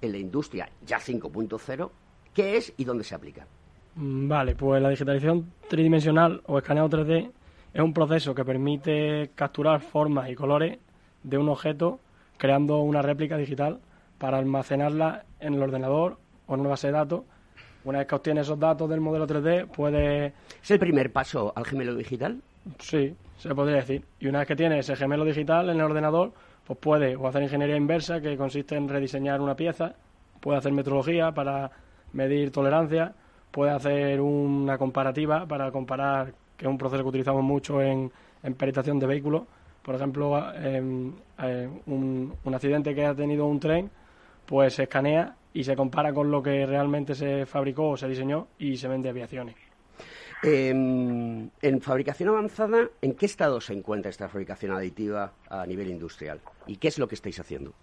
en 0.00 0.12
la 0.12 0.18
industria 0.18 0.68
ya 0.84 0.98
5.0, 0.98 1.90
¿qué 2.34 2.56
es 2.56 2.72
y 2.76 2.84
dónde 2.84 3.04
se 3.04 3.14
aplica? 3.14 3.46
Mm, 3.94 4.28
Vale, 4.28 4.54
pues 4.54 4.82
la 4.82 4.88
digitalización 4.90 5.52
tridimensional 5.68 6.42
o 6.46 6.58
escaneado 6.58 6.88
3D 6.88 7.30
es 7.74 7.80
un 7.80 7.94
proceso 7.94 8.34
que 8.34 8.44
permite 8.44 9.30
capturar 9.34 9.80
formas 9.80 10.28
y 10.30 10.34
colores 10.34 10.78
de 11.22 11.38
un 11.38 11.48
objeto 11.48 12.00
creando 12.36 12.80
una 12.80 13.02
réplica 13.02 13.36
digital 13.36 13.80
para 14.18 14.38
almacenarla 14.38 15.24
en 15.40 15.54
el 15.54 15.62
ordenador 15.62 16.18
o 16.46 16.54
en 16.54 16.60
una 16.60 16.70
base 16.70 16.88
de 16.88 16.92
datos. 16.92 17.22
Una 17.84 17.98
vez 17.98 18.06
que 18.06 18.14
obtiene 18.14 18.42
esos 18.42 18.58
datos 18.58 18.88
del 18.88 19.00
modelo 19.00 19.26
3D, 19.26 19.68
puede... 19.68 20.34
¿Es 20.62 20.70
el 20.70 20.78
primer 20.78 21.12
paso 21.12 21.52
al 21.56 21.64
gemelo 21.64 21.94
digital? 21.94 22.40
Sí, 22.78 23.14
se 23.38 23.54
podría 23.54 23.76
decir. 23.76 24.04
Y 24.20 24.28
una 24.28 24.40
vez 24.40 24.48
que 24.48 24.56
tiene 24.56 24.78
ese 24.78 24.94
gemelo 24.94 25.24
digital 25.24 25.68
en 25.70 25.76
el 25.76 25.82
ordenador, 25.82 26.32
pues 26.64 26.78
puede 26.78 27.16
o 27.16 27.26
hacer 27.26 27.42
ingeniería 27.42 27.76
inversa, 27.76 28.20
que 28.20 28.36
consiste 28.36 28.76
en 28.76 28.88
rediseñar 28.88 29.40
una 29.40 29.56
pieza, 29.56 29.94
puede 30.40 30.58
hacer 30.58 30.72
metrología 30.72 31.32
para 31.32 31.70
medir 32.12 32.52
tolerancia, 32.52 33.14
puede 33.50 33.72
hacer 33.72 34.20
una 34.20 34.78
comparativa 34.78 35.46
para 35.46 35.72
comparar 35.72 36.34
que 36.62 36.68
es 36.68 36.70
un 36.70 36.78
proceso 36.78 37.02
que 37.02 37.08
utilizamos 37.08 37.42
mucho 37.42 37.82
en, 37.82 38.10
en 38.44 38.54
peritación 38.54 39.00
de 39.00 39.06
vehículos. 39.08 39.42
Por 39.82 39.96
ejemplo, 39.96 40.40
un, 41.86 42.32
un 42.44 42.54
accidente 42.54 42.94
que 42.94 43.04
ha 43.04 43.14
tenido 43.16 43.46
un 43.46 43.58
tren, 43.58 43.90
pues 44.46 44.74
se 44.74 44.84
escanea 44.84 45.34
y 45.52 45.64
se 45.64 45.74
compara 45.74 46.14
con 46.14 46.30
lo 46.30 46.40
que 46.40 46.64
realmente 46.64 47.16
se 47.16 47.46
fabricó 47.46 47.90
o 47.90 47.96
se 47.96 48.06
diseñó 48.06 48.46
y 48.60 48.76
se 48.76 48.86
vende 48.86 49.08
aviaciones. 49.08 49.56
Em, 50.44 51.50
en 51.60 51.80
fabricación 51.80 52.28
avanzada, 52.28 52.88
¿en 53.00 53.14
qué 53.14 53.26
estado 53.26 53.60
se 53.60 53.72
encuentra 53.72 54.10
esta 54.10 54.28
fabricación 54.28 54.70
aditiva 54.70 55.32
a 55.48 55.66
nivel 55.66 55.90
industrial? 55.90 56.40
¿Y 56.68 56.76
qué 56.76 56.88
es 56.88 56.98
lo 56.98 57.08
que 57.08 57.16
estáis 57.16 57.40
haciendo? 57.40 57.74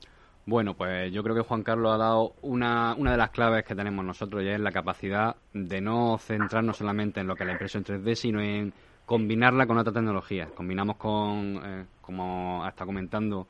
Bueno, 0.50 0.74
pues 0.74 1.14
yo 1.14 1.22
creo 1.22 1.36
que 1.36 1.44
Juan 1.44 1.62
Carlos 1.62 1.94
ha 1.94 1.98
dado 1.98 2.34
una, 2.42 2.96
una 2.96 3.12
de 3.12 3.18
las 3.18 3.30
claves 3.30 3.64
que 3.64 3.76
tenemos 3.76 4.04
nosotros 4.04 4.42
y 4.42 4.48
es 4.48 4.60
la 4.60 4.72
capacidad 4.72 5.36
de 5.54 5.80
no 5.80 6.18
centrarnos 6.18 6.76
solamente 6.76 7.20
en 7.20 7.28
lo 7.28 7.36
que 7.36 7.44
es 7.44 7.48
la 7.48 7.54
impresión 7.54 7.84
3D, 7.84 8.16
sino 8.16 8.42
en 8.42 8.74
combinarla 9.06 9.68
con 9.68 9.78
otra 9.78 9.94
tecnología. 9.94 10.48
Combinamos 10.56 10.96
con, 10.96 11.62
eh, 11.64 11.86
como 12.02 12.66
está 12.68 12.84
comentando, 12.84 13.48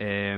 eh, 0.00 0.36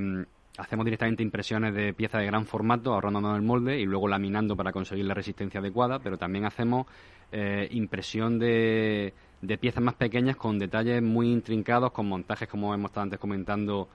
hacemos 0.59 0.85
directamente 0.85 1.23
impresiones 1.23 1.75
de 1.75 1.95
piezas 1.95 2.21
de 2.21 2.27
gran 2.27 2.45
formato, 2.45 2.93
ahorrándonos 2.93 3.35
el 3.37 3.43
molde 3.43 3.81
y 3.81 3.87
luego 3.87 4.09
laminando 4.09 4.57
para 4.57 4.73
conseguir 4.73 5.07
la 5.07 5.15
resistencia 5.15 5.61
adecuada, 5.61 6.01
pero 6.01 6.19
también 6.19 6.45
hacemos 6.45 6.87
eh, 7.33 7.67
impresión 7.71 8.39
de, 8.39 9.15
de 9.41 9.57
piezas 9.57 9.83
más 9.83 9.95
pequeñas 9.95 10.37
con 10.37 10.59
detalles 10.59 11.03
muy 11.03 11.33
intrincados, 11.33 11.93
con 11.93 12.07
montajes, 12.07 12.47
como 12.47 12.75
hemos 12.75 12.91
estado 12.91 13.05
antes 13.05 13.19
comentando, 13.19 13.89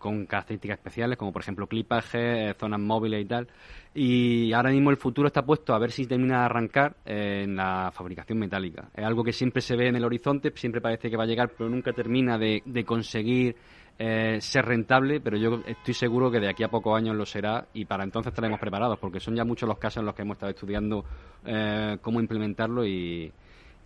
con 0.00 0.24
características 0.24 0.78
especiales, 0.78 1.18
como 1.18 1.30
por 1.30 1.42
ejemplo 1.42 1.66
clipaje, 1.66 2.48
eh, 2.48 2.54
zonas 2.58 2.80
móviles 2.80 3.22
y 3.22 3.26
tal. 3.26 3.46
Y 3.94 4.52
ahora 4.52 4.70
mismo 4.70 4.90
el 4.90 4.96
futuro 4.96 5.26
está 5.26 5.42
puesto 5.42 5.74
a 5.74 5.78
ver 5.78 5.92
si 5.92 6.06
termina 6.06 6.38
de 6.38 6.44
arrancar 6.46 6.96
eh, 7.04 7.42
en 7.44 7.54
la 7.54 7.92
fabricación 7.92 8.38
metálica. 8.38 8.88
Es 8.94 9.04
algo 9.04 9.22
que 9.22 9.32
siempre 9.32 9.60
se 9.60 9.76
ve 9.76 9.88
en 9.88 9.96
el 9.96 10.04
horizonte, 10.04 10.52
siempre 10.56 10.80
parece 10.80 11.10
que 11.10 11.18
va 11.18 11.24
a 11.24 11.26
llegar, 11.26 11.50
pero 11.50 11.68
nunca 11.68 11.92
termina 11.92 12.38
de, 12.38 12.62
de 12.64 12.84
conseguir 12.84 13.54
eh, 13.98 14.40
ser 14.40 14.64
rentable, 14.64 15.20
pero 15.20 15.36
yo 15.36 15.60
estoy 15.66 15.92
seguro 15.92 16.30
que 16.30 16.40
de 16.40 16.48
aquí 16.48 16.62
a 16.62 16.68
pocos 16.68 16.96
años 16.96 17.14
lo 17.14 17.26
será 17.26 17.66
y 17.74 17.84
para 17.84 18.02
entonces 18.02 18.30
estaremos 18.30 18.58
preparados, 18.58 18.98
porque 18.98 19.20
son 19.20 19.36
ya 19.36 19.44
muchos 19.44 19.68
los 19.68 19.76
casos 19.76 20.00
en 20.00 20.06
los 20.06 20.14
que 20.14 20.22
hemos 20.22 20.36
estado 20.36 20.52
estudiando 20.52 21.04
eh, 21.44 21.98
cómo 22.00 22.18
implementarlo 22.18 22.86
y, 22.86 23.30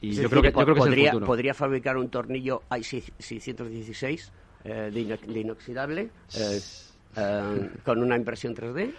yo, 0.00 0.30
creo 0.30 0.42
que, 0.42 0.52
yo, 0.52 0.64
creo 0.64 0.74
que, 0.74 0.80
podría, 0.80 0.94
es 0.94 1.06
el 1.06 1.10
futuro. 1.10 1.26
¿Podría 1.26 1.54
fabricar 1.54 1.96
un 1.96 2.10
tornillo 2.10 2.62
i616 2.70 4.30
eh, 4.64 4.90
de, 4.92 5.40
inoxidable 5.40 6.10
con 7.84 8.02
una 8.02 8.16
impresión 8.16 8.54
3D? 8.54 8.92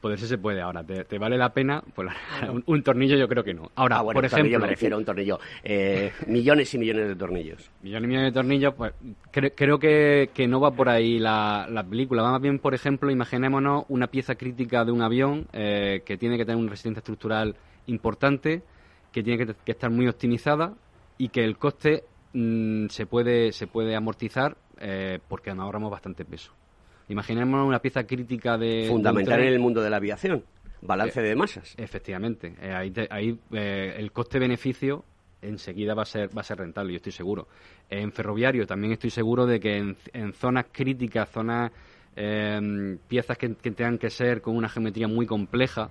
Poderse 0.00 0.26
se 0.26 0.38
puede. 0.38 0.60
Ahora, 0.60 0.84
¿te, 0.84 1.18
vale 1.18 1.36
la 1.36 1.52
pena? 1.52 1.82
Pues 1.94 2.08
un, 2.66 2.82
tornillo 2.82 3.16
yo 3.16 3.28
creo 3.28 3.42
que 3.42 3.54
no. 3.54 3.70
Ahora, 3.74 3.98
ah, 3.98 4.02
por 4.02 4.24
ejemplo... 4.24 4.58
me 4.58 4.66
refiero 4.66 4.96
a 4.96 4.98
un 4.98 5.04
tornillo. 5.04 5.38
Eh, 5.62 6.12
millones 6.26 6.72
y 6.74 6.78
millones 6.78 7.08
de 7.08 7.16
tornillos. 7.16 7.70
Millones 7.82 8.04
y 8.04 8.08
millones 8.08 8.32
de 8.32 8.34
tornillos, 8.34 8.74
pues 8.74 8.92
creo 9.30 9.78
que, 9.78 10.30
que, 10.32 10.46
no 10.46 10.60
va 10.60 10.70
por 10.70 10.88
ahí 10.88 11.18
la, 11.18 11.66
la, 11.68 11.84
película. 11.84 12.22
Va 12.22 12.32
más 12.32 12.42
bien, 12.42 12.58
por 12.58 12.74
ejemplo, 12.74 13.10
imaginémonos 13.10 13.84
una 13.88 14.06
pieza 14.06 14.34
crítica 14.34 14.84
de 14.84 14.92
un 14.92 15.02
avión 15.02 15.46
eh, 15.52 16.02
que 16.04 16.16
tiene 16.16 16.36
que 16.36 16.44
tener 16.44 16.60
una 16.60 16.70
resistencia 16.70 17.00
estructural 17.00 17.56
importante, 17.86 18.62
que 19.10 19.22
tiene 19.22 19.44
que, 19.44 19.54
que 19.64 19.72
estar 19.72 19.90
muy 19.90 20.06
optimizada 20.06 20.74
y 21.18 21.28
que 21.28 21.44
el 21.44 21.58
coste 21.58 22.04
mm, 22.32 22.86
se, 22.86 23.06
puede, 23.06 23.52
se 23.52 23.66
puede 23.66 23.96
amortizar 23.96 24.56
eh, 24.82 25.20
porque 25.28 25.50
ahorramos 25.50 25.90
bastante 25.90 26.24
peso. 26.24 26.52
Imaginémonos 27.08 27.68
una 27.68 27.78
pieza 27.78 28.04
crítica 28.04 28.58
de... 28.58 28.86
Fundamental 28.88 29.40
en 29.40 29.52
el 29.52 29.60
mundo 29.60 29.80
de 29.80 29.88
la 29.88 29.98
aviación, 29.98 30.44
balance 30.80 31.22
de 31.22 31.36
masas. 31.36 31.74
Efectivamente, 31.76 32.54
eh, 32.60 32.72
ahí, 32.72 32.92
ahí 33.10 33.38
eh, 33.52 33.94
el 33.96 34.10
coste-beneficio 34.10 35.04
enseguida 35.40 35.94
va 35.94 36.02
a 36.02 36.06
ser 36.06 36.36
va 36.36 36.40
a 36.40 36.44
ser 36.44 36.58
rentable, 36.58 36.92
yo 36.92 36.96
estoy 36.96 37.12
seguro. 37.12 37.46
En 37.90 38.12
ferroviario 38.12 38.66
también 38.66 38.92
estoy 38.92 39.10
seguro 39.10 39.46
de 39.46 39.60
que 39.60 39.76
en, 39.76 40.32
zonas 40.32 40.66
críticas, 40.72 41.28
zonas 41.28 41.70
piezas 42.14 43.38
que, 43.38 43.48
tengan 43.48 43.98
que 43.98 44.10
ser 44.10 44.42
con 44.42 44.56
una 44.56 44.68
geometría 44.68 45.08
muy 45.08 45.26
compleja, 45.26 45.90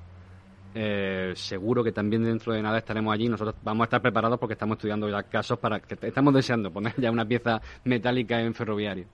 eh, 0.73 1.33
seguro 1.35 1.83
que 1.83 1.91
también 1.91 2.23
dentro 2.23 2.53
de 2.53 2.61
nada 2.61 2.77
estaremos 2.77 3.13
allí. 3.13 3.27
Nosotros 3.27 3.55
vamos 3.63 3.81
a 3.81 3.85
estar 3.85 4.01
preparados 4.01 4.39
porque 4.39 4.53
estamos 4.53 4.77
estudiando 4.77 5.09
ya 5.09 5.23
casos 5.23 5.59
para 5.59 5.79
que 5.79 5.97
estamos 6.07 6.33
deseando 6.33 6.71
poner 6.71 6.93
ya 6.97 7.11
una 7.11 7.25
pieza 7.25 7.61
metálica 7.83 8.41
en 8.41 8.53
ferroviario. 8.53 9.05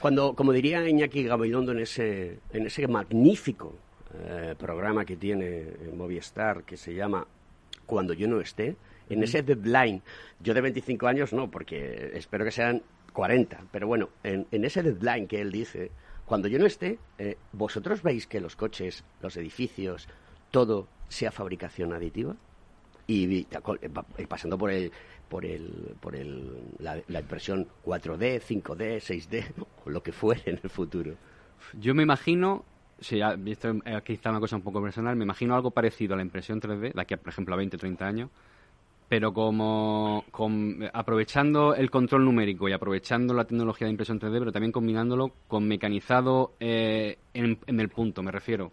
Cuando, 0.00 0.34
como 0.34 0.52
diría 0.52 0.86
Iñaki 0.86 1.24
Gabilondo 1.24 1.72
en 1.72 1.80
ese, 1.80 2.40
en 2.52 2.66
ese 2.66 2.86
magnífico 2.86 3.74
eh, 4.14 4.54
programa 4.58 5.04
que 5.04 5.16
tiene 5.16 5.66
Movistar 5.96 6.64
que 6.64 6.76
se 6.76 6.94
llama 6.94 7.26
Cuando 7.86 8.12
yo 8.12 8.28
no 8.28 8.40
esté, 8.40 8.76
en 9.08 9.22
ese 9.22 9.42
deadline, 9.42 10.02
yo 10.40 10.54
de 10.54 10.60
25 10.60 11.06
años 11.06 11.32
no, 11.32 11.50
porque 11.50 12.12
espero 12.14 12.44
que 12.44 12.50
sean 12.50 12.82
40, 13.12 13.64
pero 13.70 13.86
bueno, 13.86 14.10
en, 14.22 14.46
ese 14.50 14.82
deadline 14.82 15.26
que 15.26 15.40
él 15.40 15.52
dice, 15.52 15.90
cuando 16.26 16.48
yo 16.48 16.58
no 16.58 16.66
esté, 16.66 16.98
eh, 17.18 17.36
¿vosotros 17.52 18.02
veis 18.02 18.26
que 18.26 18.40
los 18.40 18.56
coches, 18.56 19.04
los 19.20 19.36
edificios, 19.36 20.08
todo 20.50 20.88
sea 21.08 21.30
fabricación 21.30 21.92
aditiva? 21.92 22.34
Y, 23.06 23.46
y 23.46 24.26
pasando 24.26 24.56
por 24.56 24.70
el 24.70 24.90
por, 25.28 25.44
el, 25.44 25.96
por 26.00 26.14
el, 26.14 26.48
la, 26.78 27.20
impresión 27.20 27.66
4D, 27.84 28.40
5D, 28.40 28.98
6D, 28.98 29.44
o 29.84 29.90
lo 29.90 30.02
que 30.02 30.12
fuere 30.12 30.42
en 30.46 30.60
el 30.62 30.70
futuro. 30.70 31.14
Yo 31.72 31.94
me 31.94 32.02
imagino, 32.02 32.64
si 33.00 33.20
esto 33.46 33.74
aquí 33.84 34.12
está 34.14 34.30
una 34.30 34.40
cosa 34.40 34.56
un 34.56 34.62
poco 34.62 34.82
personal, 34.82 35.16
me 35.16 35.24
imagino 35.24 35.54
algo 35.54 35.70
parecido 35.70 36.14
a 36.14 36.16
la 36.16 36.22
impresión 36.22 36.60
3D, 36.60 36.92
de 36.92 37.00
aquí, 37.00 37.16
por 37.16 37.30
ejemplo, 37.30 37.54
a 37.54 37.58
20, 37.58 37.76
30 37.76 38.06
años, 38.06 38.30
pero 39.08 39.32
como 39.32 40.24
aprovechando 40.92 41.74
el 41.74 41.90
control 41.90 42.24
numérico 42.24 42.68
y 42.68 42.72
aprovechando 42.72 43.34
la 43.34 43.44
tecnología 43.44 43.86
de 43.86 43.92
impresión 43.92 44.20
3D, 44.20 44.38
pero 44.38 44.52
también 44.52 44.72
combinándolo 44.72 45.32
con 45.48 45.66
mecanizado 45.66 46.54
eh, 46.60 47.18
en, 47.32 47.80
el 47.80 47.88
punto, 47.88 48.22
me 48.22 48.30
refiero. 48.30 48.72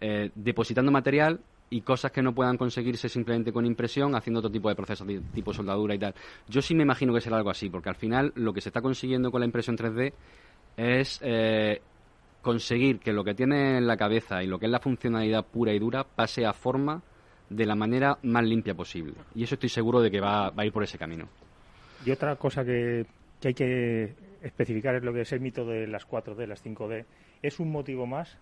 Eh, 0.00 0.30
depositando 0.34 0.92
material 0.92 1.40
y 1.70 1.82
cosas 1.82 2.10
que 2.12 2.22
no 2.22 2.34
puedan 2.34 2.56
conseguirse 2.56 3.08
simplemente 3.08 3.52
con 3.52 3.66
impresión, 3.66 4.14
haciendo 4.14 4.40
otro 4.40 4.50
tipo 4.50 4.68
de 4.68 4.74
procesos 4.74 5.06
tipo 5.34 5.52
soldadura 5.52 5.94
y 5.94 5.98
tal. 5.98 6.14
Yo 6.48 6.62
sí 6.62 6.74
me 6.74 6.82
imagino 6.82 7.12
que 7.12 7.20
será 7.20 7.36
algo 7.36 7.50
así, 7.50 7.68
porque 7.68 7.88
al 7.88 7.96
final 7.96 8.32
lo 8.36 8.52
que 8.52 8.60
se 8.60 8.70
está 8.70 8.80
consiguiendo 8.80 9.30
con 9.30 9.40
la 9.40 9.46
impresión 9.46 9.76
3D 9.76 10.12
es 10.76 11.20
eh, 11.22 11.80
conseguir 12.40 13.00
que 13.00 13.12
lo 13.12 13.24
que 13.24 13.34
tiene 13.34 13.78
en 13.78 13.86
la 13.86 13.96
cabeza 13.96 14.42
y 14.42 14.46
lo 14.46 14.58
que 14.58 14.66
es 14.66 14.72
la 14.72 14.80
funcionalidad 14.80 15.44
pura 15.44 15.72
y 15.72 15.78
dura 15.78 16.04
pase 16.04 16.46
a 16.46 16.52
forma 16.52 17.02
de 17.50 17.66
la 17.66 17.74
manera 17.74 18.18
más 18.22 18.44
limpia 18.44 18.74
posible. 18.74 19.14
Y 19.34 19.44
eso 19.44 19.54
estoy 19.54 19.68
seguro 19.68 20.00
de 20.00 20.10
que 20.10 20.20
va, 20.20 20.52
a 20.54 20.64
ir 20.64 20.72
por 20.72 20.84
ese 20.84 20.98
camino. 20.98 21.28
Y 22.04 22.10
otra 22.10 22.36
cosa 22.36 22.64
que, 22.64 23.06
que 23.40 23.48
hay 23.48 23.54
que 23.54 24.14
especificar 24.42 24.94
es 24.94 25.02
lo 25.02 25.12
que 25.12 25.22
es 25.22 25.32
el 25.32 25.40
mito 25.40 25.64
de 25.66 25.86
las 25.86 26.06
4D, 26.06 26.46
las 26.46 26.64
5D. 26.64 27.04
Es 27.42 27.58
un 27.58 27.70
motivo 27.70 28.06
más 28.06 28.38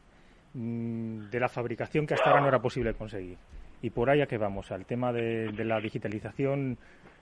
de 0.56 1.38
la 1.38 1.48
fabricación 1.48 2.06
que 2.06 2.14
hasta 2.14 2.30
ahora 2.30 2.40
no 2.40 2.48
era 2.48 2.60
posible 2.60 2.94
conseguir. 2.94 3.36
Y 3.82 3.90
por 3.90 4.08
ahí 4.08 4.22
a 4.22 4.26
que 4.26 4.38
vamos, 4.38 4.72
al 4.72 4.86
tema 4.86 5.12
de, 5.12 5.52
la 5.64 5.80
digitalización 5.80 6.78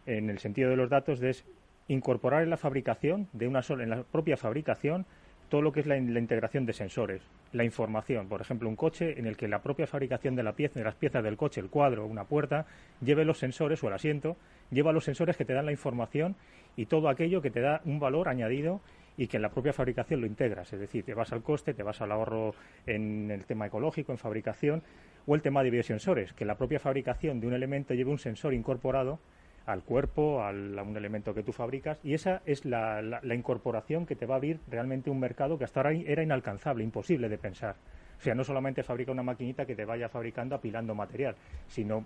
en 0.07 0.30
el 0.30 0.39
sentido 0.39 0.70
de 0.70 0.76
los 0.76 0.89
datos, 0.89 1.18
de 1.18 1.30
es 1.30 1.45
incorporar 1.89 2.45
en 2.45 2.51
la 2.51 2.57
fabricación, 2.57 3.28
de 3.32 3.49
una 3.49 3.62
sola, 3.62 3.82
en 3.82 3.91
la 3.91 4.03
propia 4.05 4.37
fabricación, 4.37 5.05
todo 5.49 5.62
lo 5.62 5.72
que 5.72 5.80
es 5.80 5.87
la, 5.87 5.97
integración 5.97 6.64
de 6.64 6.72
sensores, 6.72 7.22
la 7.53 7.64
información. 7.64 8.28
Por 8.28 8.41
ejemplo, 8.41 8.68
un 8.68 8.76
coche 8.76 9.18
en 9.18 9.26
el 9.26 9.37
que 9.37 9.49
la 9.49 9.62
propia 9.62 9.87
fabricación 9.87 10.37
de 10.37 10.45
la 10.45 10.53
pieza, 10.53 10.78
de 10.78 10.85
las 10.85 10.95
piezas 10.95 11.22
del 11.22 11.37
coche, 11.37 11.61
el 11.61 11.70
cuadro, 11.70 12.07
una 12.07 12.24
puerta, 12.24 12.66
lleve 13.01 13.24
los 13.24 13.39
sensores 13.39 13.82
o 13.82 13.89
el 13.89 13.95
asiento, 13.95 14.37
lleva 14.70 14.93
los 14.93 15.05
sensores 15.05 15.37
que 15.37 15.45
te 15.45 15.55
dan 15.55 15.66
la 15.66 15.72
información 15.72 16.37
y 16.76 16.87
todo 16.87 17.09
aquello 17.09 17.43
que 17.43 17.51
te 17.51 17.61
da 17.61 17.82
un 17.85 17.99
valor 17.99 18.28
añadido 18.28 18.80
y 19.17 19.27
que 19.27 19.37
en 19.37 19.43
la 19.43 19.51
propia 19.51 19.73
fabricación 19.73 20.21
lo 20.21 20.27
integras, 20.27 20.73
es 20.73 20.81
decir, 20.81 21.05
te 21.05 21.15
vas 21.15 21.33
al 21.33 21.43
coste, 21.43 21.75
te 21.75 21.83
vas 21.83 22.01
al 22.01 22.12
ahorro 22.12 22.55
en 22.87 23.31
el 23.31 23.45
tema 23.45 23.67
ecológico, 23.67 24.12
en 24.12 24.19
fabricación, 24.19 24.83
o 25.27 25.35
el 25.35 25.43
tema 25.43 25.62
de 25.62 25.71
biosensores, 25.71 26.33
que 26.33 26.45
la 26.45 26.57
propia 26.57 26.81
fabricación 26.81 27.41
de 27.41 27.47
un 27.47 27.55
elemento 27.55 27.95
lleve 27.95 28.11
un 28.11 28.19
sensor 28.19 28.55
incorporado 28.55 29.19
al 29.67 29.83
cuerpo, 29.83 30.43
a 30.43 30.51
un 30.51 30.97
elemento 30.97 31.33
que 31.33 31.43
tú 31.43 31.53
fabricas, 31.53 31.99
y 32.03 32.12
esa 32.12 32.43
es 32.45 32.67
la, 32.67 33.01
la, 33.01 33.35
incorporación 33.35 34.05
que 34.05 34.15
te 34.15 34.27
va 34.27 34.35
a 34.35 34.37
abrir 34.37 34.61
realmente 34.69 35.09
un 35.09 35.19
mercado 35.19 35.57
que 35.57 35.65
hasta 35.65 35.81
ahora 35.81 35.93
era 35.93 36.23
inalcanzable, 36.23 36.85
imposible 36.85 37.31
de 37.31 37.39
pensar. 37.39 37.77
O 38.19 38.23
sea, 38.23 38.35
no 38.35 38.45
solamente 38.45 38.83
fabrica 38.83 39.12
una 39.12 39.23
maquinita 39.23 39.65
que 39.65 39.75
te 39.75 39.87
vaya 39.87 40.11
fabricando 40.11 40.55
apilando 40.55 40.95
material, 40.95 41.35
sino 41.67 42.05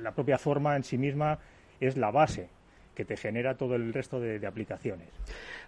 la 0.00 0.12
propia 0.12 0.38
forma 0.38 0.76
en 0.76 0.84
sí 0.84 0.96
misma 0.96 1.38
es 1.80 1.96
la 1.96 2.12
base 2.12 2.48
que 2.94 3.04
te 3.04 3.16
genera 3.16 3.56
todo 3.56 3.74
el 3.74 3.92
resto 3.92 4.20
de, 4.20 4.46
aplicaciones. 4.46 5.08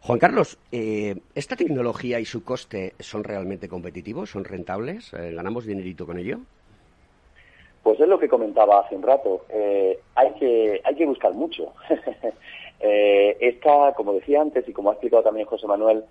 Juan 0.00 0.18
Carlos, 0.18 0.58
eh, 0.72 1.16
¿esta 1.34 1.56
tecnología 1.56 2.20
y 2.20 2.24
su 2.24 2.44
coste 2.44 2.94
son 2.98 3.24
realmente 3.24 3.68
competitivos? 3.68 4.30
¿Son 4.30 4.44
rentables? 4.44 5.12
Eh, 5.14 5.32
¿Ganamos 5.34 5.64
dinerito 5.64 6.06
con 6.06 6.18
ello? 6.18 6.38
Pues 7.82 8.00
es 8.00 8.08
lo 8.08 8.18
que 8.18 8.28
comentaba 8.28 8.80
hace 8.80 8.96
un 8.96 9.02
rato. 9.02 9.46
Eh, 9.50 9.98
hay, 10.14 10.32
que, 10.34 10.80
hay 10.84 10.94
que 10.94 11.06
buscar 11.06 11.32
mucho. 11.32 11.72
esta, 12.80 13.94
como 13.94 14.12
decía 14.12 14.42
antes 14.42 14.68
y 14.68 14.72
como 14.72 14.90
ha 14.90 14.94
explicado 14.94 15.22
también 15.22 15.46
José 15.46 15.66
Manuel, 15.66 16.04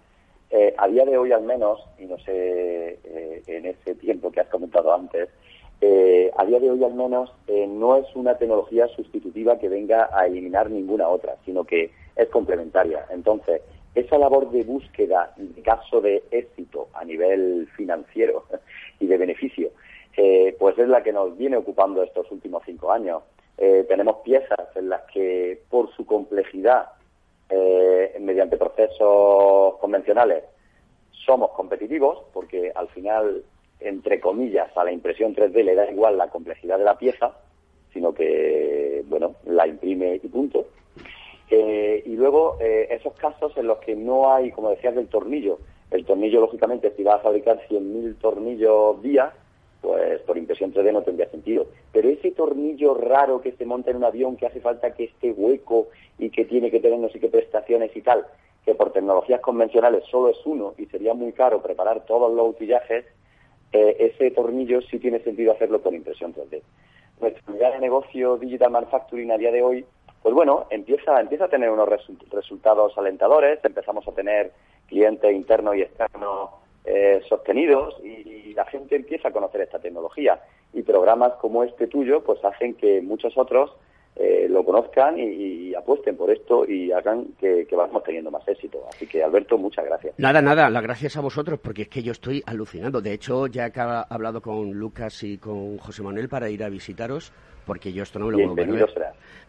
a 0.78 0.88
día 0.88 1.04
de 1.04 1.18
hoy 1.18 1.32
al 1.32 1.42
menos, 1.42 1.80
y 1.98 2.06
no 2.06 2.18
sé 2.20 3.00
en 3.48 3.66
ese 3.66 3.96
tiempo 3.96 4.32
que 4.32 4.40
has 4.40 4.48
comentado 4.48 4.94
antes, 4.94 5.30
eh, 5.86 6.32
a 6.38 6.46
día 6.46 6.62
de 6.62 6.72
hoy 6.72 6.82
al 6.82 6.94
menos 6.94 7.30
eh, 7.46 7.68
no 7.68 7.98
es 7.98 8.06
una 8.16 8.38
tecnología 8.38 8.88
sustitutiva 8.88 9.60
que 9.60 9.68
venga 9.68 10.08
a 10.14 10.26
eliminar 10.28 10.70
ninguna 10.70 11.10
otra, 11.10 11.36
sino 11.44 11.66
que 11.66 11.92
es 12.16 12.30
complementaria. 12.30 13.06
Entonces, 13.10 13.62
esa 13.94 14.18
labor 14.18 14.50
de 14.52 14.64
búsqueda 14.64 15.34
de 15.36 15.62
caso 15.62 16.00
de 16.00 16.24
éxito 16.32 16.88
a 16.94 17.04
nivel 17.04 17.68
financiero 17.76 18.46
y 19.02 19.08
de 19.08 19.18
beneficio, 19.18 19.72
eh, 20.16 20.56
pues 20.58 20.80
es 20.80 20.88
la 20.88 21.04
que 21.04 21.12
nos 21.12 21.38
viene 21.38 21.58
ocupando 21.58 22.02
estos 22.02 22.32
últimos 22.32 22.64
cinco 22.66 22.90
años. 22.90 23.22
tenemos 23.58 24.18
piezas 24.24 24.66
en 24.76 24.88
las 24.88 25.02
que, 25.12 25.64
por 25.70 25.94
su 25.96 26.06
complejidad, 26.06 26.94
mediante 28.20 28.58
procesos 28.58 29.76
convencionales, 29.80 30.44
somos 31.12 31.52
competitivos, 31.52 32.24
porque 32.34 32.72
al 32.74 32.88
final 32.90 33.44
entre 33.84 34.20
comillas, 34.20 34.76
a 34.76 34.84
la 34.84 34.92
impresión 34.92 35.36
3D 35.36 35.64
le 35.64 35.76
da 35.76 35.90
igual 35.92 36.18
la 36.18 36.30
complejidad 36.30 36.78
de 36.78 36.86
la 36.86 36.98
pieza, 36.98 37.34
sino 37.94 38.14
que, 38.14 39.04
bueno, 39.08 39.36
la 39.46 39.68
imprime 39.68 40.20
y 40.22 40.28
punto. 40.28 40.68
Eh, 41.50 42.02
y 42.06 42.16
luego, 42.16 42.58
eh, 42.60 42.88
esos 42.90 43.14
casos 43.14 43.56
en 43.58 43.68
los 43.68 43.78
que 43.80 43.96
no 43.96 44.34
hay, 44.34 44.52
como 44.52 44.70
decías, 44.70 44.96
del 44.96 45.08
tornillo. 45.08 45.60
El 45.92 46.06
tornillo, 46.06 46.42
lógicamente, 46.42 46.92
si 46.96 47.04
va 47.04 47.16
a 47.16 47.20
fabricar 47.20 47.60
100.000 47.70 48.16
tornillos 48.18 49.02
día, 49.04 49.32
pues 49.82 50.22
por 50.22 50.38
impresión 50.38 50.74
3D 50.74 50.92
no 50.92 51.04
tendría 51.04 51.30
sentido. 51.30 51.68
Pero 51.92 52.10
ese 52.10 52.32
tornillo 52.32 52.96
raro 52.96 53.42
que 53.42 53.52
se 53.52 53.66
monta 53.66 53.92
en 53.92 53.98
un 53.98 54.06
avión, 54.06 54.38
que 54.38 54.48
hace 54.48 54.62
falta 54.62 54.94
que 54.94 55.04
esté 55.04 55.32
hueco 55.32 55.90
y 56.18 56.30
que 56.30 56.46
tiene 56.46 56.72
que 56.72 56.80
tener 56.80 56.98
no 56.98 57.10
sé 57.10 57.20
qué 57.20 57.28
prestaciones 57.28 57.96
y 57.96 58.02
tal, 58.02 58.26
que 58.66 58.76
por 58.76 58.94
tecnologías 58.94 59.42
convencionales 59.42 60.06
solo 60.10 60.30
es 60.30 60.38
uno 60.46 60.74
y 60.78 60.86
sería 60.86 61.14
muy 61.14 61.34
caro 61.34 61.62
preparar 61.62 62.06
todos 62.06 62.34
los 62.34 62.50
utillajes, 62.50 63.06
eh, 63.74 63.98
ese 64.00 64.30
tornillo 64.32 64.82
sí 64.84 65.00
tiene 65.00 65.20
sentido 65.20 65.52
hacerlo 65.52 65.82
con 65.82 65.96
impresión 65.96 66.34
3D. 66.34 66.62
Nuestra 67.20 67.44
unidad 67.48 67.74
de 67.74 67.80
negocio 67.80 68.38
Digital 68.38 68.72
Manufacturing 68.72 69.32
a 69.32 69.38
día 69.38 69.52
de 69.52 69.64
hoy, 69.64 69.86
pues 70.22 70.36
bueno, 70.36 70.68
empieza, 70.70 71.20
empieza 71.20 71.46
a 71.46 71.50
tener 71.50 71.70
unos 71.70 71.90
resultados 72.32 72.98
alentadores, 72.98 73.60
empezamos 73.64 74.08
a 74.08 74.12
tener 74.12 74.52
clientes 74.88 75.34
internos 75.34 75.76
y 75.76 75.82
externos 75.82 76.52
eh, 76.86 77.22
sostenidos 77.28 78.00
y, 78.04 78.32
la 78.54 78.66
gente 78.66 78.96
empieza 78.96 79.30
a 79.30 79.32
conocer 79.32 79.62
esta 79.62 79.80
tecnología. 79.80 80.40
Y 80.74 80.84
programas 80.84 81.34
como 81.42 81.64
este 81.64 81.88
tuyo, 81.88 82.24
pues 82.24 82.46
hacen 82.46 82.76
que 82.76 83.02
muchos 83.02 83.36
otros 83.36 83.76
eh, 84.16 84.48
lo 84.48 84.64
conozcan 84.64 85.18
y, 85.18 85.74
apuesten 85.74 86.16
por 86.16 86.30
esto 86.30 86.66
y 86.68 86.92
hagan 86.92 87.26
que, 87.40 87.68
vamos 87.72 88.04
teniendo 88.04 88.30
más 88.30 88.48
éxito. 88.48 88.86
Así 88.88 89.08
que, 89.08 89.24
Alberto, 89.24 89.58
muchas 89.58 89.86
gracias. 89.86 90.14
Nada, 90.20 90.42
nada, 90.42 90.70
las 90.70 90.84
gracias 90.84 91.18
a 91.18 91.22
vosotros, 91.22 91.60
porque 91.60 91.84
es 91.84 91.88
que 91.90 92.04
yo 92.04 92.12
estoy 92.12 92.44
alucinando. 92.46 93.02
De 93.02 93.14
hecho, 93.14 93.48
ya 93.48 93.68
he 93.68 93.72
hablado 93.76 94.40
con 94.42 94.72
Lucas 94.72 95.24
y 95.24 95.40
con 95.40 95.80
José 95.80 96.04
Manuel 96.04 96.30
para 96.30 96.50
ir 96.50 96.64
a 96.64 96.70
visitaros, 96.70 97.34
porque 97.66 97.92
yo 97.92 98.04
esto 98.04 98.20
no 98.20 98.28
me 98.28 98.34
lo 98.34 98.38
puedo 98.38 98.56
perder. 98.56 98.88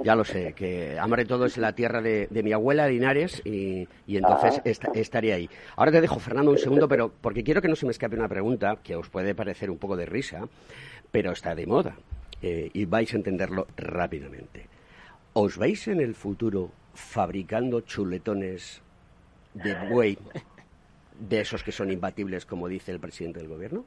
Ya 0.03 0.17
lo 0.17 0.25
sé, 0.25 0.55
que 0.55 0.99
Amare 0.99 1.25
Todo 1.25 1.45
es 1.45 1.59
la 1.59 1.73
tierra 1.73 2.01
de, 2.01 2.29
mi 2.31 2.53
abuela 2.53 2.89
Linares 2.89 3.43
y, 3.45 3.87
entonces 4.09 4.61
ah. 4.83 4.91
estaría 4.95 5.35
ahí. 5.35 5.49
Ahora 5.77 5.93
te 5.93 6.01
dejo, 6.01 6.19
Fernando, 6.19 6.51
un 6.51 6.59
segundo, 6.59 6.89
pero 6.89 7.13
porque 7.21 7.45
quiero 7.45 7.61
que 7.61 7.69
no 7.69 7.77
se 7.77 7.87
me 7.87 7.93
escape 7.93 8.17
una 8.17 8.29
pregunta 8.29 8.79
que 8.83 8.97
os 8.97 9.09
puede 9.11 9.35
parecer 9.35 9.71
un 9.71 9.79
poco 9.79 9.97
de 9.97 10.07
risa, 10.07 10.49
pero 11.11 11.33
está 11.33 11.55
de 11.55 11.67
moda. 11.67 11.97
Eh, 12.47 12.69
y 12.75 12.85
vais 12.85 13.11
a 13.15 13.17
entenderlo 13.17 13.67
rápidamente. 13.75 14.67
¿Os 15.33 15.57
veis 15.57 15.89
en 15.89 15.99
el 15.99 16.15
futuro 16.15 16.69
fabricando 16.93 17.81
chuletones 17.81 18.83
de 19.55 19.75
buey 19.89 20.19
de 21.19 21.41
esos 21.41 21.65
que 21.65 21.73
son 21.73 21.91
imbatibles, 21.91 22.45
como 22.45 22.69
dice 22.69 22.93
el 22.93 23.01
presidente 23.01 23.39
del 23.39 23.49
gobierno? 23.49 23.87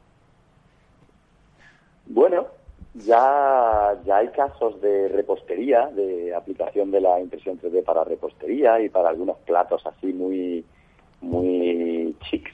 Bueno, 2.07 2.47
ya, 2.95 3.95
ya 4.03 4.17
hay 4.17 4.29
casos 4.29 4.81
de 4.81 5.07
repostería, 5.09 5.85
de 5.89 6.33
aplicación 6.33 6.89
de 6.89 7.01
la 7.01 7.19
impresión 7.19 7.59
3D 7.59 7.83
para 7.83 8.05
repostería 8.05 8.81
y 8.81 8.89
para 8.89 9.09
algunos 9.09 9.37
platos 9.45 9.85
así 9.85 10.07
muy, 10.07 10.65
muy 11.21 12.15
chics. 12.21 12.53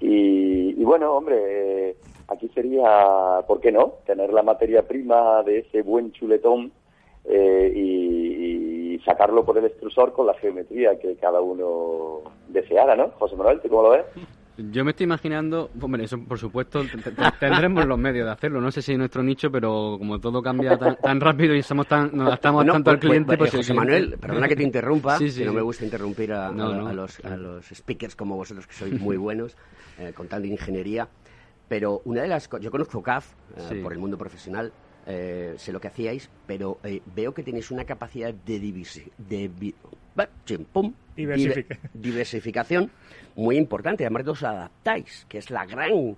Y, 0.00 0.80
y 0.80 0.84
bueno, 0.84 1.12
hombre, 1.12 1.96
Aquí 2.28 2.48
sería, 2.54 3.42
¿por 3.46 3.60
qué 3.60 3.70
no?, 3.70 3.94
tener 4.06 4.32
la 4.32 4.42
materia 4.42 4.82
prima 4.86 5.42
de 5.42 5.58
ese 5.58 5.82
buen 5.82 6.12
chuletón 6.12 6.72
eh, 7.24 7.72
y, 7.74 8.98
sacarlo 9.04 9.44
por 9.44 9.58
el 9.58 9.66
extrusor 9.66 10.14
con 10.14 10.26
la 10.26 10.34
geometría 10.34 10.98
que 10.98 11.16
cada 11.16 11.38
uno 11.38 12.22
deseara, 12.48 12.96
¿no? 12.96 13.10
José 13.18 13.36
Manuel, 13.36 13.60
¿tú 13.60 13.68
cómo 13.68 13.82
lo 13.82 13.90
ves? 13.90 14.06
Yo 14.56 14.84
me 14.84 14.92
estoy 14.92 15.04
imaginando, 15.04 15.68
hombre, 15.80 16.04
eso 16.04 16.16
por 16.26 16.38
supuesto, 16.38 16.82
tendremos 17.40 17.84
los 17.86 17.98
medios 17.98 18.24
de 18.24 18.32
hacerlo. 18.32 18.60
No 18.60 18.70
sé 18.70 18.82
si 18.82 18.92
es 18.92 18.98
nuestro 18.98 19.22
nicho, 19.22 19.50
pero 19.50 19.96
como 19.98 20.20
todo 20.20 20.40
cambia 20.40 20.78
tan, 20.78 21.20
rápido 21.20 21.54
y 21.54 21.62
somos 21.62 21.88
tan, 21.88 22.16
nos 22.16 22.28
adaptamos 22.28 22.64
tanto 22.64 22.90
al 22.90 22.98
pues, 22.98 23.08
cliente, 23.08 23.36
pues, 23.36 23.50
pues 23.50 23.62
José 23.62 23.74
Manuel, 23.74 24.16
perdona 24.18 24.46
que 24.46 24.56
te 24.56 24.62
interrumpa, 24.62 25.18
no 25.18 25.52
me 25.52 25.60
gusta 25.60 25.84
interrumpir 25.84 26.32
a, 26.32 26.50
los, 26.52 27.22
a 27.24 27.36
los 27.36 27.66
speakers 27.66 28.14
como 28.14 28.36
vosotros, 28.36 28.66
que 28.68 28.74
sois 28.74 28.98
muy 29.00 29.16
buenos, 29.16 29.56
eh, 29.98 30.12
con 30.14 30.28
tal 30.28 30.42
de 30.42 30.48
ingeniería. 30.48 31.08
Pero 31.68 32.02
una 32.04 32.22
de 32.22 32.28
las 32.28 32.48
yo 32.60 32.70
conozco 32.70 33.02
CAF 33.02 33.32
eh, 33.56 33.80
por 33.82 33.92
el 33.92 33.98
mundo 33.98 34.18
profesional, 34.18 34.72
eh, 35.06 35.54
sé 35.56 35.72
lo 35.72 35.80
que 35.80 35.88
hacíais, 35.88 36.30
pero 36.46 36.78
eh, 36.84 37.00
veo 37.14 37.32
que 37.32 37.42
tenéis 37.42 37.70
una 37.70 37.84
capacidad 37.84 38.32
de, 38.32 38.60
diversificación 41.94 42.90
muy 43.34 43.56
importante. 43.56 44.04
Además, 44.04 44.28
os 44.28 44.42
adaptáis, 44.42 45.26
que 45.28 45.38
es 45.38 45.50
la 45.50 45.64
gran, 45.66 46.16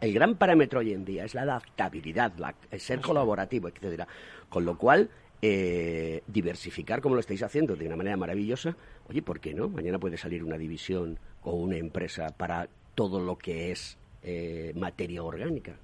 el 0.00 0.12
gran 0.12 0.36
parámetro 0.36 0.80
hoy 0.80 0.92
en 0.92 1.04
día, 1.04 1.24
es 1.24 1.34
la 1.34 1.42
adaptabilidad, 1.42 2.32
el 2.70 2.80
ser 2.80 3.00
colaborativo, 3.00 3.68
etcétera. 3.68 4.06
Con 4.48 4.64
lo 4.64 4.76
cual, 4.76 5.08
diversificar 5.40 7.00
como 7.00 7.14
lo 7.14 7.20
estáis 7.20 7.42
haciendo 7.42 7.76
de 7.76 7.86
una 7.86 7.96
manera 7.96 8.16
maravillosa, 8.16 8.76
oye, 9.08 9.22
¿por 9.22 9.40
qué 9.40 9.54
no? 9.54 9.68
Mañana 9.68 9.98
puede 9.98 10.16
salir 10.16 10.44
una 10.44 10.58
división 10.58 11.18
o 11.42 11.54
una 11.54 11.76
empresa 11.76 12.28
para 12.36 12.68
todo 12.94 13.20
lo 13.20 13.36
que 13.36 13.72
es 13.72 13.98
eh, 14.22 14.72
materia 14.76 15.22
orgánica. 15.22 15.74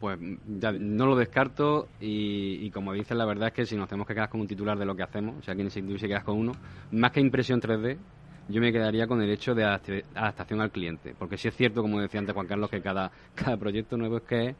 Pues 0.00 0.18
ya 0.46 0.72
no 0.72 1.06
lo 1.06 1.16
descarto 1.16 1.88
y, 2.00 2.70
como 2.70 2.92
dices, 2.92 3.16
la 3.16 3.24
verdad 3.24 3.48
es 3.48 3.54
que 3.54 3.64
si 3.66 3.76
nos 3.76 3.88
tenemos 3.88 4.06
que 4.06 4.14
quedar 4.14 4.28
con 4.28 4.40
un 4.40 4.46
titular 4.46 4.76
de 4.76 4.84
lo 4.84 4.94
que 4.94 5.02
hacemos, 5.02 5.36
o 5.38 5.42
sea, 5.42 5.54
quien 5.54 5.70
se 5.70 5.80
quedas 5.80 6.24
con 6.24 6.36
uno, 6.36 6.52
más 6.90 7.10
que 7.12 7.20
impresión 7.20 7.60
3D, 7.60 7.96
yo 8.48 8.60
me 8.60 8.72
quedaría 8.72 9.06
con 9.06 9.22
el 9.22 9.30
hecho 9.30 9.54
de 9.54 9.64
adaptación 9.64 10.60
al 10.60 10.70
cliente. 10.70 11.14
Porque 11.18 11.38
sí 11.38 11.48
es 11.48 11.56
cierto, 11.56 11.82
como 11.82 12.00
decía 12.00 12.20
antes 12.20 12.34
Juan 12.34 12.46
Carlos, 12.46 12.70
que 12.70 12.82
cada, 12.82 13.10
cada 13.34 13.56
proyecto 13.56 13.96
nuevo 13.96 14.18
es 14.18 14.24
que 14.24 14.54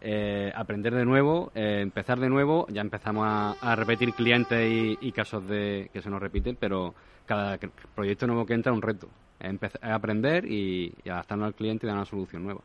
eh, 0.00 0.52
aprender 0.54 0.94
de 0.94 1.04
nuevo, 1.04 1.50
eh, 1.54 1.80
empezar 1.80 2.18
de 2.20 2.28
nuevo, 2.28 2.66
ya 2.68 2.80
empezamos 2.80 3.26
a, 3.26 3.76
repetir 3.76 4.12
clientes 4.14 4.96
y, 5.00 5.12
casos 5.12 5.46
de 5.46 5.90
que 5.92 6.02
se 6.02 6.10
nos 6.10 6.20
repiten, 6.20 6.56
pero 6.58 6.94
cada 7.26 7.58
proyecto 7.94 8.26
nuevo 8.26 8.46
que 8.46 8.54
entra 8.54 8.72
es 8.72 8.76
un 8.76 8.82
reto. 8.82 9.08
Es 9.40 9.56
aprender 9.82 10.44
y, 10.44 10.92
y 11.04 11.08
adaptarnos 11.08 11.46
al 11.46 11.54
cliente 11.54 11.86
y 11.86 11.88
dar 11.88 11.96
una 11.96 12.04
solución 12.04 12.44
nueva. 12.44 12.60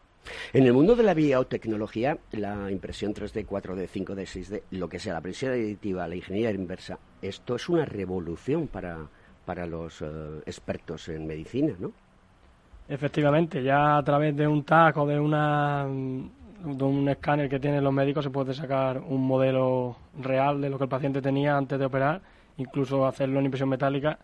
En 0.54 0.66
el 0.66 0.74
mundo 0.74 0.96
de 0.96 1.04
la 1.04 1.14
biotecnología, 1.14 2.18
la 2.32 2.72
impresión 2.72 3.14
3D, 3.14 3.46
4D, 3.46 3.88
5D, 3.90 4.24
6D, 4.24 4.62
lo 4.72 4.88
que 4.88 5.00
sea, 5.00 5.14
la 5.14 5.22
presión 5.22 5.52
aditiva, 5.52 6.08
la 6.08 6.16
ingeniería 6.16 6.52
inversa, 6.52 6.98
esto 7.22 7.56
es 7.56 7.68
una 7.70 7.86
revolución 7.86 8.68
para, 8.68 9.08
para 9.46 9.66
los 9.66 10.02
eh, 10.02 10.06
expertos 10.46 11.10
en 11.10 11.28
medicina, 11.28 11.74
¿no? 11.80 11.92
Efectivamente, 12.88 13.64
ya 13.64 13.98
a 13.98 14.04
través 14.04 14.36
de 14.36 14.48
un 14.48 14.64
TAC 14.64 14.98
o 14.98 15.08
de, 15.08 15.20
una, 15.20 15.86
de 15.86 16.84
un 16.84 17.08
escáner 17.08 17.50
que 17.50 17.60
tienen 17.60 17.84
los 17.84 17.94
médicos 17.94 18.26
se 18.26 18.30
puede 18.30 18.54
sacar 18.54 19.00
un 19.00 19.26
modelo 19.26 19.96
real 20.20 20.60
de 20.62 20.70
lo 20.70 20.78
que 20.78 20.84
el 20.84 20.90
paciente 20.90 21.22
tenía 21.22 21.56
antes 21.58 21.80
de 21.80 21.86
operar, 21.86 22.22
incluso 22.58 23.08
hacerlo 23.08 23.40
en 23.40 23.46
impresión 23.46 23.70
metálica 23.70 24.20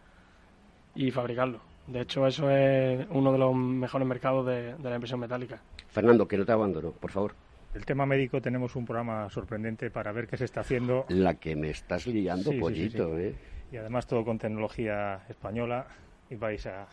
y 0.93 1.09
fabricarlo. 1.09 1.68
De 1.91 2.01
hecho, 2.01 2.27
eso 2.27 2.49
es 2.51 3.07
uno 3.09 3.31
de 3.31 3.37
los 3.37 3.55
mejores 3.55 4.07
mercados 4.07 4.45
de, 4.45 4.75
de 4.75 4.89
la 4.89 4.95
impresión 4.95 5.19
metálica. 5.19 5.59
Fernando, 5.87 6.27
que 6.27 6.37
no 6.37 6.45
te 6.45 6.51
abandono, 6.51 6.91
por 6.91 7.11
favor. 7.11 7.33
El 7.73 7.85
tema 7.85 8.05
médico 8.05 8.41
tenemos 8.41 8.75
un 8.75 8.85
programa 8.85 9.29
sorprendente 9.29 9.91
para 9.91 10.11
ver 10.11 10.27
qué 10.27 10.37
se 10.37 10.45
está 10.45 10.61
haciendo. 10.61 11.05
La 11.09 11.35
que 11.35 11.55
me 11.55 11.69
estás 11.69 12.07
liando, 12.07 12.51
pollito, 12.59 13.17
¿eh? 13.17 13.35
Y 13.71 13.77
además 13.77 14.07
todo 14.07 14.25
con 14.25 14.39
tecnología 14.39 15.21
española 15.29 15.85
y 16.29 16.35
vais 16.35 16.65
a, 16.65 16.87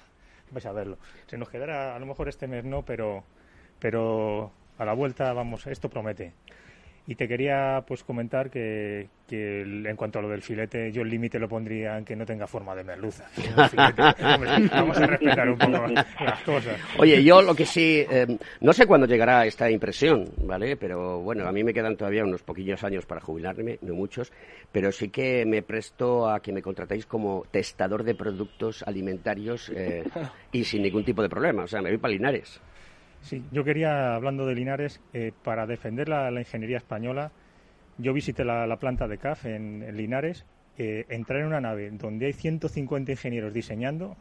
vais 0.50 0.66
a 0.66 0.72
verlo. 0.72 0.98
Se 1.26 1.38
nos 1.38 1.48
quedará, 1.48 1.96
a 1.96 1.98
lo 1.98 2.06
mejor 2.06 2.28
este 2.28 2.46
mes 2.46 2.64
no, 2.64 2.82
pero, 2.82 3.24
pero 3.78 4.50
a 4.78 4.84
la 4.84 4.92
vuelta, 4.92 5.32
vamos, 5.32 5.66
esto 5.66 5.88
promete. 5.88 6.34
Y 7.06 7.14
te 7.14 7.28
quería 7.28 7.84
pues 7.86 8.02
comentar 8.02 8.50
que, 8.50 9.08
que 9.28 9.62
en 9.62 9.96
cuanto 9.96 10.18
a 10.18 10.22
lo 10.22 10.28
del 10.28 10.42
filete, 10.42 10.90
yo 10.90 11.02
el 11.02 11.08
límite 11.08 11.38
lo 11.38 11.48
pondría 11.48 11.98
en 11.98 12.04
que 12.04 12.16
no 12.16 12.24
tenga 12.24 12.46
forma 12.46 12.74
de 12.74 12.84
merluza. 12.84 13.28
vamos 14.72 14.98
a 14.98 15.06
respetar 15.06 15.48
un 15.48 15.58
poco 15.58 15.86
las 15.86 16.42
cosas. 16.42 16.80
Oye, 16.98 17.22
yo 17.22 17.42
lo 17.42 17.54
que 17.54 17.64
sí, 17.64 18.04
em, 18.08 18.38
no 18.60 18.72
sé 18.72 18.86
cuándo 18.86 19.06
llegará 19.06 19.46
esta 19.46 19.70
impresión, 19.70 20.28
¿vale? 20.42 20.76
Pero 20.76 21.20
bueno, 21.20 21.46
a 21.46 21.52
mí 21.52 21.62
me 21.62 21.72
quedan 21.72 21.96
todavía 21.96 22.24
unos 22.24 22.42
poquillos 22.42 22.82
años 22.84 23.06
para 23.06 23.20
jubilarme, 23.20 23.78
no 23.82 23.94
muchos, 23.94 24.32
pero 24.72 24.90
sí 24.92 25.08
que 25.08 25.44
me 25.46 25.62
presto 25.62 26.28
a 26.28 26.40
que 26.40 26.52
me 26.52 26.62
contratéis 26.62 27.06
como 27.06 27.44
testador 27.50 28.04
de 28.04 28.14
productos 28.14 28.82
alimentarios 28.82 29.70
eh, 29.74 30.04
y 30.52 30.64
sin 30.64 30.82
ningún 30.82 31.04
tipo 31.04 31.22
de 31.22 31.28
problema. 31.28 31.64
O 31.64 31.68
sea, 31.68 31.80
me 31.82 31.90
voy 31.90 31.98
para 31.98 32.14
Linares. 32.14 32.60
Sí, 33.26 33.42
yo 33.50 33.64
quería, 33.64 34.14
hablando 34.14 34.46
de 34.46 34.54
Linares, 34.54 35.00
eh, 35.12 35.32
para 35.42 35.66
defender 35.66 36.08
la, 36.08 36.30
ingeniería 36.30 36.76
española, 36.76 37.32
yo 37.98 38.12
visité 38.12 38.44
la, 38.44 38.76
planta 38.76 39.08
de 39.08 39.18
CAF 39.18 39.46
en, 39.46 39.96
Linares, 39.96 40.46
eh, 40.78 41.06
entrar 41.08 41.40
en 41.40 41.48
una 41.48 41.60
nave 41.60 41.90
donde 41.90 42.26
hay 42.26 42.32
150 42.32 43.10
ingenieros 43.10 43.52
diseñando, 43.52 44.16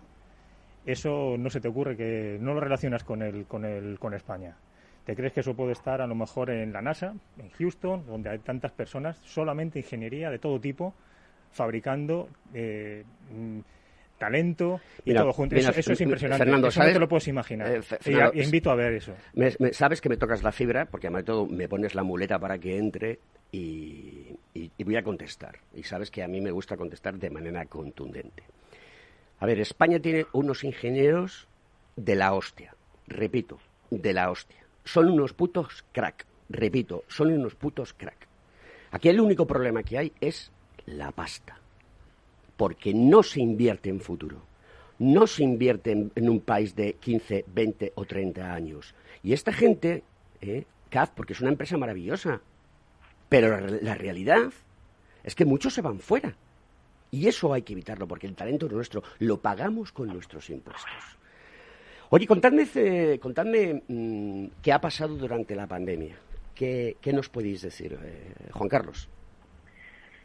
eso 0.88 1.36
no 1.38 1.52
se 1.52 1.62
te 1.62 1.68
ocurre 1.68 1.96
que 1.96 2.40
no 2.42 2.56
lo 2.56 2.62
relacionas 2.62 3.04
con, 3.04 3.22
el, 3.22 3.46
con, 3.46 3.64
el, 3.64 4.00
con 4.00 4.16
España. 4.16 4.58
¿Te 5.06 5.16
crees 5.16 5.34
que 5.34 5.42
eso 5.42 5.56
puede 5.56 5.74
estar 5.74 6.02
a 6.02 6.08
lo 6.08 6.16
mejor 6.16 6.50
en 6.50 6.74
la 6.74 6.82
NASA, 6.82 7.14
en 7.38 7.52
Houston, 7.52 8.08
donde 8.08 8.32
hay 8.32 8.40
tantas 8.40 8.72
personas, 8.72 9.18
solamente 9.18 9.78
ingeniería 9.78 10.32
de 10.32 10.40
todo 10.40 10.60
tipo, 10.60 10.96
fabricando 11.52 12.28
eh, 12.56 13.04
talento 14.18 14.80
y 15.04 15.14
todo 15.14 15.34
junto? 15.34 15.56
eso, 15.56 15.72
es 15.72 16.02
impresionante. 16.02 16.44
Fernando, 16.44 16.68
eso 16.68 16.84
no 16.84 16.94
te 16.94 17.00
lo 17.00 17.08
puedes 17.08 17.28
imaginar. 17.28 17.76
Eh, 17.76 18.32
y, 18.34 18.42
invito 18.42 18.72
a 18.72 18.76
ver 18.76 18.94
eso. 18.94 19.14
sabes 19.72 20.02
que 20.02 20.10
me 20.10 20.18
tocas 20.18 20.44
la 20.44 20.52
fibra, 20.52 20.86
porque 20.86 21.08
además 21.08 21.24
de 21.24 21.26
todo 21.26 21.48
me 21.48 21.68
pones 21.68 21.96
la 21.96 22.04
muleta 22.04 22.40
para 22.40 22.58
que 22.58 22.78
entre 22.78 23.20
y, 23.52 24.36
y 24.54 24.84
voy 24.84 24.96
a 24.98 25.04
contestar. 25.04 25.60
Y 25.74 25.84
sabes 25.84 26.12
que 26.12 26.24
a 26.24 26.28
mí 26.28 26.42
me 26.42 26.52
gusta 26.52 26.78
contestar 26.78 27.18
de 27.18 27.30
manera 27.30 27.66
contundente. 27.66 28.44
A 29.40 29.46
ver, 29.46 29.60
España 29.60 30.00
tiene 30.00 30.26
unos 30.34 30.64
ingenieros 30.64 31.48
de 31.96 32.16
la 32.16 32.34
hostia. 32.34 32.76
Repito, 33.08 33.60
de 33.92 34.14
la 34.14 34.32
hostia 34.32 34.66
son 34.86 35.10
unos 35.10 35.34
putos 35.34 35.84
crack. 35.92 36.26
Repito, 36.48 37.04
son 37.08 37.34
unos 37.34 37.56
putos 37.56 37.94
crack. 37.94 38.28
Aquí 38.92 39.10
el 39.10 39.20
único 39.20 39.46
problema 39.46 39.84
que 39.84 39.98
hay 39.98 40.14
es 40.22 40.52
la 40.86 41.12
pasta. 41.12 41.60
Porque 42.58 42.94
no 42.94 43.24
se 43.24 43.42
invierte 43.42 43.90
en 43.90 44.00
futuro. 44.00 44.42
No 44.98 45.28
se 45.28 45.44
invierte 45.44 45.92
en, 45.92 46.30
un 46.30 46.40
país 46.40 46.76
de 46.76 46.94
15, 46.94 47.46
20 47.48 47.94
o 47.96 48.06
30 48.06 48.54
años. 48.54 48.96
Y 49.24 49.34
esta 49.34 49.52
gente, 49.52 50.04
eh, 50.42 50.66
CAF, 50.90 51.10
porque 51.12 51.34
es 51.34 51.42
una 51.42 51.50
empresa 51.50 51.78
maravillosa, 51.78 52.42
pero 53.28 53.60
la 53.60 53.96
realidad 53.96 54.54
es 55.24 55.36
que 55.36 55.44
muchos 55.44 55.74
se 55.74 55.82
van 55.82 56.00
fuera. 56.00 56.36
Y 57.12 57.28
eso 57.28 57.54
hay 57.54 57.62
que 57.62 57.74
evitarlo, 57.74 58.08
porque 58.08 58.28
el 58.28 58.36
talento 58.36 58.68
nuestro 58.68 59.04
lo 59.20 59.40
pagamos 59.40 59.92
con 59.92 60.08
nuestros 60.08 60.50
impuestos. 60.50 61.16
Oye, 62.10 62.28
contadme, 62.28 62.68
eh, 62.76 63.20
contadme 63.22 63.82
mm, 63.88 64.48
qué 64.62 64.72
ha 64.72 64.80
pasado 64.80 65.16
durante 65.16 65.56
la 65.56 65.68
pandemia. 65.68 66.16
¿Qué, 66.54 66.96
nos 67.14 67.30
podéis 67.30 67.62
decir, 67.64 67.98
eh, 68.02 68.50
Juan 68.52 68.70
Carlos? 68.70 69.10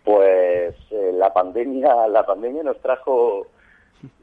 Pues 0.05 0.74
la 1.21 1.33
pandemia, 1.33 2.09
la 2.09 2.25
pandemia 2.25 2.62
nos 2.62 2.81
trajo, 2.81 3.47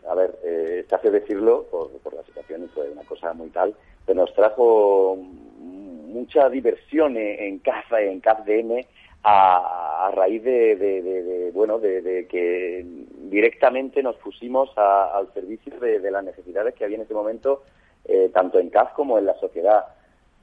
a 0.09 0.15
ver, 0.15 0.35
es 0.43 0.91
hace 0.91 1.11
decirlo 1.11 1.65
por, 1.69 2.13
la 2.13 2.23
situación 2.23 2.63
y 2.63 2.67
fue 2.69 2.89
una 2.89 3.03
cosa 3.03 3.33
muy 3.33 3.49
tal, 3.49 3.75
pero 4.05 4.21
nos 4.21 4.33
trajo 4.33 5.15
mucha 5.15 6.49
diversión 6.49 7.15
en 7.15 7.59
CAF, 7.59 7.93
en 7.93 8.19
CAFDM, 8.19 8.83
a, 9.23 10.07
a 10.07 10.11
raíz 10.11 10.43
de, 10.43 11.51
bueno, 11.53 11.77
de, 11.77 12.27
que 12.27 12.83
directamente 13.29 14.01
nos 14.01 14.15
pusimos 14.15 14.75
al 14.75 15.31
servicio 15.33 15.79
de, 15.79 16.09
las 16.09 16.23
necesidades 16.23 16.73
que 16.73 16.83
había 16.83 16.97
en 16.97 17.03
ese 17.03 17.13
momento, 17.13 17.63
eh, 18.05 18.31
tanto 18.33 18.57
en 18.57 18.71
CAF 18.71 18.93
como 18.93 19.19
en 19.19 19.25
la 19.27 19.35
sociedad 19.35 19.85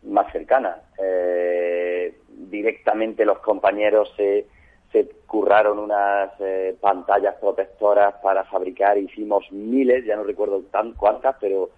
más 0.04 0.30
cercana. 0.30 0.82
Eh, 1.02 2.14
directamente 2.28 3.24
los 3.24 3.38
compañeros 3.40 4.12
se, 4.16 4.46
se 4.94 5.08
curraron 5.26 5.80
unas 5.80 6.30
eh, 6.38 6.76
pantallas 6.80 7.34
protectoras 7.40 8.14
para 8.22 8.44
fabricar, 8.44 8.96
hicimos 8.96 9.50
miles, 9.50 10.04
ya 10.04 10.14
no 10.14 10.22
recuerdo 10.22 10.60
tan 10.70 10.92
cuántas, 10.92 11.34
pero 11.40 11.70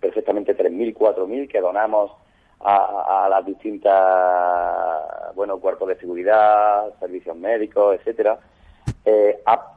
perfectamente 0.00 0.56
3.000, 0.56 0.92
4.000 0.92 1.48
que 1.48 1.60
donamos 1.60 2.10
a, 2.58 3.28
las 3.30 3.46
distintas, 3.46 3.94
bueno, 5.36 5.60
cuerpos 5.60 5.86
de 5.88 5.98
seguridad, 6.00 6.92
servicios 6.98 7.36
médicos, 7.36 7.96
etcétera. 8.00 8.40
Eh, 9.04 9.40
a, 9.46 9.70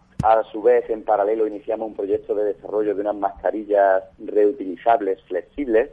su 0.51 0.63
vez, 0.63 0.89
en 0.89 1.03
paralelo, 1.03 1.45
iniciamos 1.45 1.89
un 1.89 1.95
proyecto 1.95 2.33
de 2.33 2.45
desarrollo 2.45 2.95
de 2.95 3.01
unas 3.01 3.15
mascarillas 3.15 4.05
reutilizables, 4.17 5.21
flexibles, 5.23 5.91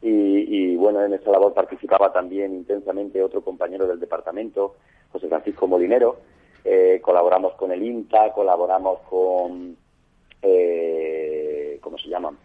y, 0.00 0.76
bueno, 0.76 1.02
en 1.02 1.14
esa 1.14 1.32
labor 1.32 1.52
participaba 1.52 2.12
también 2.12 2.54
intensamente 2.54 3.20
otro 3.20 3.40
compañero 3.40 3.88
del 3.88 3.98
departamento, 3.98 4.76
José 5.12 5.28
Francisco 5.28 5.66
Molinero. 5.66 6.16
Eh, 6.64 7.00
colaboramos 7.02 7.54
con 7.54 7.70
el 7.70 7.82
INTA, 7.82 8.32
colaboramos 8.32 9.00
con, 9.08 9.76
eh, 10.42 11.78
¿cómo 11.80 11.96
se 11.98 12.08
llaman? 12.08 12.36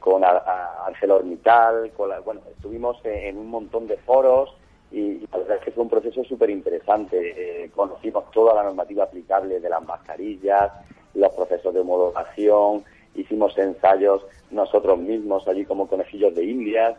con 0.00 0.24
ArcelorMittal, 0.24 1.92
bueno, 2.24 2.40
estuvimos 2.50 2.98
en 3.04 3.36
un 3.38 3.48
montón 3.48 3.86
de 3.86 3.98
foros 3.98 4.52
y, 4.90 5.20
la 5.30 5.38
verdad 5.38 5.58
es 5.58 5.64
que 5.64 5.70
fue 5.70 5.84
un 5.84 5.90
proceso 5.90 6.24
súper 6.24 6.50
interesante. 6.50 7.64
Eh, 7.64 7.70
conocimos 7.70 8.28
toda 8.32 8.54
la 8.54 8.64
normativa 8.64 9.04
aplicable 9.04 9.60
de 9.60 9.68
las 9.68 9.84
mascarillas, 9.84 10.72
los 11.14 11.32
procesos 11.32 11.72
de 11.72 11.80
homologación, 11.80 12.82
hicimos 13.14 13.56
ensayos 13.58 14.22
nosotros 14.50 14.98
mismos 14.98 15.46
allí 15.46 15.64
como 15.64 15.86
conejillos 15.86 16.34
de 16.34 16.44
Indias. 16.44 16.96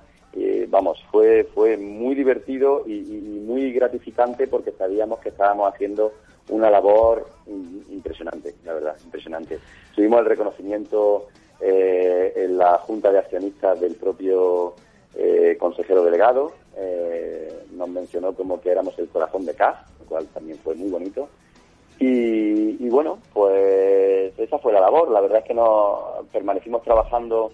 Vamos, 0.70 1.04
fue, 1.12 1.44
fue 1.54 1.78
muy 1.78 2.16
divertido 2.16 2.84
y, 2.88 3.02
muy 3.46 3.74
gratificante 3.74 4.48
porque 4.48 4.72
sabíamos 4.72 5.20
que 5.20 5.30
estábamos 5.30 5.74
haciendo 5.74 6.14
una 6.50 6.70
labor 6.70 7.28
impresionante, 7.90 8.56
la 8.64 8.74
verdad, 8.74 8.96
impresionante. 9.04 9.60
Tuvimos 9.94 10.20
el 10.20 10.26
reconocimiento 10.26 11.28
eh, 11.60 12.34
en 12.36 12.58
la 12.58 12.78
Junta 12.80 13.12
de 13.12 13.20
Accionistas 13.20 13.80
del 13.80 13.96
propio 13.96 14.74
eh, 15.16 15.58
consejero 15.60 16.04
delegado. 16.04 16.54
Eh, 16.76 17.66
nos 17.74 17.90
mencionó 17.90 18.34
como 18.34 18.60
que 18.60 18.72
éramos 18.72 18.98
el 18.98 19.10
corazón 19.10 19.46
de 19.46 19.54
CAF, 19.54 19.78
lo 20.00 20.06
cual 20.06 20.28
también 20.34 20.58
fue 20.60 20.76
muy 20.76 20.90
bonito. 20.90 21.30
Y, 22.00 22.90
bueno, 22.90 23.20
pues 23.32 24.34
esa 24.40 24.58
fue 24.58 24.74
la 24.74 24.80
labor. 24.80 25.12
La 25.12 25.22
verdad 25.22 25.40
es 25.40 25.46
que 25.46 25.54
nos 25.54 26.26
permanecimos 26.32 26.82
trabajando 26.82 27.52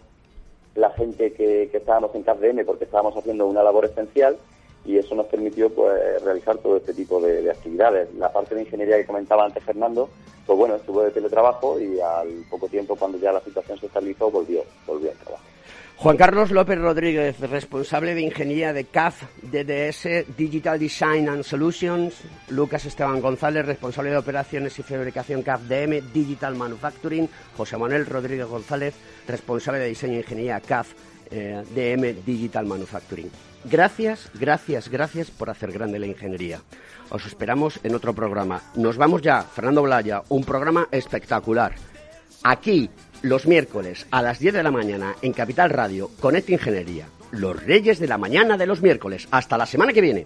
la 0.78 0.91
gente 0.91 1.34
que, 1.34 1.69
que 1.71 1.78
estábamos 1.78 2.13
en 2.15 2.23
CAFDM 2.23 2.63
porque 2.65 2.86
estábamos 2.86 3.17
haciendo 3.17 3.47
una 3.47 3.63
labor 3.63 3.86
esencial 3.86 4.38
y 4.86 4.97
eso 4.97 5.15
nos 5.15 5.25
permitió 5.25 5.69
pues 5.69 6.23
realizar 6.23 6.57
todo 6.59 6.78
este 6.78 6.93
tipo 6.93 7.19
de, 7.19 7.49
actividades. 7.51 8.13
La 8.15 8.32
parte 8.32 8.55
de 8.55 8.61
ingeniería 8.61 8.97
que 8.97 9.05
comentaba 9.05 9.43
antes 9.43 9.63
Fernando, 9.63 10.09
pues 10.45 10.57
bueno, 10.57 10.75
estuvo 10.75 11.03
de 11.03 11.11
teletrabajo 11.11 11.80
y 11.80 11.99
al 11.99 12.45
poco 12.49 12.67
tiempo 12.67 12.95
cuando 12.95 13.17
ya 13.17 13.34
la 13.34 13.41
situación 13.41 13.78
se 13.80 13.88
estabilizó 13.88 14.32
volvió, 14.32 14.63
volvió 14.86 15.11
al 15.11 15.17
trabajo. 15.17 15.43
Juan 15.99 16.15
Carlos 16.15 16.51
López 16.51 16.77
Rodríguez, 16.77 17.39
responsable 17.39 18.13
de 18.13 18.21
ingeniería 18.21 18.71
de 18.71 18.85
CAF, 18.85 19.23
DDS, 19.41 20.37
Digital 20.37 20.77
Design 20.77 21.27
and 21.27 21.43
Solutions. 21.43 22.13
Lucas 22.49 22.85
Esteban 22.85 23.19
González, 23.19 23.65
responsable 23.65 24.11
de 24.11 24.17
operaciones 24.17 24.77
y 24.77 24.83
fabricación 24.83 25.41
CAF 25.41 25.63
DM, 25.63 26.13
Digital 26.13 26.53
Manufacturing. 26.53 27.27
José 27.57 27.77
Manuel 27.77 28.05
Rodríguez 28.05 28.45
González, 28.45 28.93
responsable 29.27 29.79
de 29.79 29.87
diseño 29.87 30.13
e 30.13 30.17
ingeniería 30.17 30.61
CAF, 30.61 30.93
eh, 31.31 31.63
DM, 31.73 32.23
Digital 32.23 32.67
Manufacturing. 32.67 33.31
Gracias, 33.65 34.29
gracias, 34.35 34.89
gracias 34.89 35.31
por 35.31 35.49
hacer 35.49 35.71
grande 35.71 35.97
la 35.97 36.05
ingeniería. 36.05 36.61
Os 37.09 37.25
esperamos 37.25 37.79
en 37.83 37.95
otro 37.95 38.13
programa. 38.13 38.61
Nos 38.75 38.97
vamos 38.97 39.23
ya, 39.23 39.41
Fernando 39.41 39.81
Blaya, 39.81 40.21
un 40.29 40.43
programa 40.43 40.87
espectacular. 40.91 41.73
Aquí, 42.43 42.87
los 43.22 43.47
miércoles 43.47 44.07
a 44.11 44.22
las 44.22 44.39
10 44.39 44.53
de 44.53 44.63
la 44.63 44.72
mañana 44.72 45.15
en 45.22 45.34
Capital 45.34 45.70
Radio, 45.70 46.09
Conecta 46.20 46.51
Ingeniería. 46.51 47.07
Los 47.32 47.61
reyes 47.61 47.99
de 47.99 48.07
la 48.07 48.18
mañana 48.18 48.57
de 48.57 48.65
los 48.65 48.82
miércoles. 48.82 49.28
Hasta 49.32 49.57
la 49.57 49.65
semana 49.65 49.93
que 49.93 50.01
viene. 50.01 50.26